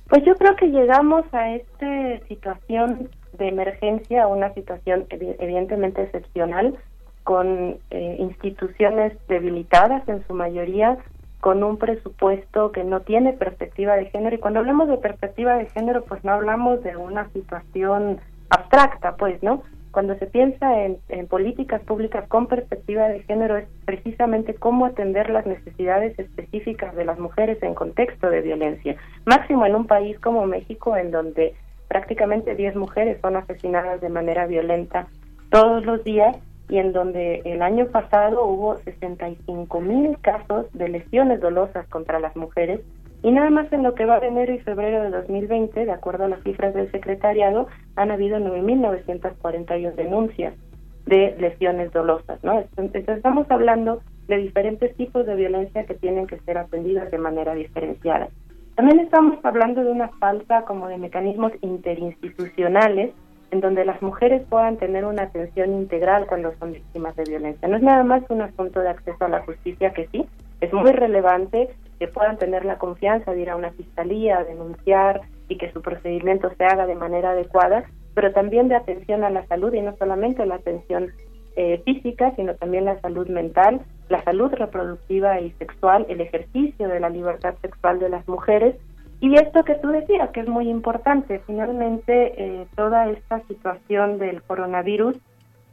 [0.08, 6.78] Pues yo creo que llegamos a esta situación de emergencia, una situación evidentemente excepcional,
[7.24, 10.96] con eh, instituciones debilitadas en su mayoría,
[11.46, 15.66] con un presupuesto que no tiene perspectiva de género y cuando hablamos de perspectiva de
[15.66, 18.18] género pues no hablamos de una situación
[18.50, 19.62] abstracta pues no
[19.92, 20.98] cuando se piensa en,
[21.28, 27.20] políticas públicas con perspectiva de género es precisamente cómo atender las necesidades específicas de las
[27.20, 28.96] mujeres en contexto de violencia.
[29.24, 31.54] Máximo en un país como México en donde
[31.86, 35.06] prácticamente 10 mujeres son asesinadas de manera violenta
[35.50, 36.36] todos los días
[36.68, 42.34] y en donde el año pasado hubo 65 mil casos de lesiones dolosas contra las
[42.36, 42.80] mujeres
[43.22, 46.24] y nada más en lo que va de enero y febrero de 2020, de acuerdo
[46.24, 47.66] a las cifras del secretariado,
[47.96, 50.54] han habido 9.941 denuncias
[51.06, 52.60] de lesiones dolosas, ¿no?
[52.76, 57.54] Entonces estamos hablando de diferentes tipos de violencia que tienen que ser atendidas de manera
[57.54, 58.28] diferenciada.
[58.74, 63.12] También estamos hablando de una falta como de mecanismos interinstitucionales
[63.56, 67.66] en donde las mujeres puedan tener una atención integral cuando son víctimas de violencia.
[67.68, 70.26] No es nada más un asunto de acceso a la justicia que sí,
[70.60, 75.22] es muy relevante que puedan tener la confianza de ir a una fiscalía, a denunciar
[75.48, 77.84] y que su procedimiento se haga de manera adecuada,
[78.14, 81.12] pero también de atención a la salud y no solamente la atención
[81.56, 83.80] eh, física, sino también la salud mental,
[84.10, 88.76] la salud reproductiva y sexual, el ejercicio de la libertad sexual de las mujeres
[89.20, 94.42] Y esto que tú decías, que es muy importante, finalmente eh, toda esta situación del
[94.42, 95.16] coronavirus,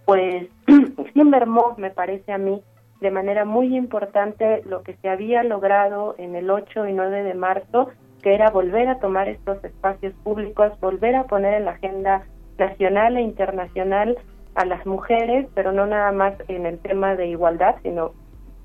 [0.05, 0.47] pues
[1.13, 2.61] sí mermó, me parece a mí,
[3.01, 7.33] de manera muy importante lo que se había logrado en el 8 y 9 de
[7.33, 7.89] marzo,
[8.21, 12.23] que era volver a tomar estos espacios públicos, volver a poner en la agenda
[12.57, 14.17] nacional e internacional
[14.55, 18.13] a las mujeres, pero no nada más en el tema de igualdad, sino,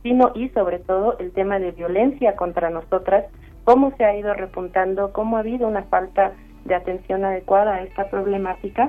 [0.04, 3.24] sino y sobre todo el tema de violencia contra nosotras,
[3.68, 6.32] cómo se ha ido repuntando, cómo ha habido una falta
[6.64, 8.88] de atención adecuada a esta problemática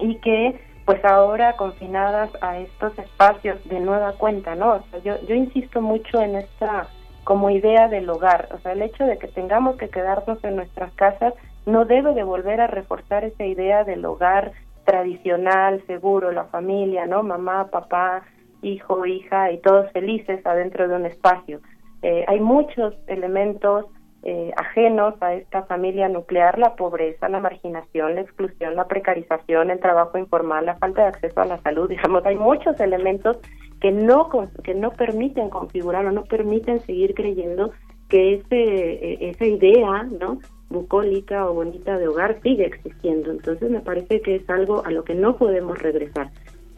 [0.00, 4.72] y que pues ahora confinadas a estos espacios de nueva cuenta, ¿no?
[4.72, 6.88] O sea, yo, yo insisto mucho en esta
[7.22, 10.92] como idea del hogar, o sea, el hecho de que tengamos que quedarnos en nuestras
[10.94, 11.32] casas
[11.64, 14.50] no debe de volver a reforzar esa idea del hogar
[14.86, 17.22] tradicional, seguro, la familia, ¿no?
[17.22, 18.24] Mamá, papá,
[18.60, 21.60] hijo, hija y todos felices adentro de un espacio.
[22.02, 23.86] Eh, hay muchos elementos
[24.22, 29.80] eh, ajenos a esta familia nuclear, la pobreza, la marginación, la exclusión, la precarización, el
[29.80, 33.38] trabajo informal, la falta de acceso a la salud, digamos, hay muchos elementos
[33.80, 34.28] que no
[34.62, 37.72] que no permiten configurar o no permiten seguir creyendo
[38.10, 40.38] que ese e, esa idea, ¿no?
[40.70, 43.30] bucólica o bonita de hogar sigue existiendo.
[43.30, 46.30] Entonces me parece que es algo a lo que no podemos regresar.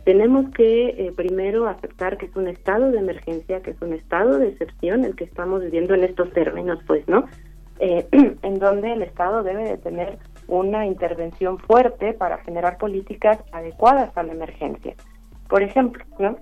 [0.05, 4.39] Tenemos que eh, primero aceptar que es un estado de emergencia, que es un estado
[4.39, 7.27] de excepción el que estamos viviendo en estos términos, pues, ¿no?
[7.79, 8.07] Eh,
[8.43, 14.23] en donde el Estado debe de tener una intervención fuerte para generar políticas adecuadas a
[14.23, 14.95] la emergencia.
[15.49, 16.37] Por ejemplo, ¿no?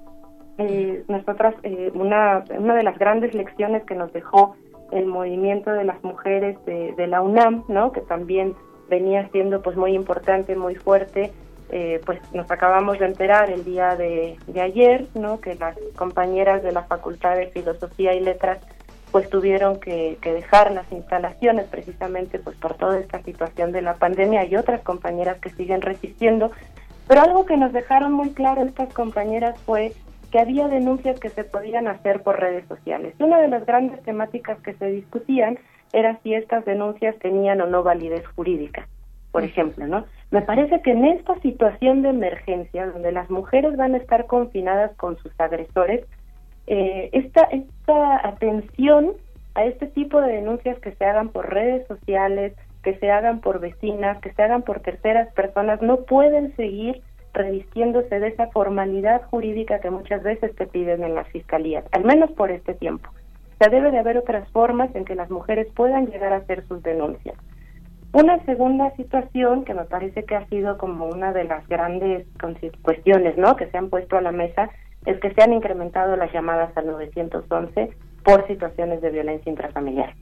[0.59, 4.55] Eh, nosotras, eh, una, una de las grandes lecciones que nos dejó
[4.93, 7.93] el movimiento de las mujeres de, de la UNAM, ¿no?
[7.93, 8.55] Que también
[8.91, 11.33] venía siendo pues muy importante, muy fuerte,
[11.73, 15.41] eh, pues nos acabamos de enterar el día de, ayer, ¿no?
[15.41, 18.59] Que las compañeras de la Facultad de Filosofía y Letras
[19.13, 24.45] pues tuvieron que, dejar las instalaciones precisamente pues por toda esta situación de la pandemia
[24.47, 26.51] y otras compañeras que siguen resistiendo.
[27.07, 29.93] Pero algo que nos dejaron muy claro estas compañeras fue
[30.31, 33.15] que había denuncias que se podían hacer por redes sociales.
[33.19, 35.59] Una de las grandes temáticas que se discutían
[35.93, 38.87] era si estas denuncias tenían o no validez jurídica,
[39.33, 40.05] por ejemplo, ¿no?
[40.31, 44.97] Me parece que en esta situación de emergencia, donde las mujeres van a estar confinadas
[44.97, 46.07] con sus agresores,
[46.69, 49.13] eh, esta, esta atención
[49.55, 52.55] a este tipo de denuncias que se hagan por redes sociales,
[52.85, 57.03] que se hagan por vecinas, que se hagan por terceras personas, no pueden seguir
[57.33, 62.31] revistiéndose de esa formalidad jurídica que muchas veces te piden en las fiscalías, al menos
[62.33, 63.11] por este tiempo.
[63.11, 66.67] O sea, debe de haber otras formas en que las mujeres puedan llegar a hacer
[66.67, 67.37] sus denuncias.
[68.13, 72.27] Una segunda situación que me parece que ha sido como una de las grandes
[72.83, 73.55] cuestiones ¿no?
[73.55, 74.71] que se han puesto a la mesa
[75.07, 77.91] es que se han incrementado las llamadas al 911
[78.25, 80.15] por situaciones de violencia intrafamiliar.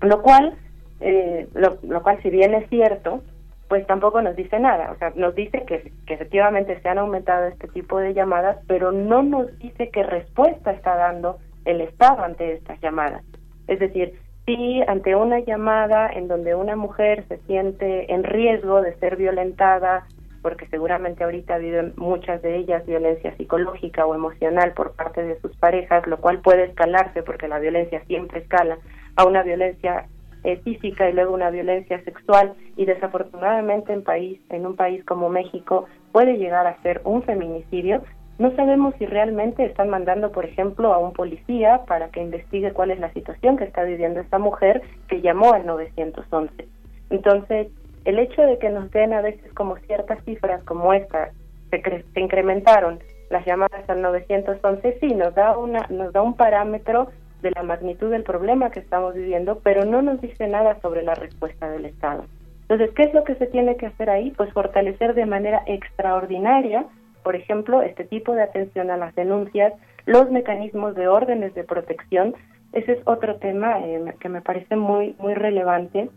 [0.00, 0.54] Lo cual,
[1.00, 3.22] eh, lo, cual si bien es cierto,
[3.68, 4.92] pues tampoco nos dice nada.
[4.92, 8.92] O sea, nos dice que, que efectivamente se han aumentado este tipo de llamadas, pero
[8.92, 13.24] no nos dice qué respuesta está dando el Estado ante estas llamadas.
[13.66, 14.14] Es decir,
[14.46, 20.06] si ante una llamada en donde una mujer se siente en riesgo de ser violentada,
[20.40, 25.56] porque seguramente ahorita viven muchas de ellas violencia psicológica o emocional por parte de sus
[25.56, 28.78] parejas, lo cual puede escalarse porque la violencia siempre escala
[29.16, 30.06] a una violencia
[30.44, 32.54] eh, física y luego una violencia sexual.
[32.76, 38.04] Y desafortunadamente en país en un país como México puede llegar a ser un feminicidio
[38.38, 42.90] no sabemos si realmente están mandando, por ejemplo, a un policía para que investigue cuál
[42.90, 46.68] es la situación que está viviendo esta mujer que llamó al 911.
[47.10, 47.68] Entonces,
[48.04, 51.30] el hecho de que nos den a veces como ciertas cifras como esta,
[51.70, 51.82] se,
[52.12, 53.00] se incrementaron
[53.30, 57.08] las llamadas al 911, sí, nos da, una, nos da un parámetro
[57.42, 61.14] de la magnitud del problema que estamos viviendo, pero no nos dice nada sobre la
[61.14, 62.26] respuesta del Estado.
[62.68, 64.32] Entonces, ¿qué es lo que se tiene que hacer ahí?
[64.36, 66.84] Pues fortalecer de manera extraordinaria
[67.26, 69.72] por ejemplo, este tipo de atención a las denuncias,
[70.04, 72.36] los mecanismos de órdenes de protección,
[72.72, 76.08] ese es otro tema eh, que me parece muy, muy relevante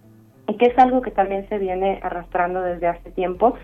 [0.48, 3.56] y que es algo que también se viene arrastrando desde hace tiempo.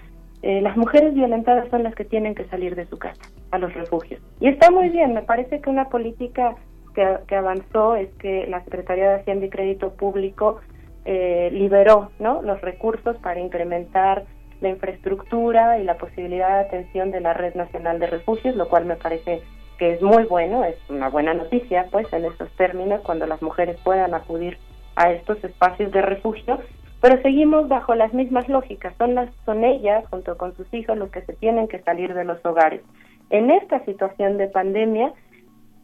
[0.41, 3.71] Eh, las mujeres violentadas son las que tienen que salir de su casa, a los
[3.75, 4.19] refugios.
[4.39, 6.55] Y está muy bien, me parece que una política
[6.95, 10.61] que, que avanzó es que la Secretaría de Hacienda y Crédito Público
[11.05, 12.41] eh, liberó ¿no?
[12.41, 14.25] los recursos para incrementar
[14.65, 18.85] la infraestructura y la posibilidad de atención de la Red Nacional de Refugios, lo cual
[18.85, 19.41] me parece
[19.77, 23.77] que es muy bueno, es una buena noticia, pues, en estos términos, cuando las mujeres
[23.83, 24.57] puedan acudir
[24.95, 26.59] a estos espacios de refugio,
[27.01, 31.11] pero seguimos bajo las mismas lógicas, son las son ellas junto con sus hijos los
[31.11, 32.81] que se tienen que salir de los hogares.
[33.29, 35.13] En esta situación de pandemia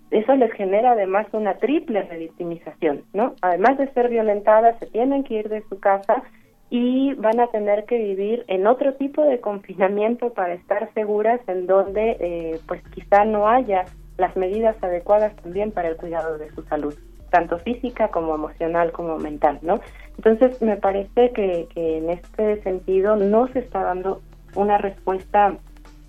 [0.10, 3.36] eso les genera además una triple revictimización, ¿no?
[3.42, 6.24] Además de ser violentadas, se tienen que ir de su casa
[6.72, 11.68] y van a tener que vivir en otro tipo de confinamiento para estar seguras en
[11.68, 13.84] donde eh, pues quizá no haya
[14.18, 16.96] las medidas adecuadas también para el cuidado de su salud,
[17.30, 19.82] tanto física como emocional como mental, ¿no?
[20.16, 24.22] Entonces me parece que, que en este sentido no se está dando
[24.56, 25.58] una respuesta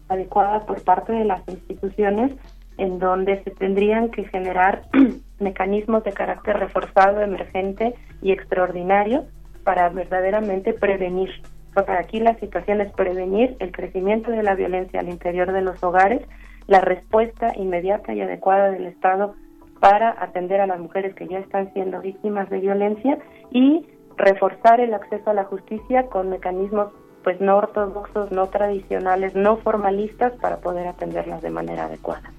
[0.08, 2.34] adecuada por parte de las instituciones
[2.78, 4.82] en donde se tendrían que generar
[5.40, 9.24] mecanismos de carácter reforzado, emergente y extraordinario
[9.64, 11.30] para verdaderamente prevenir.
[11.74, 15.62] O sea, aquí la situación es prevenir el crecimiento de la violencia al interior de
[15.62, 16.22] los hogares,
[16.66, 19.34] la respuesta inmediata y adecuada del Estado
[19.80, 23.18] para atender a las mujeres que ya están siendo víctimas de violencia
[23.50, 23.86] y
[24.16, 26.92] reforzar el acceso a la justicia con mecanismos
[27.24, 32.32] pues no ortodoxos, no tradicionales, no formalistas para poder atenderlas de manera adecuada.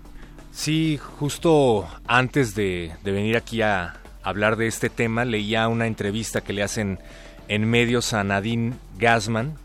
[0.51, 3.93] Sí, justo antes de, venir aquí a
[4.23, 6.99] hablar de este tema, leía una entrevista que le hacen
[7.47, 9.57] en medios a Nadine Gassman,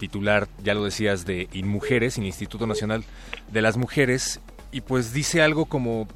[0.00, 3.04] titular, ya lo decías, de InMujeres, Instituto Nacional
[3.52, 4.40] de las Mujeres,
[4.72, 6.08] y pues dice algo como,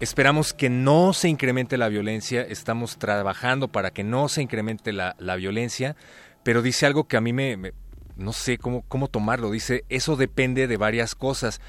[0.00, 5.14] esperamos que no se incremente la violencia, estamos trabajando para que no se incremente la,
[5.36, 5.94] violencia,
[6.42, 7.72] pero dice algo que a mí me,
[8.16, 11.60] no sé cómo, cómo tomarlo, dice, eso depende de varias cosas,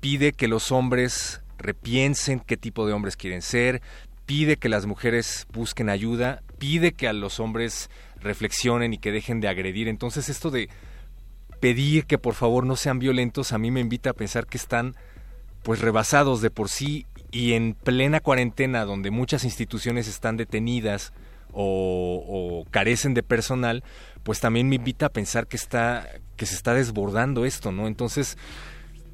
[0.00, 3.82] pide que los hombres repiensen qué tipo de hombres quieren ser,
[4.28, 7.88] pide que las mujeres busquen ayuda, pide que a los hombres
[8.20, 9.88] reflexionen y que dejen de agredir.
[9.88, 10.68] Entonces esto de
[11.60, 14.96] pedir que por favor no sean violentos a mí me invita a pensar que están
[15.62, 21.14] pues rebasados de por sí y en plena cuarentena donde muchas instituciones están detenidas
[21.54, 23.82] o, carecen de personal,
[24.24, 26.06] pues también me invita a pensar que está
[26.36, 27.86] que se está desbordando esto, ¿no?
[27.86, 28.36] Entonces,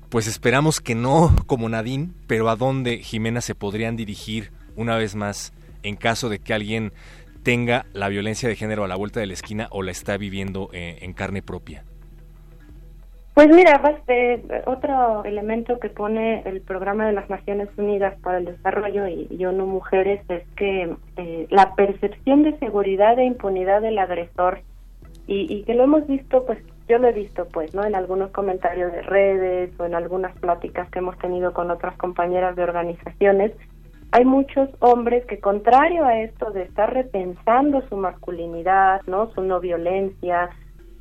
[0.09, 5.15] pues esperamos que no como Nadine, pero a dónde Jimena se podrían dirigir una vez
[5.15, 5.53] más
[5.83, 6.93] en caso de que alguien
[7.43, 10.71] tenga la violencia de género a la vuelta de la esquina o la está viviendo
[10.73, 11.85] eh, en carne propia.
[13.35, 13.83] Pues mira,
[14.67, 19.45] otro elemento que pone el programa de las Naciones Unidas para el Desarrollo y, y
[19.45, 24.61] ONU Mujeres es que eh, la percepción de seguridad e impunidad del agresor
[25.27, 27.85] y, y, que lo hemos visto pues yo lo he visto pues, ¿no?
[27.85, 32.55] En algunos comentarios de redes o en algunas pláticas que hemos tenido con otras compañeras
[32.55, 33.51] de organizaciones,
[34.15, 39.33] hay muchos hombres que contrario a esto de estar repensando su masculinidad, ¿no?
[39.33, 40.51] Su no violencia,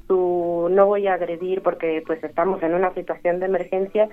[0.08, 4.10] su no voy a agredir porque pues estamos en una situación de emergencia,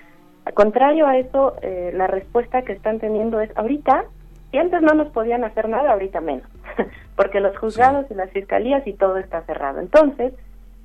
[0.53, 4.05] contrario a eso, eh, la respuesta que están teniendo es ahorita,
[4.51, 6.47] si antes no nos podían hacer nada, ahorita menos,
[7.17, 9.81] porque los juzgados y las fiscalías y todo está cerrado.
[9.81, 10.35] Entonces,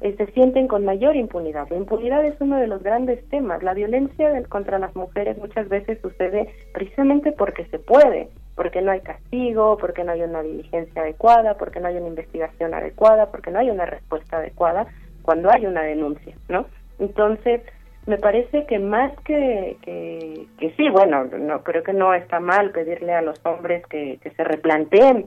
[0.05, 1.67] eh, se sienten con mayor impunidad.
[1.71, 3.63] La impunidad es uno de los grandes temas.
[3.63, 9.01] La violencia contra las mujeres muchas veces sucede precisamente porque se puede, porque no hay
[9.01, 13.57] castigo, porque no hay una diligencia adecuada, porque no hay una investigación adecuada, porque no
[13.57, 14.85] hay una respuesta adecuada
[15.23, 16.67] cuando hay una denuncia, ¿no?
[16.99, 17.61] Entonces,
[18.05, 22.69] me parece que más que, que, que sí, bueno, no creo que no está mal
[22.69, 25.25] pedirle a los hombres que, que se replanteen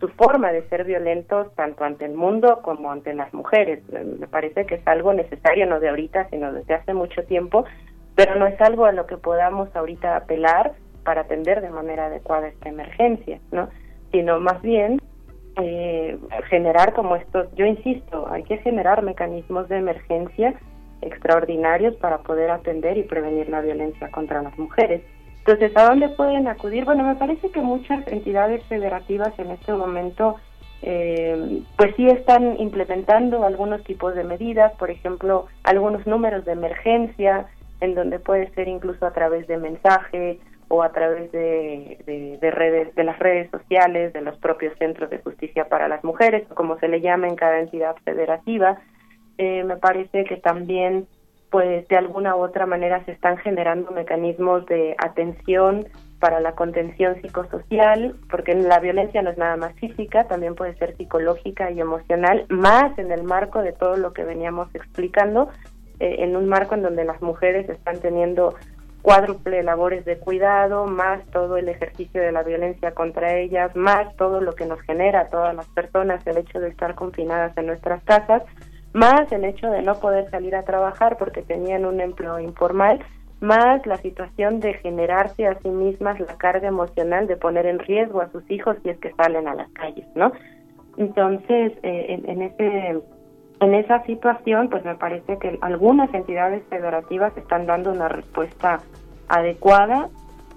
[0.00, 3.82] su forma de ser violentos tanto ante el mundo como ante las mujeres.
[3.90, 7.64] Me parece que es algo necesario, no de ahorita, sino desde hace mucho tiempo,
[8.16, 10.72] pero no es algo a lo que podamos ahorita apelar
[11.04, 13.68] para atender de manera adecuada esta emergencia, ¿no?
[14.10, 14.98] Sino más bien
[15.56, 16.18] eh,
[16.48, 20.54] generar como estos, yo insisto, hay que generar mecanismos de emergencia
[21.02, 25.02] extraordinarios para poder atender y prevenir la violencia contra las mujeres.
[25.50, 26.84] Entonces, ¿a dónde pueden acudir?
[26.84, 30.36] Bueno, me parece que muchas entidades federativas en este momento
[30.80, 37.48] eh, pues sí están implementando algunos tipos de medidas, por ejemplo, algunos números de emergencia,
[37.80, 42.94] en donde puede ser incluso a través de mensajes o a través de, de, redes,
[42.94, 46.86] de las redes sociales, de los propios centros de justicia para las mujeres, como se
[46.86, 48.78] le llama en cada entidad federativa.
[49.36, 51.08] Eh, me parece que también
[51.50, 55.86] pues de alguna u otra manera se están generando mecanismos de atención
[56.20, 60.96] para la contención psicosocial, porque la violencia no es nada más física, también puede ser
[60.96, 65.48] psicológica y emocional, más en el marco de todo lo que veníamos explicando,
[65.98, 68.54] eh, en un marco en donde las mujeres están teniendo
[69.02, 74.42] cuádruple labores de cuidado, más todo el ejercicio de la violencia contra ellas, más todo
[74.42, 78.02] lo que nos genera a todas las personas el hecho de estar confinadas en nuestras
[78.04, 78.42] casas,
[78.92, 83.00] más el hecho de no poder salir a trabajar porque tenían un empleo informal,
[83.40, 88.20] más la situación de generarse a sí mismas la carga emocional de poner en riesgo
[88.20, 90.32] a sus hijos si es que salen a las calles, ¿no?
[90.96, 93.00] Entonces, eh, en, ese
[93.60, 98.80] en esa situación, pues me parece que algunas entidades federativas están dando una respuesta
[99.28, 100.08] adecuada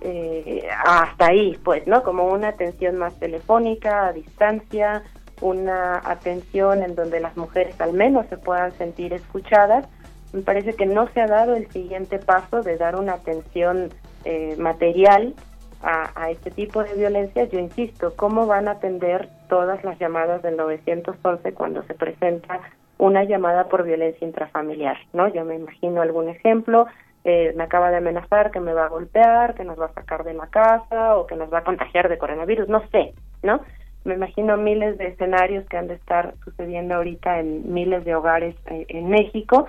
[0.02, 2.04] eh, hasta ahí, pues, ¿no?
[2.04, 5.04] Como una atención más telefónica, a distancia,
[5.44, 9.86] una atención en donde las mujeres al menos se puedan sentir escuchadas.
[10.32, 13.90] Me parece que no se ha dado el siguiente paso de dar una atención
[14.24, 15.36] eh, material
[15.82, 17.44] a, este tipo de violencia.
[17.44, 22.62] Yo insisto, ¿cómo van a atender todas las llamadas del 911 cuando se presenta
[22.98, 24.96] una llamada por violencia intrafamiliar?
[25.12, 25.28] ¿no?
[25.28, 26.88] Yo me imagino algún ejemplo,
[27.26, 30.24] eh, me acaba de amenazar que me va a golpear, que nos va a sacar
[30.24, 33.60] de la casa o que nos va a contagiar de coronavirus, no sé, ¿no?
[34.06, 38.56] Me imagino miles de escenarios que han de estar sucediendo ahorita en miles de hogares
[38.66, 39.68] eh, en México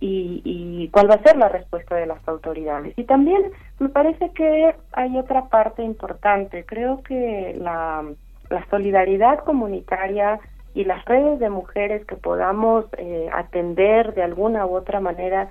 [0.00, 2.92] y, y cuál va a ser la respuesta de las autoridades.
[2.96, 6.64] Y también me parece que hay otra parte importante.
[6.64, 8.04] Creo que la,
[8.50, 10.40] la solidaridad comunitaria
[10.74, 15.50] y las redes de mujeres que podamos eh, atender de alguna u otra manera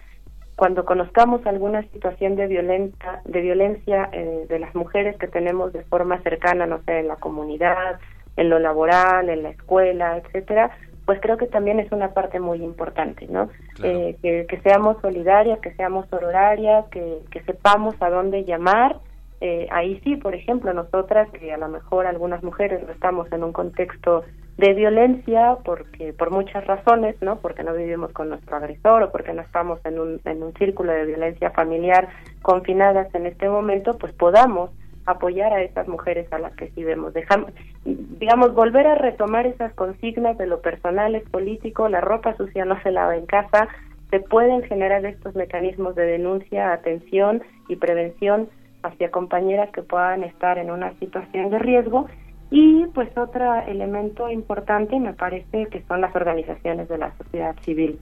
[0.55, 5.83] cuando conozcamos alguna situación de violencia, de violencia eh, de las mujeres que tenemos de
[5.83, 7.97] forma cercana, no sé, en la comunidad,
[8.39, 10.71] en lo laboral, en la escuela, etcétera,
[11.05, 13.49] pues creo que también es una parte muy importante, ¿no?
[13.83, 18.97] Eh, que, que, seamos solidarias, que seamos sororarias, que, que sepamos a dónde llamar.
[19.41, 23.43] Eh, ahí sí, por ejemplo, nosotras, que a lo mejor algunas mujeres no estamos en
[23.43, 24.23] un contexto
[24.57, 27.39] de violencia porque por muchas razones, ¿no?
[27.39, 30.91] Porque no vivimos con nuestro agresor o porque no estamos en un en un círculo
[30.91, 32.09] de violencia familiar
[32.41, 34.69] confinadas en este momento, pues podamos
[35.11, 37.13] apoyar a esas mujeres a las que sí vemos.
[37.13, 37.51] Dejamos,
[37.85, 42.81] digamos, volver a retomar esas consignas de lo personal es político, la ropa sucia no
[42.81, 43.67] se lava en casa,
[44.09, 48.49] se pueden generar estos mecanismos de denuncia, atención y prevención
[48.83, 52.07] hacia compañeras que puedan estar en una situación de riesgo
[52.51, 57.99] y pues otro elemento importante me parece que son las organizaciones de la sociedad civil.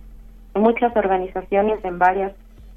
[0.55, 2.31] Muchas organizaciones en varios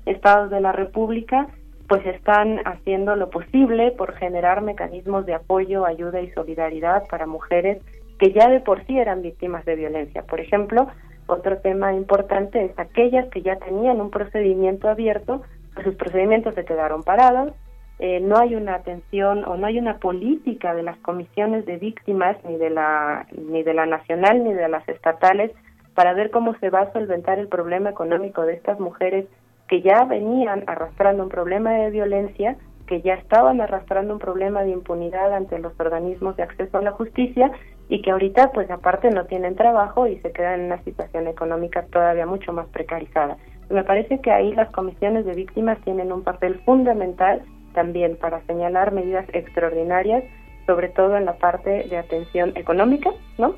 [0.07, 1.47] estados de la República
[1.91, 7.83] pues están haciendo lo posible por generar mecanismos de apoyo, ayuda y solidaridad para mujeres
[8.21, 10.23] que ya de por sí eran víctimas de violencia.
[10.23, 10.87] Por ejemplo,
[11.27, 15.43] otro tema importante es aquellas que ya tenían un procedimiento abierto,
[15.75, 17.55] pues sus procedimientos se quedaron parados,
[17.99, 22.37] eh, no hay una atención o no hay una política de las comisiones de víctimas
[22.45, 25.51] ni de la ni de la nacional ni de las estatales
[25.97, 29.27] para ver cómo se va a solventar el problema económico de estas mujeres
[29.71, 32.57] que ya venían arrastrando un problema de violencia,
[32.89, 36.91] que ya estaban arrastrando un problema de impunidad ante los organismos de acceso a la
[36.91, 37.53] justicia
[37.89, 41.87] y que ahorita pues aparte no tienen trabajo y se quedan en una situación económica
[41.93, 43.37] todavía mucho más precarizada.
[43.69, 47.43] Me parece que ahí las comisiones de víctimas tienen un papel fundamental
[47.73, 50.25] también para señalar medidas extraordinarias,
[50.67, 53.55] sobre todo en la parte de atención económica, ¿no?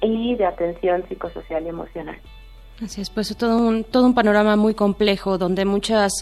[0.00, 2.16] Y de atención psicosocial y emocional.
[2.82, 6.12] Así es, pues todo un, todo un panorama muy complejo donde muchas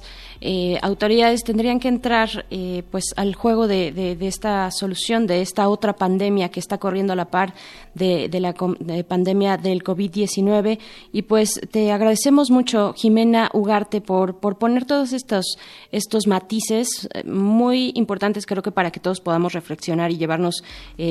[0.42, 5.70] eh, autoridades tendrían que entrar eh, pues al juego de, de, esta solución, de esta
[5.70, 7.54] otra pandemia que está corriendo a la par
[7.94, 10.78] de, de la pandemia del COVID-19.
[11.12, 15.56] Y pues te agradecemos mucho, Jimena Ugarte, por, por poner todos estos,
[15.90, 20.62] estos matices eh, muy importantes, creo que para que todos podamos reflexionar y llevarnos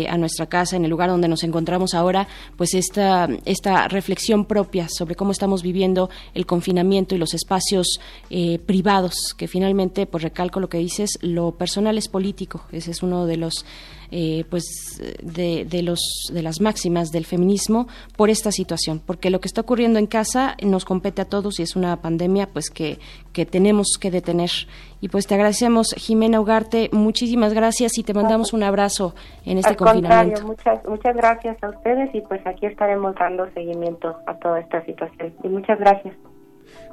[0.10, 2.28] a nuestra casa, en el lugar donde nos encontramos ahora,
[2.58, 8.00] pues esta, esta reflexión propia sobre cómo estamos viviendo el confinamiento y los espacios
[8.30, 12.64] eh, privados, que finalmente, pues recalco lo que dices, lo personal es político.
[12.72, 13.66] Ese es uno de los
[14.12, 16.00] eh, pues de, de, los
[16.34, 19.02] de las máximas del feminismo por esta situación.
[19.06, 22.48] Porque lo que está ocurriendo en casa nos compete a todos y es una pandemia
[22.48, 23.00] pues que,
[23.34, 24.52] que tenemos que detener.
[25.00, 29.16] Y pues te agradecemos Jimena Ugarte muchísimas gracias y te mandamos un abrazo
[29.46, 30.46] en este Al confinamiento.
[30.46, 35.34] muchas muchas gracias a ustedes y pues aquí estaremos dando seguimiento a toda esta situación.
[35.44, 36.14] Y muchas gracias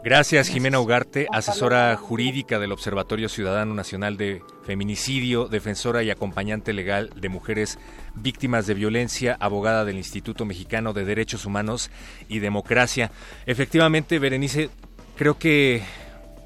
[0.05, 7.11] Gracias, Jimena Ugarte, asesora jurídica del Observatorio Ciudadano Nacional de Feminicidio, defensora y acompañante legal
[7.17, 7.79] de mujeres
[8.15, 11.91] víctimas de violencia, abogada del Instituto Mexicano de Derechos Humanos
[12.29, 13.11] y Democracia.
[13.45, 14.71] Efectivamente, Berenice,
[15.17, 15.83] creo que,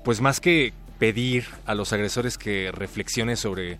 [0.02, 3.78] pues más que pedir a los agresores que reflexionen sobre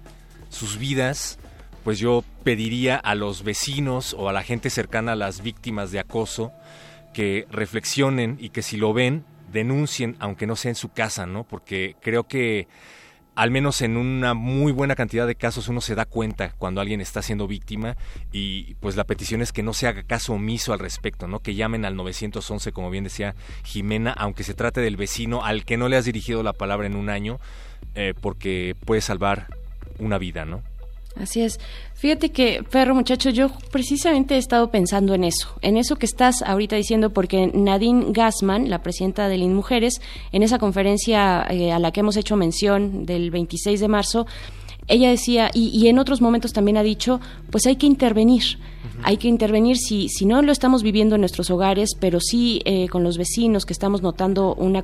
[0.51, 1.39] sus vidas,
[1.83, 5.99] pues yo pediría a los vecinos o a la gente cercana a las víctimas de
[5.99, 6.53] acoso
[7.15, 11.45] que reflexionen y que si lo ven, denuncien, aunque no sea en su casa, ¿no?
[11.45, 12.69] Porque creo que
[13.35, 17.01] al menos en una muy buena cantidad de casos uno se da cuenta cuando alguien
[17.01, 17.97] está siendo víctima
[18.31, 21.41] y pues la petición es que no se haga caso omiso al respecto, ¿no?
[21.41, 23.35] Que llamen al 911, como bien decía
[23.65, 26.97] Jimena, aunque se trate del vecino al que no le has dirigido la palabra en
[26.97, 27.41] un año,
[27.95, 29.47] eh, porque puede salvar
[29.99, 30.63] una vida, ¿no?
[31.17, 31.61] Así es.
[31.95, 36.43] Fíjate que, perro muchacho, yo precisamente he estado pensando en eso, en eso que estás
[36.43, 40.01] ahorita diciendo, porque Nadine Gassman, la presidenta de Mujeres,
[40.33, 44.27] en esa conferencia eh, a la que hemos hecho mención del 26 de marzo,
[44.89, 47.21] ella decía, y, en otros momentos también ha dicho,
[47.51, 48.59] pues hay que intervenir.
[49.05, 52.89] Hay que intervenir si, si no lo estamos viviendo en nuestros hogares, pero sí eh,
[52.89, 54.83] con los vecinos que estamos notando una,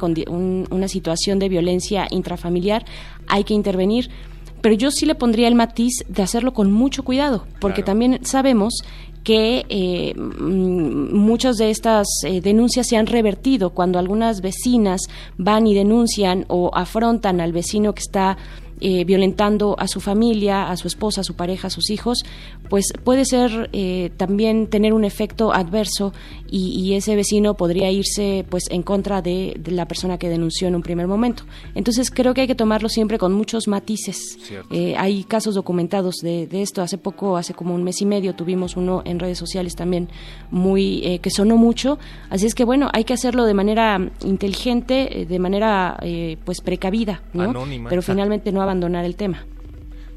[0.71, 2.85] una situación de violencia intrafamiliar,
[3.27, 4.11] hay que intervenir
[4.61, 8.83] pero yo sí le pondría el matiz de hacerlo con mucho cuidado, porque también sabemos
[9.25, 15.03] que eh, mm, muchas de estas eh, denuncias se han revertido cuando algunas vecinas
[15.37, 18.39] van y denuncian o afrontan al vecino que está
[18.81, 22.25] eh, violentando a su familia, a su esposa, a su pareja, a sus hijos,
[22.69, 26.13] pues puede ser eh, también tener un efecto adverso
[26.51, 30.83] y, ese vecino podría irse pues en contra de, la persona que denunció en un
[30.83, 31.45] primer momento.
[31.75, 34.39] Entonces creo que hay que tomarlo siempre con muchos matices.
[34.71, 36.81] Eh, hay casos documentados de, esto.
[36.83, 40.09] Hace poco, hace como un mes y medio, tuvimos uno en redes sociales también
[40.51, 41.99] muy que sonó mucho.
[42.31, 46.01] Así es que bueno, hay que hacerlo de manera inteligente, de manera
[46.45, 47.53] pues precavida, ¿no?
[47.89, 49.45] Pero finalmente no abandonar el tema.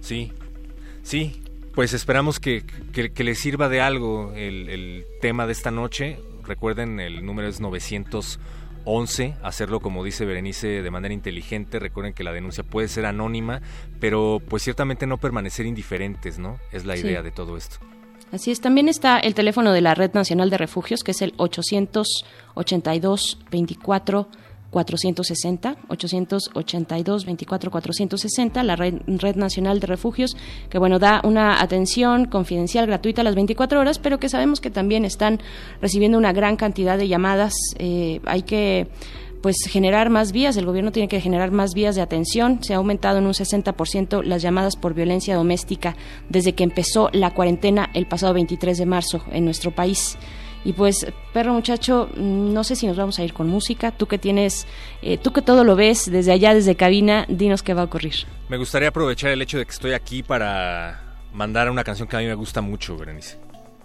[0.02, 0.32] Sí,
[1.04, 1.42] sí,
[1.74, 6.20] pues esperamos que, que, les sirva de algo el, tema de esta noche.
[6.44, 11.80] Recuerden, el número es 911, hacerlo como dice Berenice de manera inteligente.
[11.80, 13.62] Recuerden que la denuncia puede ser anónima,
[14.00, 16.60] pero pues ciertamente no permanecer indiferentes, ¿no?
[16.72, 17.78] Es la idea de todo esto.
[18.34, 21.34] Así es, también está el teléfono de la Red Nacional de Refugios, que es el
[21.38, 24.30] 882 24
[24.72, 30.36] 460, 882 24 460, la red, red, Nacional de Refugios,
[30.70, 34.72] que bueno, da una atención confidencial gratuita a las 24 horas, pero que sabemos que
[34.72, 35.40] también están
[35.82, 37.54] recibiendo una gran cantidad de llamadas.
[37.78, 38.88] Eh, hay que
[39.42, 42.64] pues generar más vías, el gobierno tiene que generar más vías de atención.
[42.64, 45.96] Se ha aumentado en un 60% las llamadas por violencia doméstica
[46.30, 50.18] desde que empezó la cuarentena el pasado 23 de marzo en nuestro país.
[50.64, 53.92] Y pues, perro muchacho, no sé si nos vamos a ir con música.
[53.92, 54.68] Tú que tienes,
[55.02, 58.14] eh, tú que todo lo ves desde allá, desde cabina, dinos qué va a ocurrir.
[58.50, 61.02] Me gustaría aprovechar el hecho de que estoy aquí para
[61.34, 63.38] mandar una canción que a mí me gusta mucho, Berenice.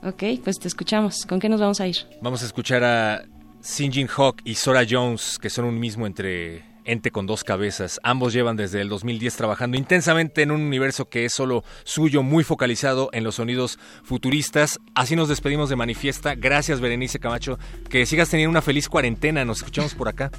[0.02, 1.24] Ok, pues te escuchamos.
[1.26, 1.96] ¿Con qué nos vamos a ir?
[2.20, 3.24] Vamos a escuchar a
[3.60, 8.00] Sinjin Hawk y Sora Jones, que son un mismo entre ente con dos cabezas.
[8.02, 12.44] Ambos llevan desde el 2010 trabajando intensamente en un universo que es solo suyo, muy
[12.44, 14.80] focalizado en los sonidos futuristas.
[14.94, 16.34] Así nos despedimos de Manifiesta.
[16.34, 17.58] Gracias, Berenice Camacho.
[17.90, 19.44] Que sigas teniendo una feliz cuarentena.
[19.44, 20.30] Nos escuchamos por acá.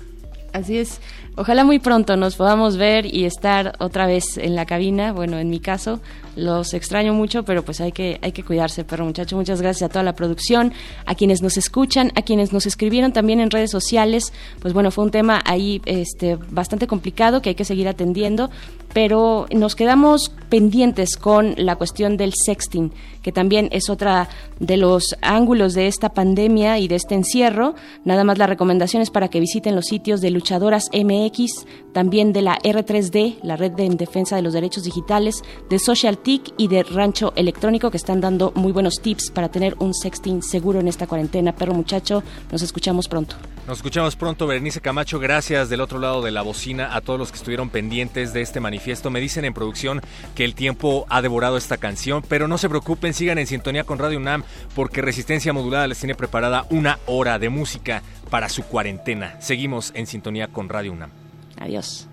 [0.54, 1.00] Así es.
[1.36, 5.12] Ojalá muy pronto nos podamos ver y estar otra vez en la cabina.
[5.12, 6.00] Bueno, en mi caso,
[6.36, 9.92] los extraño mucho, pero pues hay que, hay que cuidarse, pero muchacho, muchas gracias a
[9.92, 10.74] toda la producción,
[11.06, 14.34] a quienes nos escuchan, a quienes nos escribieron también en redes sociales.
[14.62, 18.50] Pues bueno, fue un tema ahí este, bastante complicado que hay que seguir atendiendo,
[18.94, 22.92] pero nos quedamos pendientes con la cuestión del sexting,
[23.22, 24.30] que también es otra
[24.60, 27.76] de los ángulos de esta pandemia y de este encierro.
[28.06, 32.60] Nada más las recomendaciones para que visiten los sitios de Luchadoras MX, también de la
[32.60, 36.20] R3D, la Red de Defensa de los Derechos Digitales, de Social
[36.58, 40.80] y de Rancho Electrónico que están dando muy buenos tips para tener un sexting seguro
[40.80, 41.56] en esta cuarentena.
[41.56, 43.36] Perro muchacho, nos escuchamos pronto.
[43.66, 45.20] Nos escuchamos pronto, Berenice Camacho.
[45.20, 48.60] Gracias del otro lado de la bocina a todos los que estuvieron pendientes de este
[48.60, 49.10] manifiesto.
[49.10, 50.02] Me dicen en producción
[50.36, 54.00] que el tiempo ha devorado esta canción, pero no se preocupen, sigan en sintonía con
[54.00, 54.44] Radio UNAM
[54.76, 59.40] porque Resistencia Modulada les tiene preparada una hora de música para su cuarentena.
[59.40, 61.10] Seguimos en sintonía con Radio UNAM.
[61.58, 62.08] Adiós.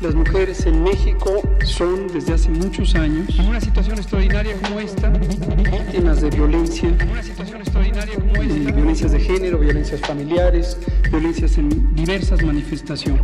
[0.00, 5.10] Las mujeres en México son desde hace muchos años, en una situación extraordinaria como esta,
[5.10, 10.78] víctimas de violencia, en una situación extraordinaria como esta, violencias de género, violencias familiares,
[11.10, 13.22] violencias en diversas manifestaciones.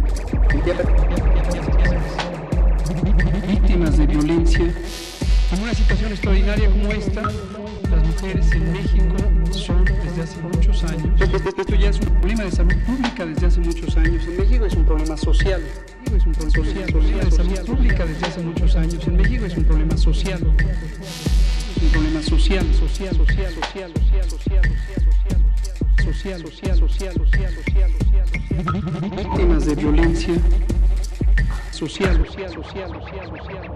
[3.48, 4.74] Víctimas de violencia.
[5.52, 9.35] En una situación extraordinaria como esta, las mujeres en México
[10.16, 11.20] desde hace muchos años.
[11.20, 14.24] Esto ya es un problema de salud pública desde hace muchos años.
[14.26, 15.62] En México es un problema social
[16.06, 19.06] es un problema social, de salud pública desde hace muchos años.
[19.06, 20.40] En México es un problema social.
[21.82, 24.62] Un problema social, social, social, social, social, social,
[26.04, 27.92] social, social, social, social, social,
[29.10, 30.34] víctimas de violencia
[31.72, 33.75] social, social, social, social, social.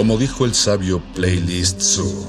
[0.00, 2.26] Como dijo el sabio Playlist Zoo,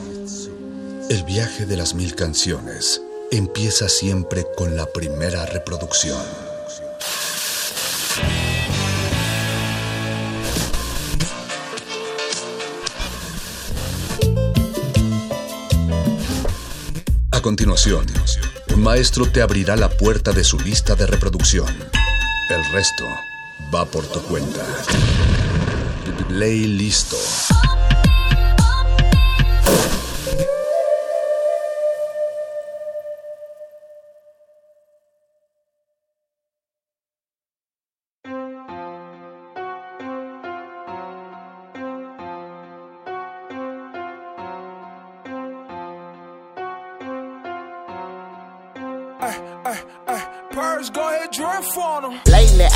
[1.09, 6.21] el viaje de las mil canciones empieza siempre con la primera reproducción.
[17.31, 18.05] A continuación,
[18.75, 21.69] un maestro te abrirá la puerta de su lista de reproducción.
[22.49, 23.05] El resto
[23.73, 24.65] va por tu cuenta.
[26.27, 27.17] Play listo.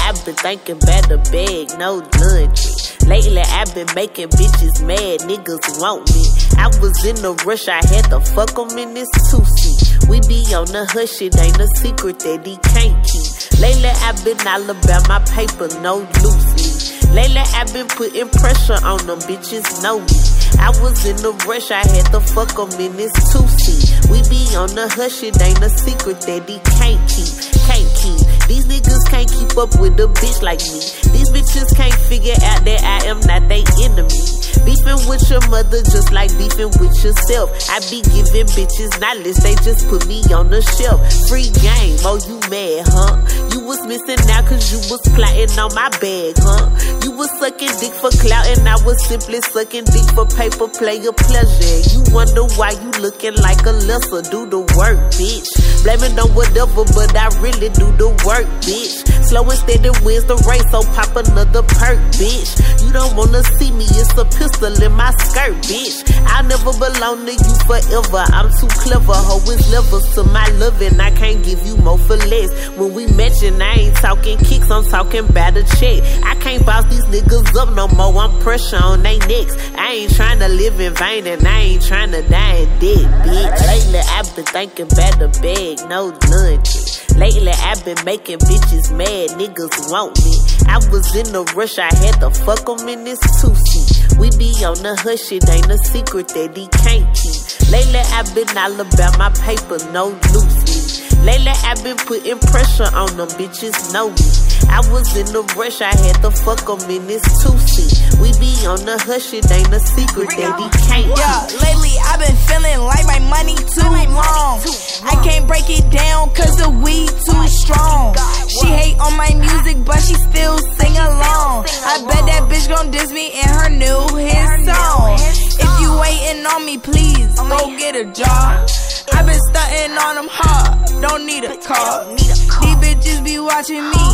[0.05, 2.61] I've been thinking better bag, no lunch.
[3.07, 6.23] Lately I've been making bitches mad, niggas want me.
[6.57, 10.07] I was in a rush, I had to fuck 'em in this two-seat.
[10.07, 13.59] We be on the hush, it ain't a secret that he can't keep.
[13.59, 17.04] Lately I've been all about my paper, no loosely.
[17.15, 20.19] Lately I've been putting pressure on them bitches, know me.
[20.59, 24.11] I was in a rush, I had to fuck 'em in this two-seat.
[24.11, 27.31] We be on the hush, it ain't a secret that he can't keep,
[27.71, 28.19] can't keep.
[28.47, 30.79] These niggas can't keep up with a bitch like me.
[31.15, 34.19] These bitches can't figure out that I am not they enemy.
[34.67, 37.47] Beefing with your mother just like beefing with yourself.
[37.69, 40.99] I be giving bitches knowledge, they just put me on the shelf.
[41.29, 43.15] Free game, oh you mad, huh?
[43.51, 46.69] You was missing out cause you was plotting on my bag, huh?
[47.05, 51.13] You was sucking dick for clout and I was simply sucking dick for paper, player
[51.13, 51.77] pleasure.
[51.93, 55.45] You wonder why you looking like a lesser, do the work, bitch.
[55.85, 59.05] Blame it on whatever, but I really do the work, bitch.
[59.21, 62.57] Slow and steady wins the race, so pop another perk, bitch.
[62.81, 66.09] You don't wanna see me, it's a pistol in my skirt, bitch.
[66.25, 68.25] I'll never belong to you forever.
[68.33, 70.99] I'm too clever, hoe is levels to my loving.
[70.99, 72.49] I can't give you more for less.
[72.73, 76.01] When we mention, I ain't talking kicks, I'm talking about a check.
[76.25, 79.55] I can't bounce these niggas up no more, I'm pressure on they necks.
[79.75, 83.05] I ain't trying to live in vain and I ain't trying to die in debt,
[83.25, 83.67] bitch.
[83.67, 87.03] Lately, I've been thinking about the bag, no lunches.
[87.15, 90.35] Lately, I've been making bitches mad, niggas want me.
[90.67, 94.17] I was in a rush, I had to fuck 'em in this two-seat.
[94.19, 97.71] We be on the hush, it ain't a secret that he can't keep.
[97.71, 100.84] Lately, I've been all about my paper, no loosely.
[101.23, 104.27] Lately, I've been putting pressure on them bitches, know me.
[104.69, 108.19] I was in a rush, I had to fuck 'em in this two-seat.
[108.19, 111.17] We be on the hush, it ain't a secret that he can't keep.
[111.17, 114.61] Yeah, lately I've been feeling like my money too long.
[115.05, 118.15] I can't break it down cause the weed too strong.
[118.47, 121.65] She hate on my music, but she still sing along.
[121.85, 125.19] I bet that bitch gon' diss me in her new hit song.
[125.59, 128.69] If you waiting on me, please go get a job.
[129.13, 132.05] i been stunting on them hard, don't need a car.
[132.15, 132.45] These
[132.81, 134.05] bitches be watching me,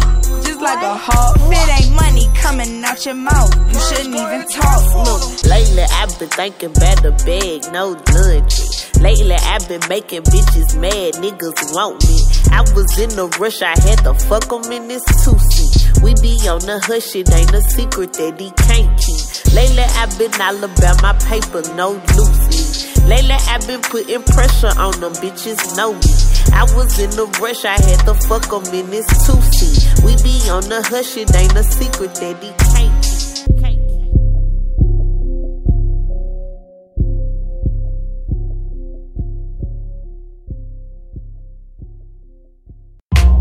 [0.43, 1.37] just like a hawk.
[1.39, 4.81] It ain't money coming out your mouth, you shouldn't even talk.
[5.05, 8.55] Look, Lately, I've been thinking about the bag, no lunch.
[9.01, 12.17] Lately, I've been making bitches mad, niggas want me.
[12.51, 15.70] I was in a rush, I had to fuck 'em in this two-seat.
[16.03, 19.53] We be on the hush, it ain't a secret that he can't keep.
[19.53, 23.07] Lately, I've been all about my paper, no loosely.
[23.07, 26.13] Lately, I've been putting pressure on them bitches, know me.
[26.53, 30.03] I was in a rush, I had to fuck 'em in this two-seat.
[30.03, 33.11] We be on the hush, it ain't a secret that he can't keep.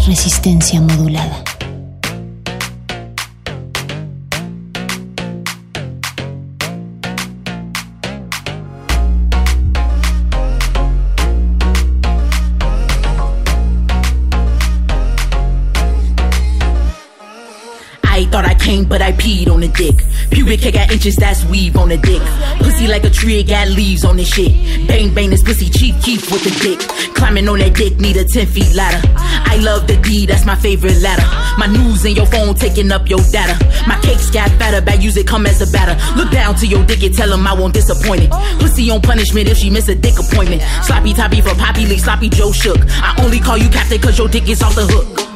[0.08, 1.44] Resistencia modulada.
[18.70, 20.04] But I peed on the dick.
[20.30, 22.22] Pubic hair got inches, that's weave on the dick.
[22.62, 24.52] Pussy like a tree, it got leaves on this shit.
[24.86, 26.78] Bang, bang, this pussy cheap, cheap with the dick.
[27.16, 29.02] Climbing on that dick, need a 10 feet ladder.
[29.16, 31.26] I love the D, that's my favorite ladder.
[31.58, 33.58] My news in your phone taking up your data.
[33.88, 35.98] My cakes got fatter, bad use it come as a batter.
[36.16, 38.30] Look down to your dick and tell him I won't disappoint it.
[38.60, 40.62] Pussy on punishment if she miss a dick appointment.
[40.84, 42.78] Sloppy toppy for Poppy Lee, sloppy Joe shook.
[42.86, 45.29] I only call you captain cause your dick is off the hook.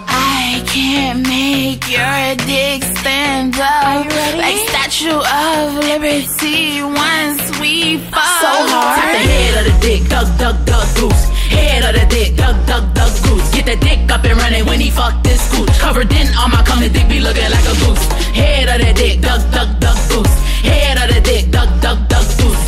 [0.54, 1.44] I can't make
[1.74, 4.06] make your dick stand up
[4.38, 8.40] like Statue of Liberty once we fall.
[8.42, 8.98] So hard.
[8.98, 11.24] Tap the head of the dick, duck, duck, duck, goose.
[11.56, 13.48] Head of the dick, duck, duck, duck, goose.
[13.54, 15.74] Get the dick up and running when he fuck this scooch.
[15.80, 18.04] Covered in all my coming dick be looking like a goose.
[18.38, 20.34] Head of the dick, duck, duck, duck, goose.
[20.62, 21.50] Head of the dick,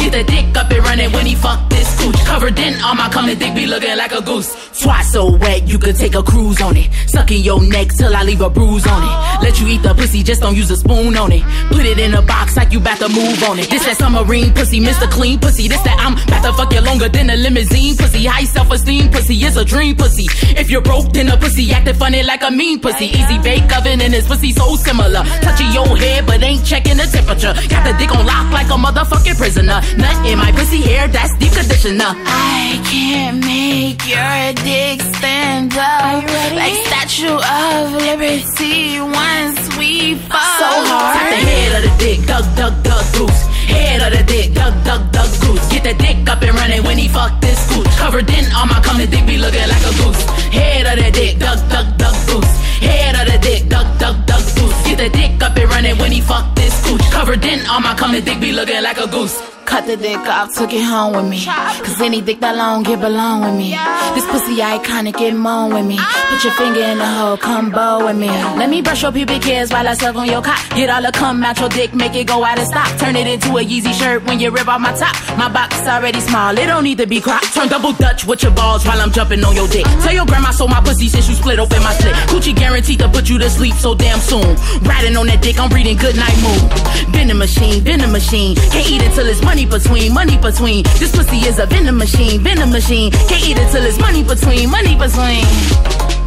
[0.06, 2.14] Get the dick up and running when he fuck this cooch.
[2.24, 4.54] Covered in all my coming dick be looking like a goose.
[4.80, 6.88] Twice so wet you could take a cruise on it.
[7.08, 9.42] Sucking your neck till I leave a bruise on it.
[9.42, 11.42] Let you eat the pussy, just don't use a spoon on it.
[11.70, 13.68] Put it in a box like you bout to move on it.
[13.68, 15.10] This that submarine pussy, Mr.
[15.10, 15.66] Clean pussy.
[15.66, 18.26] This that I'm bout to fuck you longer than a limousine pussy.
[18.26, 20.26] High self esteem pussy, is a dream pussy.
[20.54, 23.06] If you're broke, then a pussy acting funny like a mean pussy.
[23.06, 25.24] Easy bake oven and his pussy so similar.
[25.42, 27.54] Touching your head, but ain't checking the temperature.
[27.68, 29.80] Got the dick on lock like a motherfucking prisoner.
[29.96, 32.12] Nut in my pussy hair, that's deep conditioner.
[32.26, 36.24] I can't make your dick stand up
[36.54, 40.58] like Statue of Liberty once we fall.
[40.60, 41.16] So hard.
[41.16, 43.42] Tap the head of the dick, duck, duck, duck, goose.
[43.66, 45.64] Head of the dick, duck, duck, duck, goose.
[45.72, 47.90] Get the dick up and running when he fuck this scooch.
[47.96, 50.22] Covered in all my coming dick be looking like a goose.
[50.52, 52.52] Head of the dick, duck, duck, duck, goose.
[52.80, 54.78] Head of the dick, duck, duck, duck, goose.
[54.84, 57.04] Get the dick up and running when he fuck this scooch.
[57.10, 59.40] Covered in all my coming dick be looking like a goose.
[59.66, 61.44] Cut the dick off, took it home with me.
[61.44, 63.74] Cause any dick that long, it belong with me.
[64.14, 65.98] This pussy iconic, get moan with me.
[66.30, 68.28] Put your finger in the hole, come bow with me.
[68.28, 70.58] Let me brush your pubic hairs while I suck on your cock.
[70.70, 72.88] Get all the cum out your dick, make it go out of stock.
[72.98, 75.14] Turn it into a Yeezy shirt when you rip off my top.
[75.36, 77.52] My box already small, it don't need to be cropped.
[77.52, 79.84] Turn double Dutch with your balls while I'm jumping on your dick.
[80.02, 82.14] Tell your grandma so my pussy since you split open my slit.
[82.30, 84.54] Coochie guaranteed to put you to sleep so damn soon.
[84.82, 87.12] Riding on that dick, I'm reading good night mood.
[87.12, 88.54] Vending machine, vending machine.
[88.70, 90.82] Can't eat until it's money between, money between.
[90.98, 93.10] This pussy is a vending machine, vending machine.
[93.12, 95.46] Can't eat until it's money between, money between.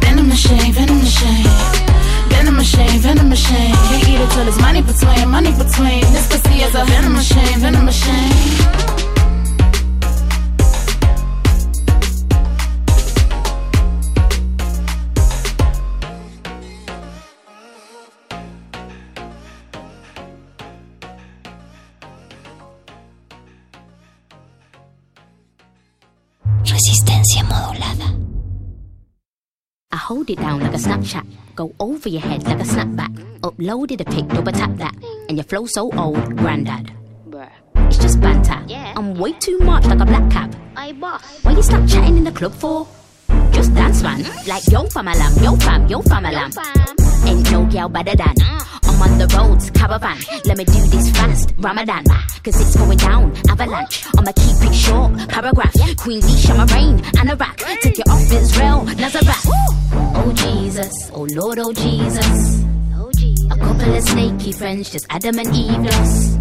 [0.00, 1.46] Vending machine, vending machine.
[2.30, 3.74] Vending machine, vending machine.
[3.86, 6.00] Can't eat it till it's money between, money between.
[6.12, 9.09] This pussy is a vending machine, vending machine.
[26.80, 28.08] Resistencia modulada.
[29.92, 31.26] I hold it down like a Snapchat.
[31.54, 33.12] Go over your head like a snapback.
[33.40, 34.94] Uploaded a pic, double tap that.
[35.28, 36.90] And your flow so old, granddad.
[37.74, 38.64] It's just banter.
[38.96, 40.56] I'm way too much like a black cap.
[40.74, 41.22] I boss.
[41.42, 42.86] Why you stop chatting in the club for?
[43.52, 44.24] Just dance, man.
[44.46, 46.50] Like yo fam alam, yo fam, yo fam alam.
[47.26, 48.34] Ain't no girl better than.
[48.84, 50.18] I'm on the roads, caravan.
[50.44, 52.04] Let me do this fast, Ramadan.
[52.42, 54.04] Cause it's going down, avalanche.
[54.16, 55.74] I'ma keep it short, paragraph.
[55.98, 57.56] Queen my rain, Anorak.
[57.80, 59.46] Take it off Israel, Nazareth.
[59.92, 62.64] Oh Jesus, oh Lord, oh Jesus.
[63.50, 66.38] A couple of snaky friends, just Adam and Eve lost.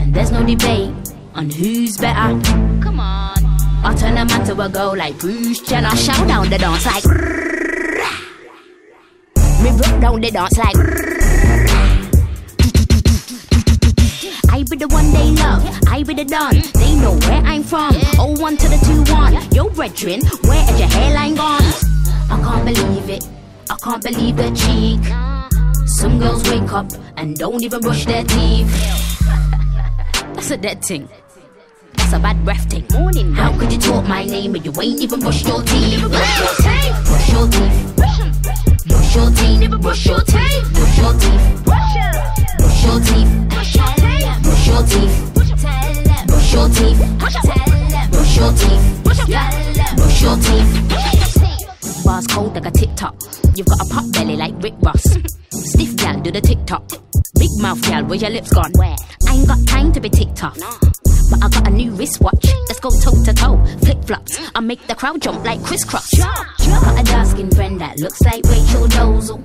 [0.00, 0.92] And there's no debate
[1.34, 2.40] on who's better.
[2.82, 3.53] Come on.
[3.86, 5.94] I turn a man to a girl like Bruce Jenner.
[5.94, 7.04] Shout down the dance like.
[9.62, 10.74] Me broke down the dance like.
[14.50, 16.54] I be the one they love, I be the don.
[16.80, 17.94] They know where I'm from.
[18.18, 19.34] Oh one to the two one.
[19.52, 21.60] Yo, brethren, where is your hairline gone?
[22.30, 23.28] I can't believe it.
[23.68, 25.04] I can't believe the cheek.
[25.86, 28.72] Some girls wake up and don't even brush their teeth.
[30.32, 31.06] That's a dead thing
[32.04, 32.90] that's a bad breath take.
[32.92, 33.32] Morning.
[33.32, 35.96] How could you talk my name and you ain't even brushed your teeth?
[35.96, 37.04] Never brush your teeth.
[37.06, 37.96] Brush your teeth.
[37.96, 38.88] Brush, em, brush, em.
[38.88, 39.60] brush your teeth.
[39.60, 40.72] Never brush your teeth.
[40.74, 41.64] Brush your teeth.
[41.64, 42.52] Brush, em.
[42.58, 43.44] brush your teeth.
[43.54, 45.34] Brush your teeth.
[45.34, 46.98] Brush your teeth.
[47.14, 47.36] Brush
[48.36, 49.04] your teeth.
[49.04, 49.84] Brush your teeth.
[49.94, 52.04] Brush your teeth.
[52.04, 53.16] Bars cold like a tip top.
[53.56, 55.02] You've got a pop belly like Rick Ross.
[55.50, 56.86] Stiff gal, do the tick tock.
[57.38, 58.72] Big mouth gal, where's your lips gone?
[58.74, 58.96] Where?
[59.28, 60.58] I ain't got time to be ticked off.
[60.58, 61.13] No.
[61.30, 62.46] But I got a new wristwatch.
[62.68, 63.64] Let's go toe to toe.
[63.80, 64.38] Flip flops.
[64.54, 66.10] I make the crowd jump like crisscross.
[66.18, 69.42] Got a dark skinned friend that looks like Rachel Dozel.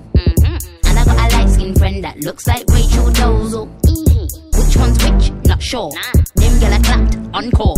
[0.85, 3.67] And I got a light skinned friend that looks like Rachel Dozel.
[4.57, 5.31] Which one's which?
[5.47, 5.91] Not sure.
[6.35, 7.75] Them gyal are clapped encore.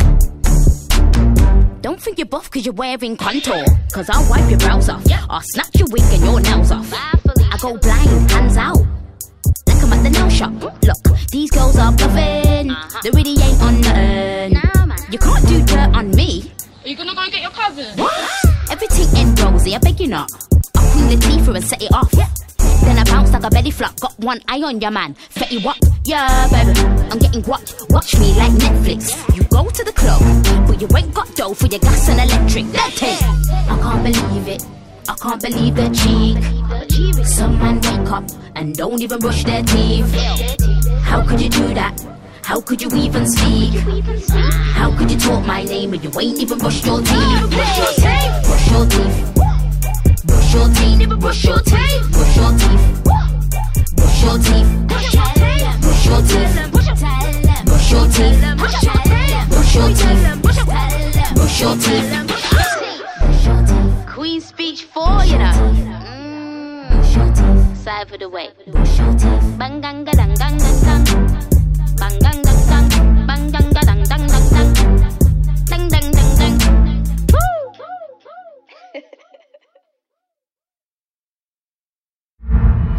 [1.81, 3.65] Don't think you're buff cause you're wearing contour.
[3.91, 5.03] Cause I'll wipe your brows off.
[5.29, 6.91] I'll snatch your wig and your nails off.
[6.93, 8.77] I go blind, hands out.
[10.01, 10.51] At the nail shop.
[10.63, 12.71] Look, these girls are bluffing.
[12.71, 13.01] Uh-huh.
[13.03, 14.57] They really ain't on nothing.
[15.11, 16.51] You can't do dirt on me.
[16.83, 17.85] Are you gonna go and get your cousin?
[17.99, 18.17] What?
[18.71, 20.31] Everything ain't rosy, I beg you not.
[20.75, 22.09] I'll clean the Tifa and set it off.
[22.09, 23.99] Then I bounce like a belly flop.
[23.99, 25.13] Got one eye on your man.
[25.13, 25.77] Fetty what?
[26.03, 26.79] Yeah, baby.
[27.11, 27.75] I'm getting watched.
[27.91, 29.13] Watch me like Netflix.
[29.37, 30.19] You go to the club,
[30.65, 32.65] but you ain't got dough for your gas and electric.
[32.71, 33.21] That thing.
[33.69, 34.80] I can't believe it.
[35.11, 36.39] I can't believe the cheek.
[37.25, 38.23] Some man wake up
[38.55, 40.09] and don't even brush their teeth.
[41.03, 41.99] How could you do that?
[42.43, 43.73] How could you even speak?
[44.71, 47.49] How could you talk my name and you ain't even brushed your teeth?
[47.49, 48.47] Brush your teeth.
[48.47, 49.35] Brush your teeth.
[50.27, 50.97] Brush your teeth.
[50.99, 52.11] Never brush your teeth.
[52.13, 53.03] Brush your teeth.
[53.97, 54.87] Brush your teeth.
[54.87, 55.81] Brush your teeth.
[55.81, 57.57] Brush your teeth.
[57.67, 58.39] Brush your teeth.
[59.51, 61.35] Brush your teeth.
[61.35, 62.40] Brush your teeth.
[64.21, 65.37] Speech 4, you
[68.19, 68.49] the way.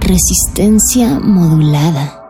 [0.03, 2.22] Resistencia modulada.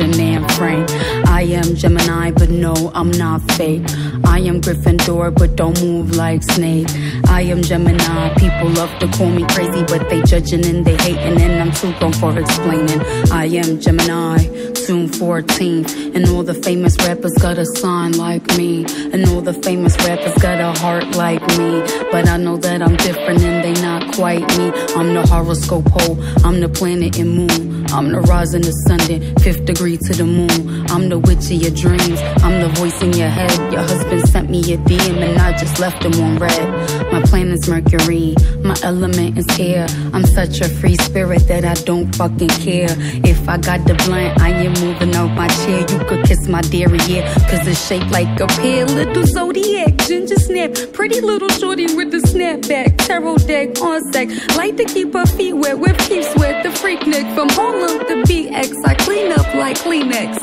[0.00, 0.90] And Nan Frank.
[1.28, 3.84] I am Gemini, but no, I'm not fake.
[4.24, 6.88] I am Gryffindor, but don't move like Snake.
[7.28, 11.40] I am Gemini, people love to call me crazy, but they judging and they hating,
[11.40, 13.00] and I'm too grown for explaining.
[13.30, 14.38] I am Gemini,
[14.74, 19.54] soon 14, and all the famous rappers got a sign like me, and all the
[19.54, 21.84] famous rappers got a heart like me.
[22.10, 24.72] But I know that I'm different and they not quite me.
[24.96, 27.73] I'm the horoscope hole, I'm the planet and moon.
[27.92, 30.86] I'm the rising then fifth degree to the moon.
[30.90, 33.72] I'm the witch of your dreams, I'm the voice in your head.
[33.72, 37.03] Your husband sent me a DM and I just left him on red.
[37.14, 38.34] My planet's Mercury,
[38.64, 39.86] my element is air.
[40.12, 42.90] I'm such a free spirit that I don't fucking care.
[43.22, 45.82] If I got the blunt, I am moving out my chair.
[45.82, 48.84] You could kiss my dairy, yeah, cause it's shaped like a pear.
[48.86, 52.98] Little zodiac, ginger snap, pretty little shorty with the snapback.
[53.06, 56.64] Tarot deck on sec, like to keep her feet wet with peace sweat.
[56.64, 60.34] The freak neck from Harlem to BX, I clean up like Kleenex.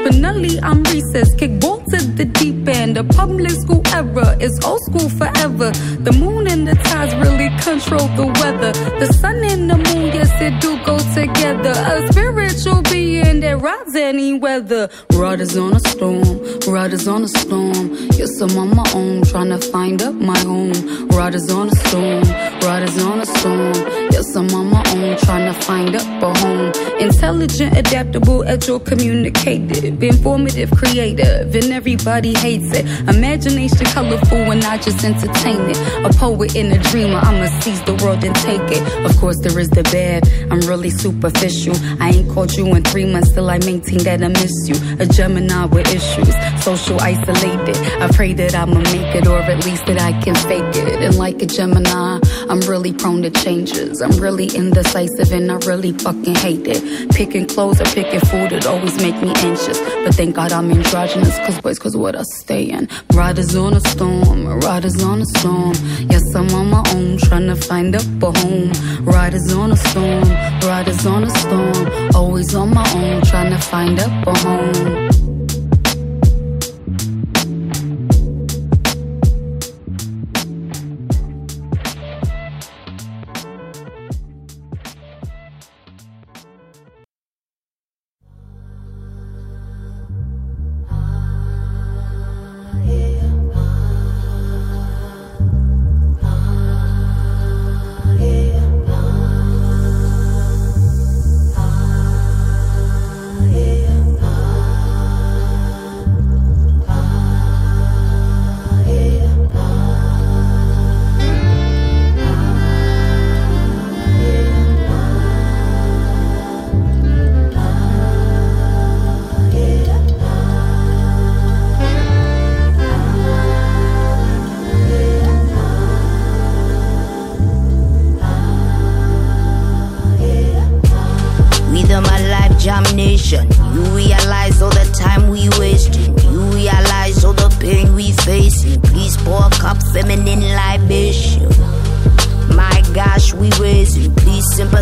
[0.00, 1.34] Spinelli, I'm recess.
[1.34, 1.79] Kick ball to
[2.16, 2.96] the deep end.
[2.96, 5.70] The public school era is old school forever.
[6.06, 8.72] The moon and the tides really control the weather.
[8.98, 11.70] The sun and the moon, yes, it do go together.
[11.70, 14.88] A spiritual being that rides any weather.
[15.12, 17.96] Riders on a storm, riders on a storm.
[18.12, 21.08] Yes, I'm on my own, trying to find up my home.
[21.08, 22.22] Riders on a storm,
[22.62, 24.09] riders on a storm.
[24.36, 26.72] I'm on my own, trying to find up a home.
[27.00, 32.86] Intelligent, adaptable, agile, communicative, informative, creative, and everybody hates it.
[33.08, 35.78] Imagination colorful and I just entertain it.
[36.04, 39.04] A poet and a dreamer, I'ma seize the world and take it.
[39.04, 41.74] Of course, there is the bad, I'm really superficial.
[42.00, 44.76] I ain't called you in three months, still I maintain that I miss you.
[45.00, 47.76] A Gemini with issues, social isolated.
[48.00, 51.02] I pray that I'ma make it, or at least that I can fake it.
[51.02, 52.20] And like a Gemini,
[52.50, 54.02] I'm really prone to changes.
[54.02, 57.10] I'm really indecisive and I really fucking hate it.
[57.12, 59.78] Picking clothes or picking food, it always make me anxious.
[59.78, 62.88] But thank God I'm androgynous, cause boys, cause what I stay in.
[63.14, 65.74] Riders on a storm, riders on a storm.
[66.10, 68.72] Yes, I'm on my own, trying to find up a home.
[69.04, 70.28] Riders on a storm,
[70.62, 72.10] riders on a storm.
[72.16, 75.19] Always on my own, trying to find up a home.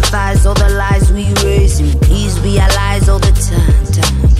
[0.09, 1.91] Sympathize all the lies we raising.
[2.01, 3.85] Please realize all the time.
[3.93, 4.39] time.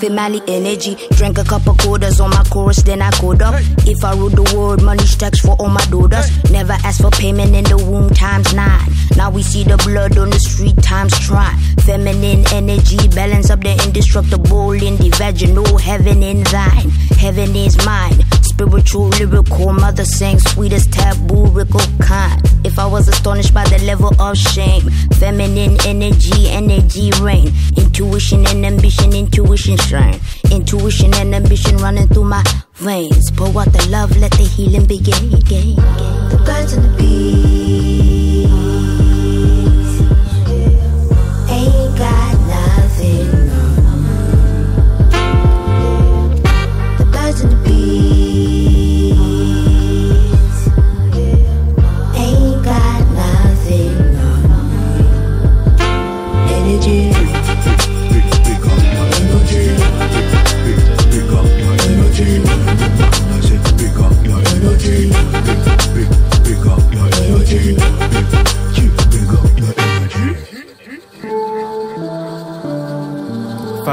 [0.00, 3.54] Family energy, drink a couple quarters on my chorus, then I code up.
[3.86, 6.30] If I rule the world, money stacks for all my daughters.
[6.50, 8.88] Never ask for payment in the womb times nine.
[9.18, 11.54] Now we see the blood on the street times try.
[11.84, 15.76] Feminine energy, balance up the indestructible in the vaginal.
[15.76, 16.88] Heaven in thine,
[17.20, 18.24] heaven is mine.
[18.54, 22.40] Spiritual, lyrical, mother saying sweetest taboo, rickle kind.
[22.64, 24.82] If I was astonished by the level of shame,
[25.18, 27.52] feminine energy, energy reign.
[27.76, 30.20] Intuition and ambition, intuition shine.
[30.52, 33.32] Intuition and ambition running through my veins.
[33.32, 35.30] Pour out the love, let the healing begin.
[35.30, 38.33] The birds and the bees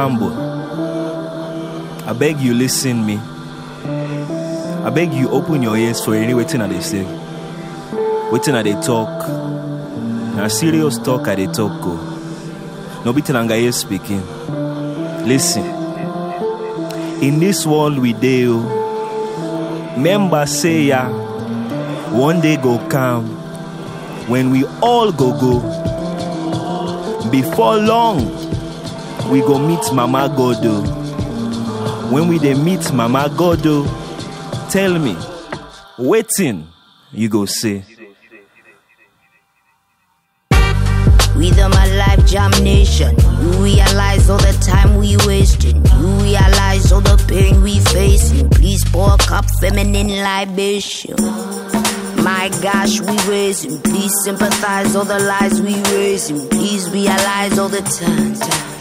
[0.01, 0.33] fanboy.
[2.07, 3.17] I beg you listen me.
[4.83, 7.03] I beg you open your ears for any waiting that they say.
[8.31, 9.27] Waiting that they talk.
[10.35, 11.95] Now serious talk at they talk go.
[13.05, 14.25] No be Telangaye speaking.
[15.27, 15.65] Listen.
[17.21, 18.63] In this world we deal.
[18.65, 21.09] Oh, Member say ya.
[22.11, 23.27] One day go come.
[24.27, 25.59] When we all go go.
[27.29, 28.50] Before long,
[29.31, 30.83] we go meet Mama Godo.
[30.85, 32.09] Oh.
[32.11, 35.15] When we dey meet Mama Godo, oh, tell me,
[35.97, 36.67] waiting,
[37.13, 37.85] you go say.
[41.33, 45.77] With my life jam nation, you realize all the time we wasting.
[45.77, 48.49] You realize all the pain we facing.
[48.49, 51.15] Please pour a cup feminine libation.
[52.21, 53.81] My gosh, we raising.
[53.81, 56.47] Please sympathize all the lies we raising.
[56.49, 58.80] Please realize all the time.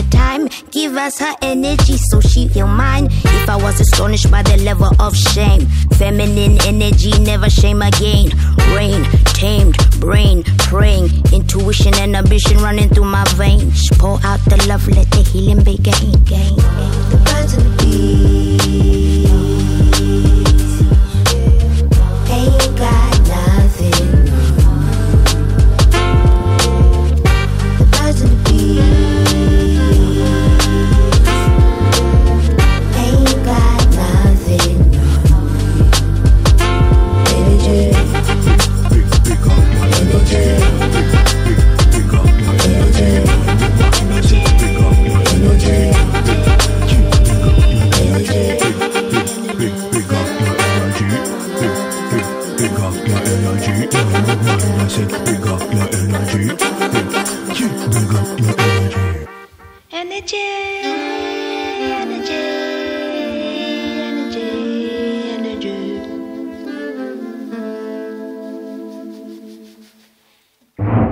[0.09, 0.49] time.
[0.71, 3.07] Give us her energy so she feel mine.
[3.11, 5.65] If I was astonished by the level of shame,
[5.97, 8.29] feminine energy never shame again.
[8.75, 13.89] Rain, tamed, brain, praying, intuition and ambition running through my veins.
[13.97, 16.11] Pour out the love, let the healing begin.
[17.11, 18.90] The birds and the bees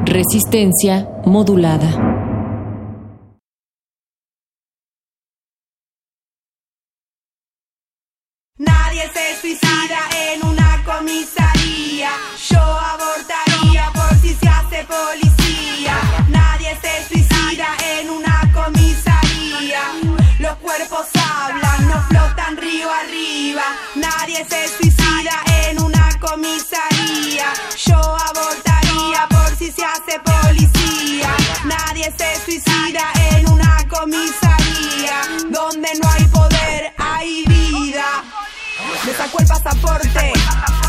[0.06, 2.19] Resistencia modulada.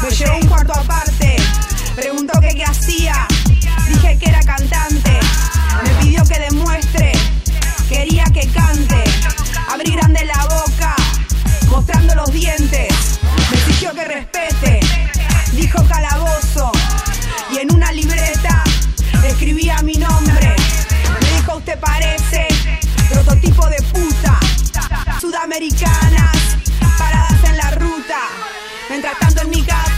[0.02, 1.36] Me llevó un cuarto aparte.
[1.94, 3.26] Preguntó que qué hacía,
[3.88, 5.20] dije que era cantante.
[5.82, 7.12] Me pidió que demuestre,
[7.88, 9.04] quería que cante.
[9.70, 10.94] Abrí grande la boca,
[11.68, 13.20] mostrando los dientes.
[13.50, 14.80] Me exigió que respete,
[15.52, 16.72] dijo calabozo.
[17.52, 18.64] Y en una libreta
[19.26, 20.56] escribía mi nombre.
[21.20, 22.48] Me dijo usted parece
[23.10, 24.40] prototipo de puta.
[25.20, 26.39] Sudamericanas,
[29.10, 29.89] Mientras tanto en mi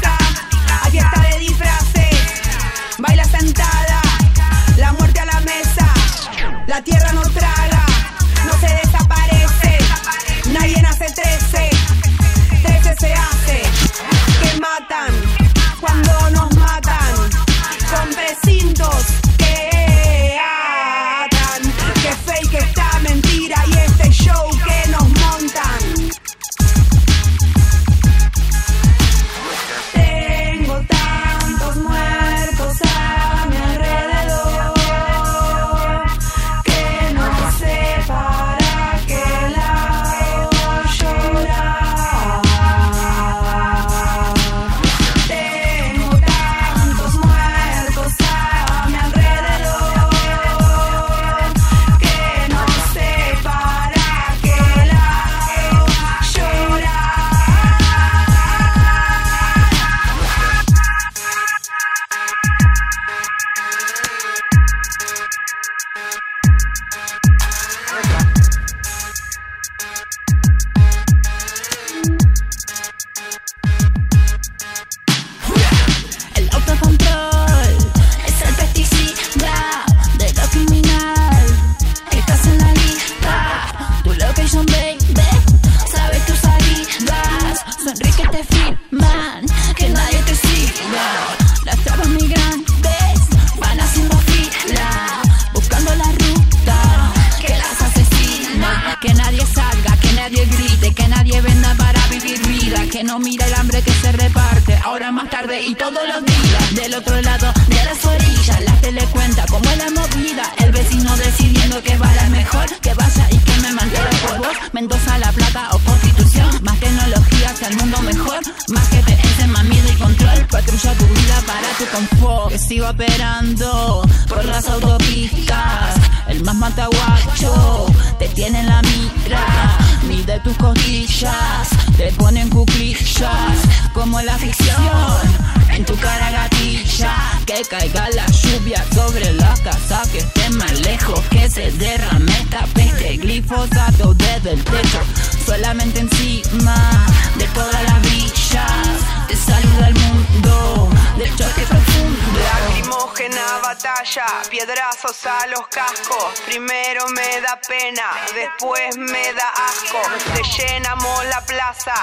[137.73, 143.17] caiga la lluvia sobre la casa, que esté más lejos, que se derrame esta peste.
[143.17, 145.01] Glifosato desde el techo,
[145.47, 147.07] solamente encima
[147.39, 148.99] de todas las villas.
[149.27, 152.41] Te saluda el mundo del choque profundo.
[152.45, 156.41] Lacrimógena batalla, piedrazos a los cascos.
[156.45, 160.03] Primero me da pena, después me da asco.
[160.35, 161.95] Te llenamos la plaza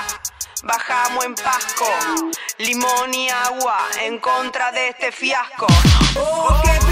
[0.63, 1.85] bajamos en Pasco,
[2.57, 5.67] limón y agua en contra de este fiasco.
[6.15, 6.89] Oh, qué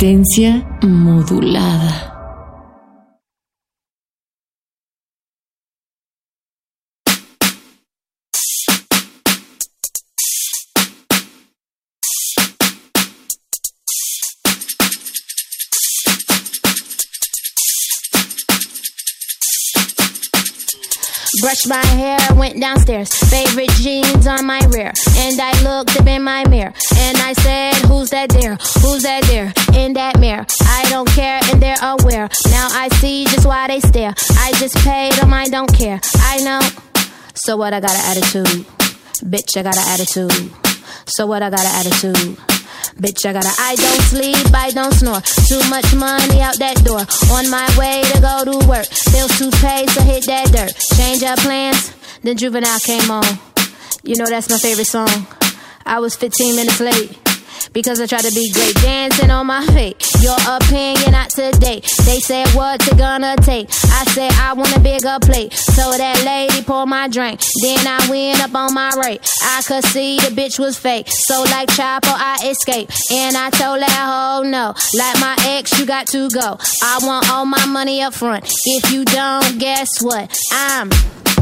[0.00, 2.08] Resistencia modulada.
[21.42, 22.19] Brushed my hair,
[22.60, 23.10] downstairs.
[23.30, 24.92] Favorite jeans on my rear.
[25.16, 26.72] And I looked up in my mirror.
[26.96, 28.56] And I said, Who's that there?
[28.82, 29.52] Who's that there?
[29.74, 30.46] In that mirror.
[30.62, 32.28] I don't care, and they're aware.
[32.48, 34.14] Now I see just why they stare.
[34.38, 36.00] I just pay them, I don't care.
[36.16, 36.60] I know.
[37.34, 37.72] So what?
[37.72, 38.66] I got an attitude.
[39.24, 40.52] Bitch, I got an attitude.
[41.06, 41.42] So what?
[41.42, 42.38] I got an attitude.
[43.00, 45.20] Bitch, I got a I don't sleep, I don't snore.
[45.48, 47.00] Too much money out that door.
[47.32, 48.84] On my way to go to work.
[49.12, 50.72] Bills to pay, so hit that dirt.
[50.96, 53.24] Change up plans, then Juvenile came on.
[54.02, 55.26] You know that's my favorite song.
[55.84, 57.18] I was 15 minutes late.
[57.72, 59.94] Because I tried to be great, dancing on my feet.
[60.20, 61.82] Your opinion not today.
[62.04, 63.68] They said what you gonna take.
[63.70, 65.52] I said I want a bigger plate.
[65.52, 67.40] So that lady poured my drink.
[67.62, 69.20] Then I went up on my rate.
[69.42, 71.06] I could see the bitch was fake.
[71.08, 72.92] So like Chopper, I escaped.
[73.12, 74.74] And I told that hoe no.
[74.94, 76.58] Like my ex, you got to go.
[76.82, 78.50] I want all my money up front.
[78.64, 80.36] If you don't, guess what?
[80.50, 80.90] I'm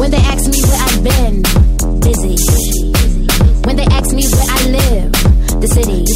[0.00, 1.42] When they ask me where I've been,
[2.00, 2.36] busy.
[3.66, 5.12] When they ask me where I live,
[5.60, 6.06] the city.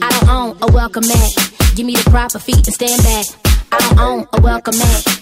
[0.00, 1.30] I don't own a welcome mat.
[1.76, 3.26] Give me the proper feet and stand back.
[3.70, 5.21] I don't own a welcome mat.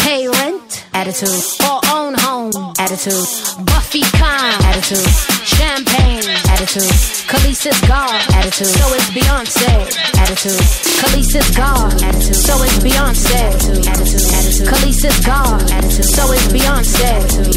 [0.00, 1.28] Pay rent, attitude.
[1.68, 3.26] Or own home, attitude.
[3.66, 5.06] Buffy Khan, attitude.
[5.44, 6.90] Champagne, attitude.
[7.30, 8.66] Khaleesi's God, attitude.
[8.66, 9.70] So is Beyonce,
[10.18, 10.60] attitude.
[11.00, 12.34] Khaleesi's God, attitude.
[12.34, 13.86] So is Beyonce, attitude.
[13.86, 16.04] Attitude, Khaleesi's God, attitude.
[16.04, 17.04] So it's Beyonce,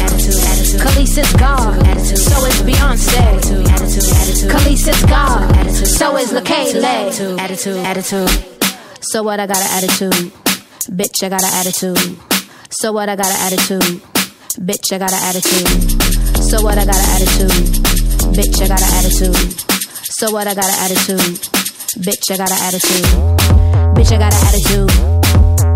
[0.00, 2.18] Attitude, Khaleesi's God, attitude.
[2.18, 3.68] So is Beyonce, attitude.
[3.68, 5.88] Attitude, Khaleesi's God, attitude.
[5.88, 7.78] So is LaKayla, attitude.
[7.78, 8.30] Attitude.
[9.00, 9.40] So what?
[9.40, 10.32] I got an attitude.
[10.90, 12.18] Bitch, I got an attitude.
[12.70, 13.08] So what?
[13.08, 14.02] I got an attitude.
[14.60, 15.68] Bitch, I got an attitude.
[16.42, 16.76] So what?
[16.76, 17.50] I got an attitude.
[18.36, 19.60] Bitch, I got an attitude.
[20.04, 20.46] So what?
[20.46, 21.40] I got an attitude.
[22.04, 23.04] Bitch, I got an attitude.
[23.96, 24.90] Bitch, I got an attitude.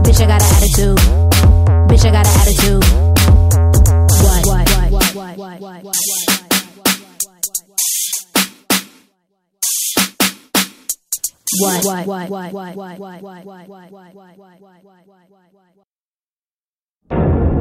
[0.05, 0.99] Bitch, I got an attitude.
[1.89, 2.85] Bitch, I got an attitude.
[4.23, 4.47] What?
[4.47, 4.93] What?
[4.93, 5.15] What?
[5.15, 5.39] What?
[5.39, 5.61] What?
[5.61, 5.85] What?
[5.85, 6.38] What?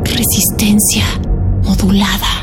[0.03, 1.05] Resistencia
[1.63, 2.33] modulada.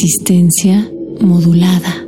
[0.00, 1.99] resistencia modulada.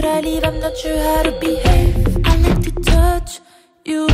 [0.00, 0.44] should I leave?
[0.44, 2.26] I'm not sure how to behave.
[2.26, 3.40] I like to touch
[3.84, 4.06] you.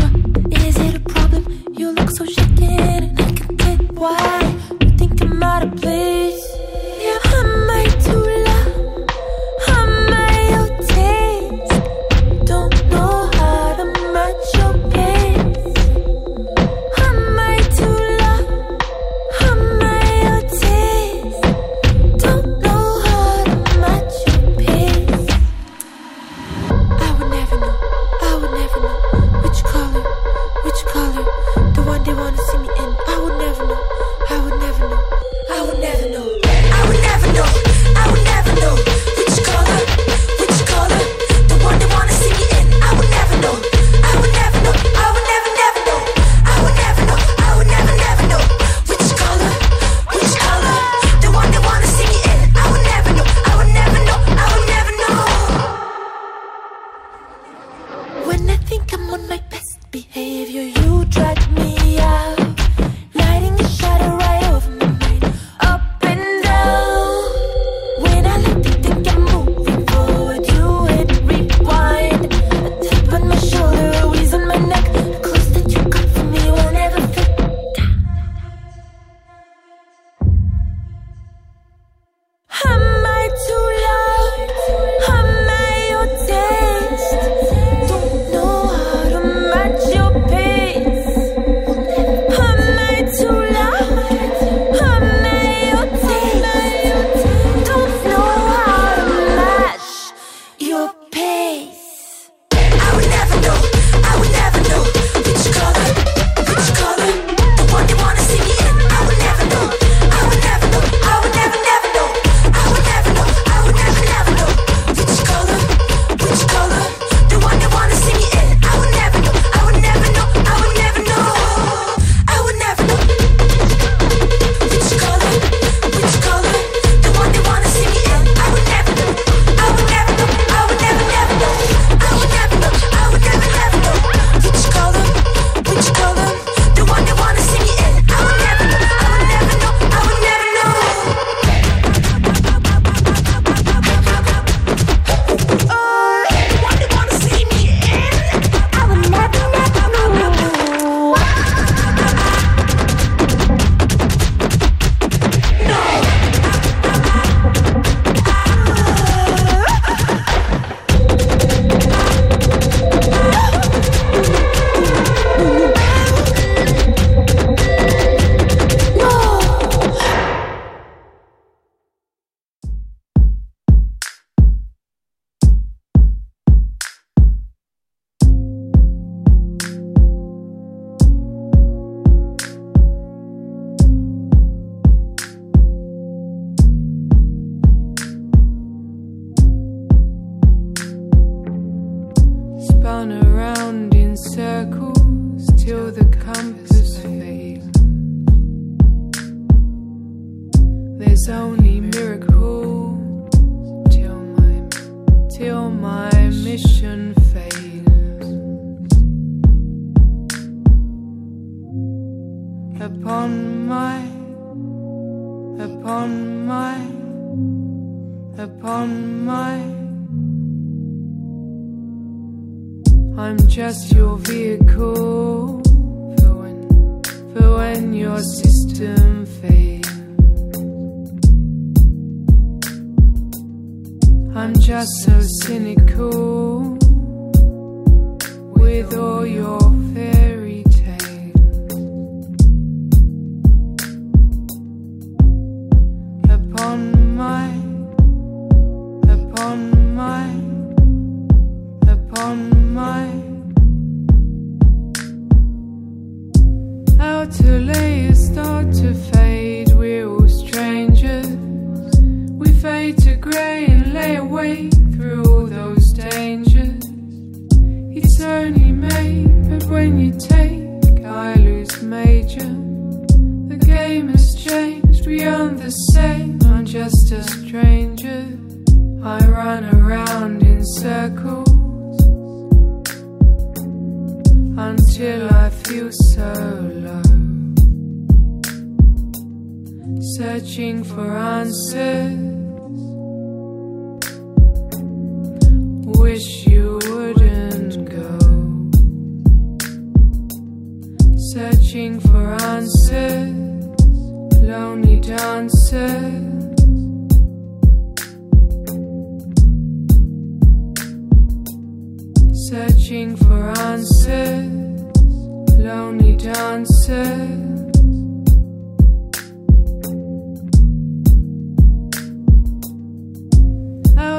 [0.65, 1.45] Is it a problem?
[1.79, 3.15] You look so shaken.
[3.17, 4.41] I can't get why
[4.81, 6.16] you think I'm out of place.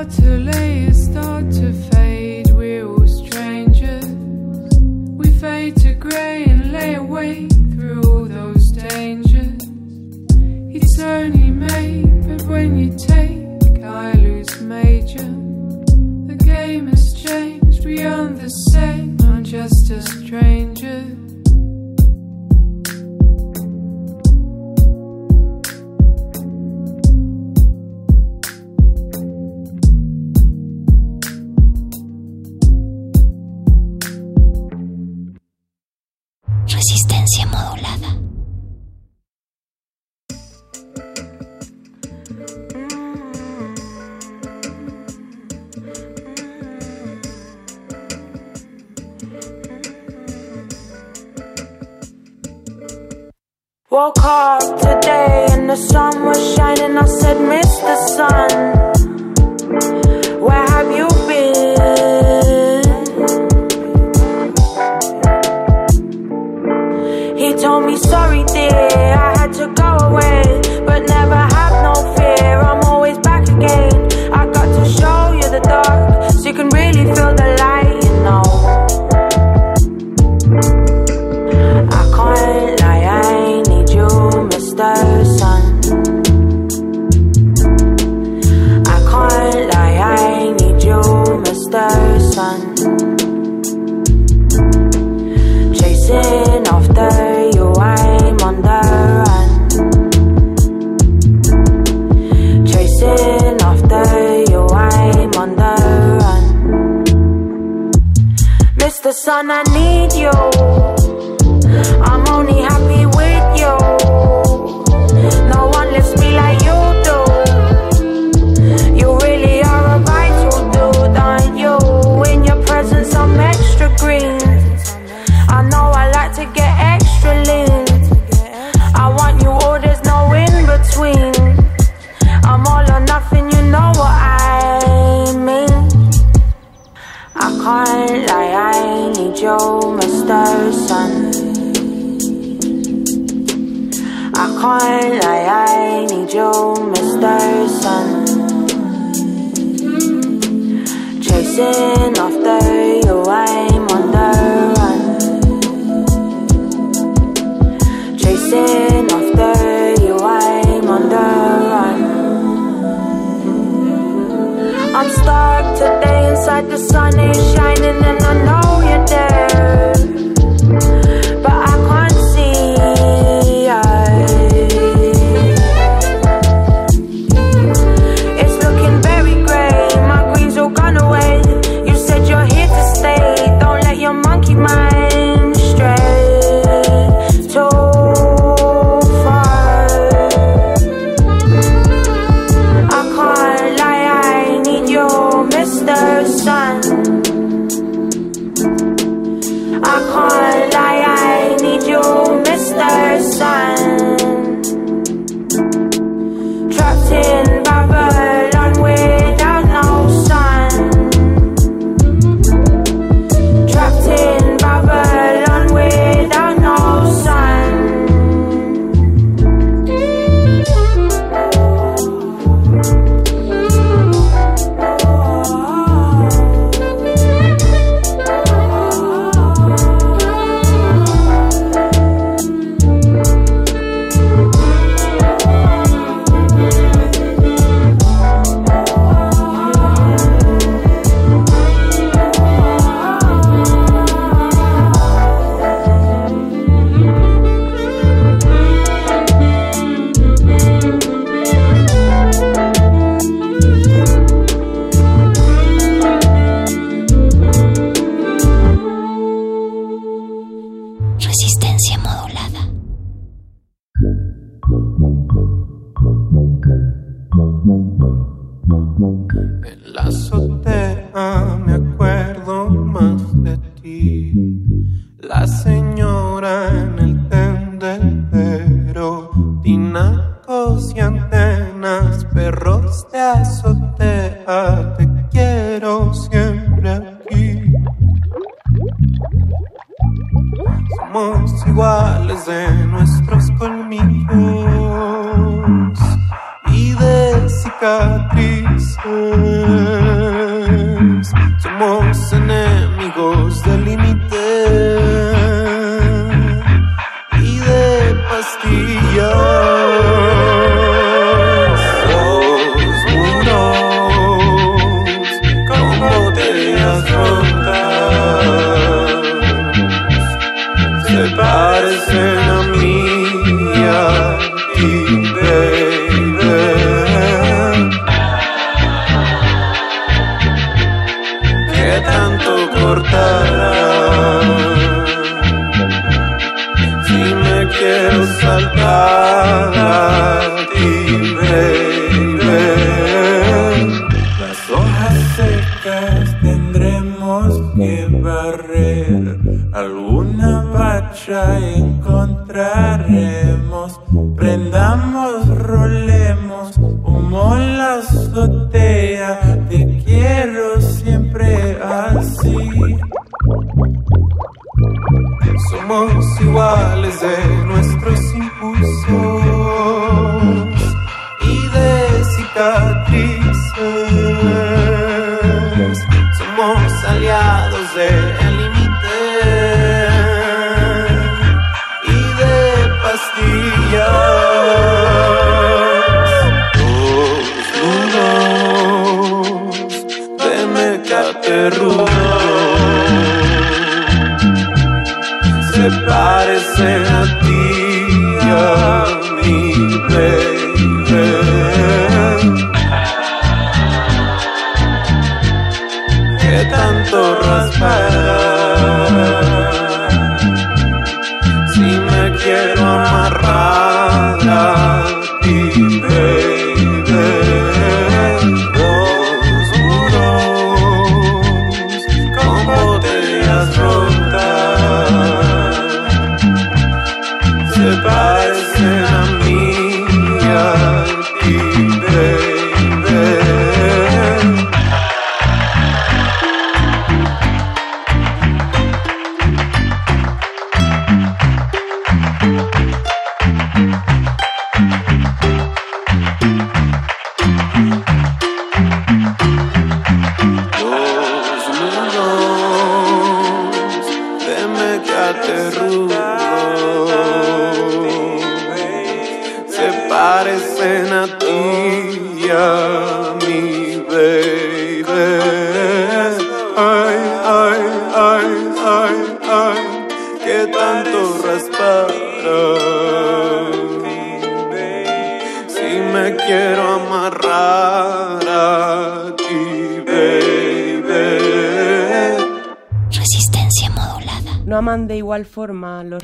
[0.07, 2.49] utterly start to fade.
[2.51, 4.05] We're all strangers.
[4.05, 7.56] We fade to grey and lay awake.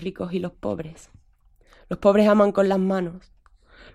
[0.03, 1.09] Ricos y los pobres.
[1.89, 3.31] Los pobres aman con las manos.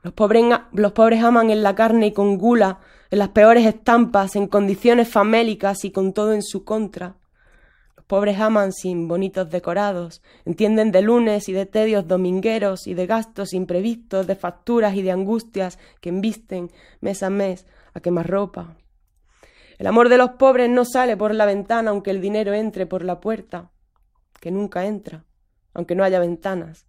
[0.02, 2.80] Los pobres, los pobres aman en la carne y con gula,
[3.10, 7.16] en las peores estampas, en condiciones famélicas y con todo en su contra.
[7.96, 13.06] Los pobres aman sin bonitos decorados, entienden de lunes y de tedios domingueros y de
[13.06, 16.70] gastos imprevistos, de facturas y de angustias que embisten
[17.00, 18.76] mes a mes a quemar ropa.
[19.78, 23.04] El amor de los pobres no sale por la ventana aunque el dinero entre por
[23.04, 23.70] la puerta,
[24.40, 25.24] que nunca entra,
[25.78, 26.86] aunque no haya ventanas.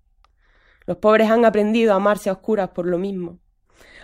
[0.87, 3.37] Los pobres han aprendido a amarse a oscuras por lo mismo.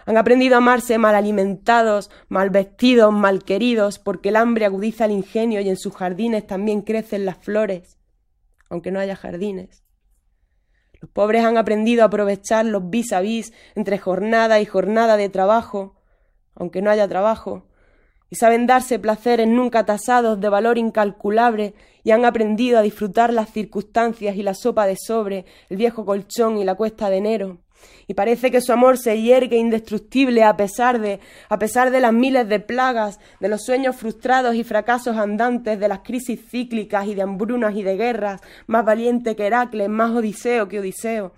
[0.05, 5.11] Han aprendido a amarse mal alimentados, mal vestidos, mal queridos, porque el hambre agudiza el
[5.11, 7.97] ingenio y en sus jardines también crecen las flores,
[8.69, 9.83] aunque no haya jardines.
[11.01, 15.29] Los pobres han aprendido a aprovechar los vis a vis entre jornada y jornada de
[15.29, 15.95] trabajo,
[16.53, 17.65] aunque no haya trabajo,
[18.35, 21.73] y saben darse placeres nunca tasados de valor incalculable
[22.03, 26.57] y han aprendido a disfrutar las circunstancias y la sopa de sobre, el viejo colchón
[26.57, 27.59] y la cuesta de enero.
[28.07, 32.11] Y parece que su amor se hiergue indestructible a pesar de, a pesar de las
[32.11, 37.15] miles de plagas, de los sueños frustrados y fracasos andantes, de las crisis cíclicas y
[37.15, 41.31] de hambrunas y de guerras, más valiente que Heracles, más Odiseo que Odiseo.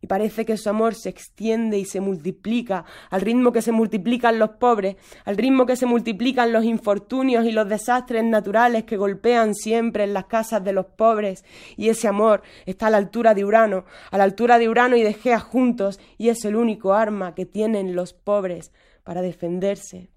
[0.00, 4.38] Y parece que su amor se extiende y se multiplica al ritmo que se multiplican
[4.38, 9.54] los pobres, al ritmo que se multiplican los infortunios y los desastres naturales que golpean
[9.54, 11.44] siempre en las casas de los pobres.
[11.76, 15.02] Y ese amor está a la altura de Urano, a la altura de Urano y
[15.02, 20.10] de Gea juntos, y es el único arma que tienen los pobres para defenderse.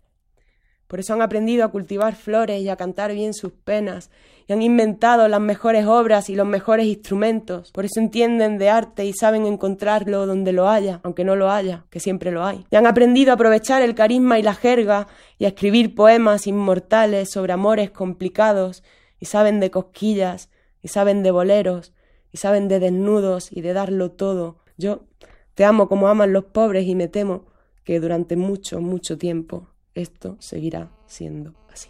[0.91, 4.09] Por eso han aprendido a cultivar flores y a cantar bien sus penas,
[4.45, 7.71] y han inventado las mejores obras y los mejores instrumentos.
[7.71, 11.85] Por eso entienden de arte y saben encontrarlo donde lo haya, aunque no lo haya,
[11.91, 12.65] que siempre lo hay.
[12.69, 17.31] Y han aprendido a aprovechar el carisma y la jerga y a escribir poemas inmortales
[17.31, 18.83] sobre amores complicados,
[19.17, 20.49] y saben de cosquillas,
[20.81, 21.93] y saben de boleros,
[22.33, 24.57] y saben de desnudos y de darlo todo.
[24.75, 25.05] Yo
[25.53, 27.45] te amo como aman los pobres y me temo
[27.85, 31.89] que durante mucho, mucho tiempo esto seguirá siendo así.